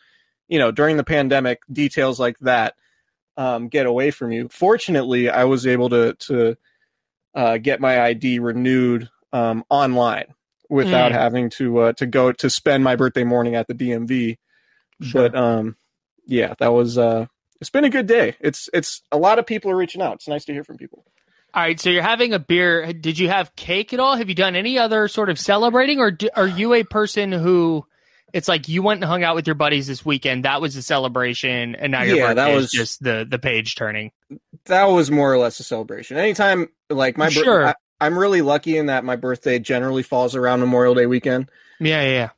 you 0.48 0.58
know, 0.58 0.70
during 0.70 0.96
the 0.96 1.04
pandemic, 1.04 1.60
details 1.70 2.18
like 2.18 2.38
that 2.40 2.74
um, 3.36 3.68
get 3.68 3.86
away 3.86 4.10
from 4.10 4.32
you. 4.32 4.48
Fortunately, 4.48 5.28
I 5.30 5.44
was 5.44 5.66
able 5.66 5.90
to 5.90 6.14
to 6.14 6.56
uh, 7.34 7.58
get 7.58 7.80
my 7.80 8.00
ID 8.00 8.38
renewed 8.40 9.08
um, 9.32 9.64
online 9.68 10.34
without 10.68 11.12
Mm. 11.12 11.14
having 11.14 11.50
to 11.50 11.78
uh, 11.78 11.92
to 11.94 12.06
go 12.06 12.32
to 12.32 12.50
spend 12.50 12.82
my 12.82 12.96
birthday 12.96 13.24
morning 13.24 13.54
at 13.54 13.68
the 13.68 13.74
DMV. 13.74 14.38
But 15.12 15.36
um, 15.36 15.76
yeah, 16.26 16.54
that 16.58 16.72
was 16.72 16.98
uh, 16.98 17.26
it's 17.60 17.70
been 17.70 17.84
a 17.84 17.90
good 17.90 18.06
day. 18.06 18.34
It's 18.40 18.68
it's 18.72 19.02
a 19.12 19.18
lot 19.18 19.38
of 19.38 19.46
people 19.46 19.70
are 19.70 19.76
reaching 19.76 20.02
out. 20.02 20.14
It's 20.14 20.28
nice 20.28 20.44
to 20.46 20.52
hear 20.52 20.64
from 20.64 20.76
people. 20.76 21.04
All 21.54 21.62
right, 21.62 21.80
so 21.80 21.88
you're 21.88 22.02
having 22.02 22.34
a 22.34 22.38
beer. 22.38 22.92
Did 22.92 23.18
you 23.18 23.28
have 23.28 23.56
cake 23.56 23.94
at 23.94 24.00
all? 24.00 24.16
Have 24.16 24.28
you 24.28 24.34
done 24.34 24.54
any 24.54 24.78
other 24.78 25.08
sort 25.08 25.30
of 25.30 25.38
celebrating, 25.38 25.98
or 26.00 26.10
do, 26.10 26.28
are 26.34 26.46
you 26.46 26.74
a 26.74 26.84
person 26.84 27.32
who 27.32 27.86
it's 28.32 28.48
like 28.48 28.68
you 28.68 28.82
went 28.82 28.98
and 29.02 29.04
hung 29.08 29.22
out 29.24 29.34
with 29.34 29.46
your 29.46 29.54
buddies 29.54 29.86
this 29.86 30.04
weekend? 30.04 30.44
That 30.44 30.60
was 30.60 30.74
the 30.74 30.82
celebration, 30.82 31.74
and 31.76 31.92
now 31.92 32.02
your 32.02 32.16
Yeah, 32.16 32.34
that 32.34 32.54
was- 32.54 32.70
just 32.70 33.02
the 33.02 33.26
the 33.28 33.38
page 33.38 33.74
turning. 33.76 34.12
That 34.66 34.84
was 34.86 35.10
more 35.10 35.32
or 35.32 35.38
less 35.38 35.58
a 35.60 35.62
celebration. 35.62 36.16
Anytime 36.18 36.68
like 36.90 37.16
my 37.16 37.28
Sure. 37.30 37.68
I, 37.68 37.74
I'm 38.00 38.18
really 38.18 38.42
lucky 38.42 38.76
in 38.76 38.86
that 38.86 39.04
my 39.04 39.16
birthday 39.16 39.58
generally 39.58 40.02
falls 40.02 40.36
around 40.36 40.60
Memorial 40.60 40.94
Day 40.94 41.06
weekend. 41.06 41.50
Yeah, 41.80 42.02
yeah, 42.02 42.10
yeah. 42.10 42.30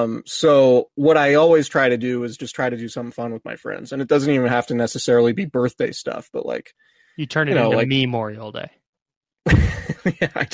Um, 0.00 0.22
so 0.26 0.88
what 0.94 1.16
I 1.16 1.34
always 1.34 1.68
try 1.68 1.88
to 1.90 1.96
do 1.98 2.24
is 2.24 2.36
just 2.36 2.54
try 2.54 2.68
to 2.70 2.76
do 2.76 2.88
something 2.88 3.12
fun 3.12 3.32
with 3.32 3.44
my 3.44 3.56
friends, 3.56 3.92
and 3.92 4.00
it 4.02 4.08
doesn't 4.08 4.32
even 4.32 4.48
have 4.48 4.66
to 4.68 4.74
necessarily 4.74 5.32
be 5.32 5.44
birthday 5.44 5.92
stuff, 5.92 6.30
but 6.32 6.44
like, 6.46 6.74
You 7.16 7.26
turn 7.26 7.48
it 7.48 7.52
You 7.52 7.56
know, 7.58 7.64
into 7.66 7.76
like- 7.78 7.88
Memorial 7.88 8.50
Day. 8.52 8.70
yeah, 10.20 10.28
I, 10.34 10.48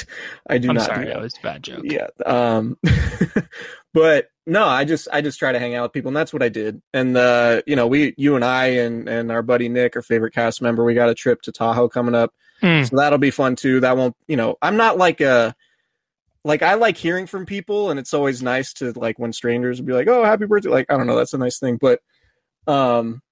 I 0.49 0.59
do 0.59 0.69
I'm 0.71 0.77
not. 0.77 0.87
sorry, 0.87 1.05
do 1.05 1.11
that 1.11 1.15
that. 1.15 1.23
was 1.23 1.35
a 1.39 1.43
bad 1.43 1.63
joke. 1.63 1.83
Yeah. 1.85 2.07
Um, 2.27 2.77
but 3.95 4.29
no, 4.47 4.67
I 4.67 4.85
just 4.85 5.09
I 5.11 5.23
just 5.23 5.39
try 5.39 5.53
to 5.53 5.59
hang 5.59 5.75
out 5.75 5.85
with 5.85 5.93
people, 5.93 6.09
and 6.09 6.17
that's 6.17 6.33
what 6.33 6.43
I 6.43 6.51
did. 6.51 6.83
And 6.93 7.17
uh, 7.17 7.63
you 7.67 7.77
know, 7.77 7.87
we, 7.87 8.13
you 8.19 8.35
and 8.35 8.45
I, 8.45 8.67
and 8.67 9.09
and 9.09 9.33
our 9.33 9.41
buddy 9.41 9.71
Nick, 9.71 9.97
our 9.97 10.03
favorite 10.03 10.35
cast 10.35 10.61
member, 10.61 10.85
we 10.85 10.93
got 10.93 11.09
a 11.09 11.15
trip 11.15 11.41
to 11.43 11.53
Tahoe 11.53 11.89
coming 11.89 12.15
up. 12.15 12.35
Mm. 12.61 12.89
So 12.89 12.97
that'll 12.97 13.19
be 13.19 13.31
fun 13.31 13.57
too. 13.57 13.81
That 13.81 13.97
won't, 13.97 14.17
you 14.27 14.37
know, 14.37 14.57
I'm 14.61 14.77
not 14.77 14.99
like 14.99 15.21
a, 15.21 15.55
like 16.45 16.63
I 16.63 16.75
like 16.75 16.97
hearing 16.97 17.27
from 17.27 17.47
people, 17.47 17.91
and 17.91 17.99
it's 17.99 18.13
always 18.13 18.43
nice 18.43 18.75
to 18.75 18.93
like 18.99 19.19
when 19.19 19.33
strangers 19.33 19.81
be 19.81 19.93
like, 19.93 20.09
"Oh, 20.09 20.25
happy 20.25 20.47
birthday!" 20.47 20.71
Like 20.71 20.91
I 20.91 20.97
don't 20.97 21.07
know, 21.07 21.17
that's 21.17 21.35
a 21.35 21.39
nice 21.39 21.59
thing, 21.59 21.79
but, 21.81 22.01
um, 22.67 23.23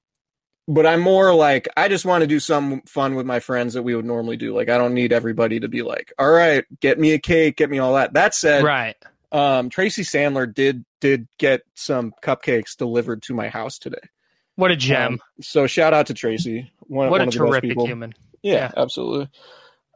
but 0.68 0.86
I'm 0.86 1.00
more 1.00 1.34
like 1.34 1.68
I 1.76 1.88
just 1.88 2.06
want 2.06 2.22
to 2.22 2.28
do 2.28 2.38
some 2.38 2.82
fun 2.82 3.16
with 3.16 3.26
my 3.26 3.40
friends 3.40 3.74
that 3.74 3.82
we 3.82 3.96
would 3.96 4.06
normally 4.06 4.36
do. 4.36 4.54
Like 4.54 4.68
I 4.68 4.78
don't 4.78 4.94
need 4.94 5.12
everybody 5.12 5.58
to 5.60 5.68
be 5.68 5.82
like, 5.82 6.12
"All 6.18 6.30
right, 6.30 6.64
get 6.80 7.00
me 7.00 7.12
a 7.12 7.18
cake, 7.18 7.56
get 7.56 7.68
me 7.68 7.80
all 7.80 7.94
that." 7.94 8.12
That 8.14 8.34
said, 8.34 8.62
Right. 8.64 8.96
Um, 9.32 9.68
Tracy 9.70 10.02
Sandler 10.02 10.52
did 10.52 10.84
did 11.00 11.26
get 11.38 11.62
some 11.74 12.12
cupcakes 12.22 12.76
delivered 12.76 13.22
to 13.24 13.34
my 13.34 13.48
house 13.48 13.78
today. 13.78 13.98
What 14.56 14.70
a 14.70 14.76
gem. 14.76 15.14
Um, 15.14 15.20
so 15.40 15.66
shout 15.66 15.94
out 15.94 16.06
to 16.08 16.14
Tracy. 16.14 16.70
One, 16.80 17.10
what 17.10 17.20
one 17.20 17.22
a 17.22 17.24
of 17.28 17.32
the 17.32 17.38
best 17.40 17.50
terrific 17.62 17.80
human. 17.80 18.14
Yeah, 18.42 18.54
Yeah. 18.54 18.70
absolutely. 18.76 19.28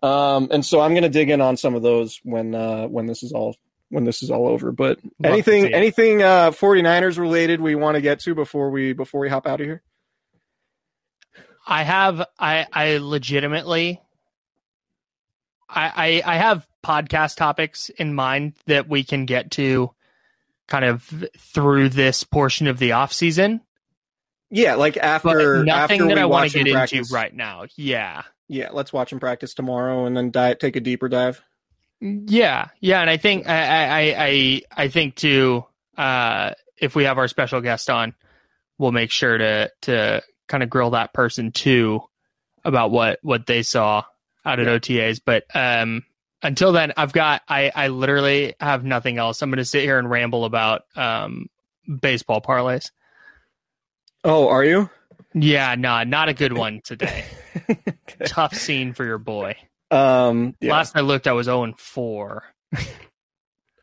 Um, 0.02 0.48
and 0.50 0.64
so 0.64 0.80
I'm 0.80 0.94
gonna 0.94 1.08
dig 1.08 1.30
in 1.30 1.40
on 1.40 1.56
some 1.56 1.74
of 1.74 1.82
those 1.82 2.18
when 2.22 2.54
uh, 2.54 2.86
when 2.86 3.06
this 3.06 3.22
is 3.22 3.32
all 3.32 3.54
when 3.90 4.04
this 4.04 4.22
is 4.22 4.30
all 4.30 4.48
over. 4.48 4.72
But 4.72 4.98
Love 5.04 5.32
anything 5.32 5.72
anything 5.74 6.22
uh 6.22 6.50
49ers 6.50 7.18
related 7.18 7.60
we 7.60 7.74
want 7.74 7.94
to 7.96 8.00
get 8.00 8.20
to 8.20 8.34
before 8.34 8.70
we 8.70 8.92
before 8.94 9.20
we 9.20 9.28
hop 9.28 9.46
out 9.46 9.60
of 9.60 9.66
here? 9.66 9.82
I 11.66 11.82
have 11.82 12.26
I 12.38 12.66
I 12.72 12.98
legitimately 12.98 14.00
I, 15.68 16.22
I 16.24 16.34
I 16.34 16.36
have 16.36 16.66
podcast 16.84 17.36
topics 17.36 17.88
in 17.90 18.14
mind 18.14 18.54
that 18.66 18.88
we 18.88 19.04
can 19.04 19.26
get 19.26 19.50
to 19.52 19.90
kind 20.68 20.84
of 20.84 21.02
through 21.38 21.88
this 21.90 22.22
portion 22.24 22.66
of 22.66 22.78
the 22.78 22.92
off 22.92 23.12
season. 23.12 23.60
Yeah, 24.50 24.74
like 24.76 24.94
But 24.94 25.04
after 25.04 25.64
nothing 25.64 26.00
after 26.02 26.08
that 26.08 26.14
we 26.16 26.20
I 26.20 26.24
want 26.26 26.50
to 26.52 26.62
get 26.64 26.72
practice. 26.72 26.98
into 26.98 27.14
right 27.14 27.34
now. 27.34 27.64
Yeah. 27.76 28.22
Yeah, 28.48 28.70
let's 28.72 28.92
watch 28.92 29.12
him 29.12 29.18
practice 29.18 29.54
tomorrow 29.54 30.06
and 30.06 30.16
then 30.16 30.30
dive, 30.30 30.58
take 30.58 30.76
a 30.76 30.80
deeper 30.80 31.08
dive. 31.08 31.42
Yeah, 32.00 32.68
yeah, 32.80 33.00
and 33.00 33.10
I 33.10 33.16
think 33.16 33.48
I 33.48 33.56
I 33.64 33.84
I 33.84 34.24
I, 34.26 34.62
I 34.84 34.88
think 34.88 35.16
too. 35.16 35.64
Uh, 35.96 36.52
if 36.78 36.94
we 36.94 37.04
have 37.04 37.16
our 37.18 37.26
special 37.26 37.60
guest 37.62 37.88
on, 37.88 38.14
we'll 38.78 38.92
make 38.92 39.10
sure 39.10 39.36
to 39.38 39.70
to 39.82 40.22
kind 40.46 40.62
of 40.62 40.70
grill 40.70 40.90
that 40.90 41.12
person 41.14 41.50
too 41.52 42.00
about 42.64 42.90
what 42.90 43.18
what 43.22 43.46
they 43.46 43.62
saw 43.62 44.04
out 44.46 44.60
at 44.60 44.66
OTAs. 44.66 45.20
But 45.24 45.44
um, 45.54 46.04
until 46.42 46.72
then, 46.72 46.92
I've 46.96 47.12
got 47.12 47.42
I 47.48 47.70
I 47.74 47.88
literally 47.88 48.54
have 48.60 48.84
nothing 48.84 49.18
else. 49.18 49.42
I'm 49.42 49.50
going 49.50 49.58
to 49.58 49.64
sit 49.64 49.82
here 49.82 49.98
and 49.98 50.08
ramble 50.08 50.44
about 50.44 50.82
um 50.94 51.48
baseball 52.00 52.40
parlays. 52.40 52.90
Oh, 54.24 54.48
are 54.48 54.64
you? 54.64 54.90
Yeah, 55.34 55.74
nah, 55.76 56.04
not 56.04 56.28
a 56.28 56.34
good 56.34 56.52
one 56.56 56.80
today. 56.82 57.24
Okay. 57.68 58.24
Tough 58.24 58.54
scene 58.54 58.92
for 58.92 59.04
your 59.04 59.18
boy. 59.18 59.56
Um, 59.90 60.54
yeah. 60.60 60.72
Last 60.72 60.96
I 60.96 61.00
looked, 61.00 61.26
I 61.26 61.32
was 61.32 61.46
0 61.46 61.64
and 61.64 61.78
4. 61.78 62.42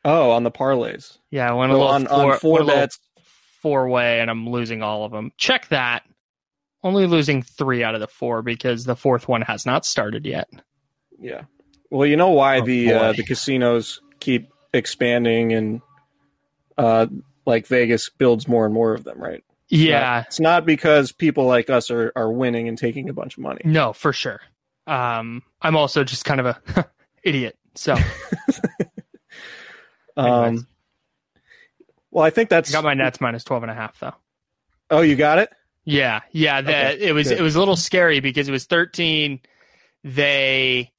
oh, 0.05 0.31
on 0.31 0.43
the 0.43 0.51
parlays. 0.51 1.17
Yeah, 1.31 1.49
I 1.49 1.53
went 1.53 1.71
a 1.71 1.75
little 1.75 1.87
on, 1.87 2.05
four, 2.05 2.33
on 2.33 2.39
four 2.39 2.51
went 2.53 2.63
a 2.63 2.65
little 2.65 2.81
bets. 2.81 2.99
four 3.61 3.87
way 3.87 4.19
and 4.19 4.29
I'm 4.29 4.49
losing 4.49 4.81
all 4.83 5.05
of 5.05 5.11
them. 5.11 5.31
Check 5.37 5.69
that. 5.69 6.03
Only 6.83 7.07
losing 7.07 7.41
three 7.41 7.83
out 7.83 7.95
of 7.95 8.01
the 8.01 8.07
four 8.07 8.41
because 8.41 8.83
the 8.83 8.95
fourth 8.95 9.27
one 9.27 9.41
has 9.43 9.65
not 9.65 9.85
started 9.85 10.25
yet. 10.25 10.49
Yeah. 11.19 11.43
Well, 11.89 12.05
you 12.07 12.17
know 12.17 12.29
why 12.31 12.59
Oh, 12.59 12.65
the 12.65 12.91
uh, 12.93 13.13
the 13.13 13.23
casinos 13.23 14.01
keep 14.19 14.49
expanding 14.73 15.53
and 15.53 15.81
uh, 16.77 17.05
like 17.45 17.67
Vegas 17.67 18.09
builds 18.09 18.47
more 18.47 18.65
and 18.65 18.73
more 18.73 18.93
of 18.93 19.03
them, 19.03 19.17
right? 19.21 19.43
It's 19.69 19.81
Yeah, 19.81 19.99
not- 20.01 20.25
it's 20.27 20.39
not 20.39 20.65
because 20.65 21.11
people 21.13 21.45
like 21.45 21.69
us 21.69 21.89
are 21.91 22.11
are 22.15 22.31
winning 22.31 22.67
and 22.67 22.77
taking 22.77 23.09
a 23.09 23.13
bunch 23.13 23.37
of 23.37 23.43
money. 23.43 23.61
no, 23.63 23.93
for 23.93 24.11
sure. 24.11 24.41
Um, 24.85 25.43
I'm 25.61 25.77
also 25.77 26.03
just 26.03 26.25
kind 26.25 26.41
of 26.41 26.47
a 26.47 26.85
idiot. 27.23 27.57
So 27.75 27.95
Um, 30.15 30.67
well, 32.11 32.23
I 32.23 32.29
think 32.29 32.51
I 32.51 32.55
that's 32.57 32.71
got 32.71 32.83
my 32.83 32.93
Nets 32.93 33.19
minus 33.19 33.43
12 33.43 33.63
and 33.63 33.71
a 33.71 33.75
half 33.75 33.99
though. 33.99 34.13
Oh, 34.91 35.01
you 35.01 35.15
got 35.15 35.39
it. 35.39 35.49
Yeah, 35.85 36.21
yeah. 36.31 36.61
The, 36.61 36.69
Okay, 36.71 36.97
it 37.01 37.11
was 37.13 37.27
good. 37.29 37.39
it 37.39 37.41
was 37.41 37.55
a 37.55 37.59
little 37.59 37.75
scary 37.75 38.19
because 38.19 38.47
it 38.47 38.51
was 38.51 38.65
13. 38.65 39.39
They 40.03 40.91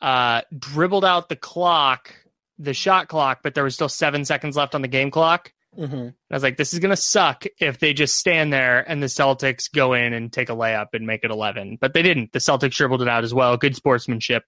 uh, 0.00 0.42
dribbled 0.56 1.04
out 1.04 1.28
the 1.28 1.36
clock, 1.36 2.14
the 2.58 2.74
shot 2.74 3.08
clock, 3.08 3.40
but 3.42 3.54
there 3.54 3.64
was 3.64 3.74
still 3.74 3.88
seven 3.88 4.24
seconds 4.24 4.56
left 4.56 4.74
on 4.74 4.82
the 4.82 4.88
game 4.88 5.10
clock. 5.10 5.52
Mm-hmm. 5.78 6.08
I 6.30 6.34
was 6.34 6.42
like, 6.42 6.56
this 6.56 6.72
is 6.72 6.80
gonna 6.80 6.96
suck 6.96 7.44
if 7.60 7.78
they 7.78 7.92
just 7.92 8.16
stand 8.16 8.52
there 8.52 8.80
and 8.90 9.00
the 9.02 9.06
Celtics 9.06 9.72
go 9.72 9.92
in 9.92 10.12
and 10.12 10.32
take 10.32 10.48
a 10.48 10.54
layup 10.54 10.88
and 10.94 11.06
make 11.06 11.22
it 11.22 11.30
11. 11.30 11.78
But 11.80 11.94
they 11.94 12.02
didn't. 12.02 12.32
The 12.32 12.40
Celtics 12.40 12.72
dribbled 12.72 13.02
it 13.02 13.08
out 13.08 13.22
as 13.24 13.32
well. 13.32 13.56
Good 13.56 13.76
sportsmanship. 13.76 14.44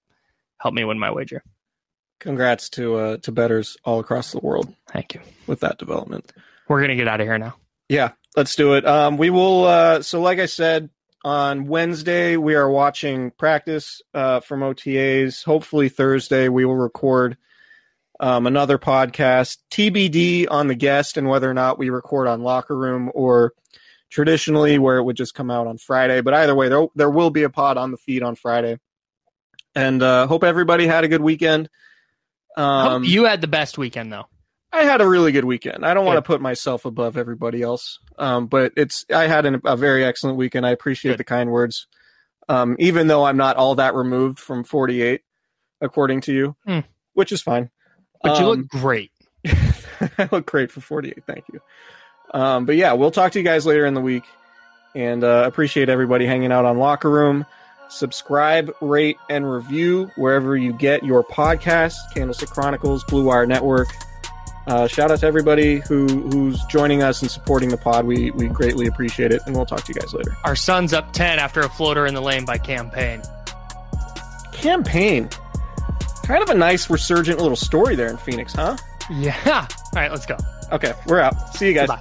Helped 0.59 0.75
me 0.75 0.85
win 0.85 0.99
my 0.99 1.11
wager. 1.13 1.45
Congrats 2.19 2.69
to 2.71 2.97
uh, 2.97 3.17
to 3.19 3.33
betters 3.33 3.77
all 3.85 3.99
across 4.01 4.33
the 4.33 4.39
world 4.41 4.73
Thank 4.89 5.15
you. 5.15 5.21
with 5.47 5.61
that 5.61 5.79
development. 5.79 6.33
We're 6.69 6.81
gonna 6.81 6.97
get 6.97 7.09
out 7.09 7.21
of 7.21 7.27
here 7.27 7.39
now. 7.39 7.55
Yeah, 7.93 8.13
let's 8.39 8.57
do 8.57 8.73
it. 8.73 8.87
Um, 8.87 9.19
we 9.19 9.29
will. 9.29 9.65
Uh, 9.65 10.01
so, 10.01 10.23
like 10.23 10.39
I 10.39 10.47
said, 10.47 10.89
on 11.23 11.67
Wednesday 11.67 12.39
we 12.39 12.55
are 12.55 12.71
watching 12.71 13.33
practice 13.33 14.01
uh, 14.15 14.41
from 14.41 14.61
OTAs. 14.61 15.45
Hopefully, 15.45 15.91
Thursday 15.91 16.49
we 16.49 16.65
will 16.65 16.75
record 16.75 17.37
um, 18.19 18.47
another 18.47 18.79
podcast. 18.79 19.59
TBD 19.71 20.47
on 20.51 20.69
the 20.69 20.75
guest 20.75 21.19
and 21.19 21.29
whether 21.29 21.51
or 21.51 21.53
not 21.53 21.79
we 21.79 21.91
record 21.91 22.29
on 22.29 22.41
Locker 22.43 22.75
Room 22.75 23.11
or 23.13 23.53
traditionally 24.09 24.79
where 24.79 24.97
it 24.97 25.03
would 25.03 25.19
just 25.19 25.35
come 25.35 25.51
out 25.51 25.67
on 25.67 25.77
Friday. 25.77 26.23
But 26.23 26.33
either 26.33 26.55
way, 26.55 26.71
there 26.71 26.87
there 26.95 27.11
will 27.11 27.29
be 27.29 27.43
a 27.43 27.51
pod 27.51 27.77
on 27.77 27.91
the 27.91 27.99
feed 27.99 28.23
on 28.23 28.37
Friday. 28.37 28.79
And 29.75 30.03
uh, 30.03 30.27
hope 30.29 30.45
everybody 30.45 30.87
had 30.87 31.05
a 31.05 31.09
good 31.09 31.21
weekend. 31.21 31.69
Um, 32.57 33.03
Hope 33.03 33.11
you 33.11 33.25
had 33.25 33.43
the 33.43 33.49
best 33.49 33.77
weekend 33.77 34.11
though. 34.11 34.29
I 34.73 34.85
had 34.85 35.01
a 35.03 35.07
really 35.09 35.33
good 35.33 35.45
weekend. 35.45 35.85
I 35.85 35.93
don't 35.95 36.07
want 36.07 36.17
to 36.17 36.23
put 36.23 36.41
myself 36.41 36.85
above 36.87 37.17
everybody 37.19 37.61
else, 37.63 37.99
um, 38.19 38.47
but 38.47 38.73
it's 38.77 39.05
I 39.15 39.27
had 39.27 39.45
an, 39.45 39.61
a 39.65 39.77
very 39.77 40.05
excellent 40.05 40.39
weekend. 40.39 40.65
I 40.67 40.71
appreciate 40.71 41.13
Good. 41.13 41.19
the 41.19 41.25
kind 41.25 41.51
words, 41.51 41.87
um, 42.49 42.77
even 42.79 43.07
though 43.07 43.25
I'm 43.25 43.37
not 43.37 43.57
all 43.57 43.75
that 43.75 43.95
removed 43.95 44.39
from 44.39 44.65
48, 44.65 45.21
according 45.81 46.23
to 46.23 46.33
you, 46.33 46.57
Hmm. 46.67 46.81
which 47.13 47.33
is 47.33 47.43
fine. 47.43 47.71
But 48.23 48.39
you 48.39 48.47
Um, 48.47 48.59
look 48.61 48.69
great. 48.69 49.11
I 50.19 50.29
look 50.33 50.47
great 50.47 50.73
for 50.73 50.81
48. 50.81 51.23
Thank 51.27 51.45
you. 51.53 51.61
Um, 52.33 52.65
but 52.65 52.77
yeah, 52.77 52.95
we'll 52.95 53.11
talk 53.11 53.33
to 53.33 53.39
you 53.39 53.45
guys 53.45 53.67
later 53.67 53.85
in 53.85 53.93
the 53.95 54.01
week, 54.01 54.25
and 54.95 55.23
uh, 55.23 55.45
appreciate 55.47 55.91
everybody 55.91 56.25
hanging 56.25 56.51
out 56.51 56.65
on 56.65 56.79
Locker 56.79 57.11
Room. 57.11 57.45
Subscribe, 57.91 58.73
rate, 58.81 59.19
and 59.29 59.51
review 59.53 60.11
wherever 60.17 60.57
you 60.57 60.73
get 60.73 61.05
your 61.05 61.23
podcasts. 61.23 61.99
Candlestick 62.15 62.49
Chronicles, 62.49 63.05
Blue 63.05 63.25
Wire 63.25 63.45
Network. 63.45 63.89
Uh, 64.67 64.87
shout 64.87 65.11
out 65.11 65.21
to 65.21 65.27
everybody 65.27 65.81
who 65.81 66.07
who's 66.07 66.63
joining 66.65 67.03
us 67.03 67.23
and 67.23 67.31
supporting 67.31 67.69
the 67.69 67.77
pod. 67.77 68.05
We 68.05 68.31
we 68.33 68.49
greatly 68.49 68.87
appreciate 68.87 69.33
it, 69.33 69.43
and 69.47 69.57
we'll 69.57 69.67
talk 69.67 69.83
to 69.85 69.93
you 69.93 70.01
guys 70.01 70.15
later. 70.15 70.37
Our 70.45 70.55
Suns 70.55 70.93
up 70.93 71.13
10 71.13 71.39
after 71.39 71.61
a 71.61 71.69
floater 71.69 72.07
in 72.07 72.15
the 72.15 72.23
lane 72.23 72.45
by 72.45 72.59
Cam 72.59 72.91
Payne. 72.91 73.23
Campaign, 74.53 75.29
kind 76.25 76.43
of 76.43 76.51
a 76.51 76.55
nice 76.55 76.89
resurgent 76.89 77.41
little 77.41 77.57
story 77.57 77.97
there 77.97 78.09
in 78.09 78.17
Phoenix, 78.17 78.55
huh? 78.55 78.77
Yeah. 79.11 79.37
All 79.47 79.67
right, 79.95 80.11
let's 80.11 80.27
go. 80.27 80.37
Okay, 80.71 80.95
we're 81.07 81.21
out. 81.21 81.55
See 81.57 81.67
you 81.67 81.75
guys. 81.75 81.89
Bye. 81.89 81.99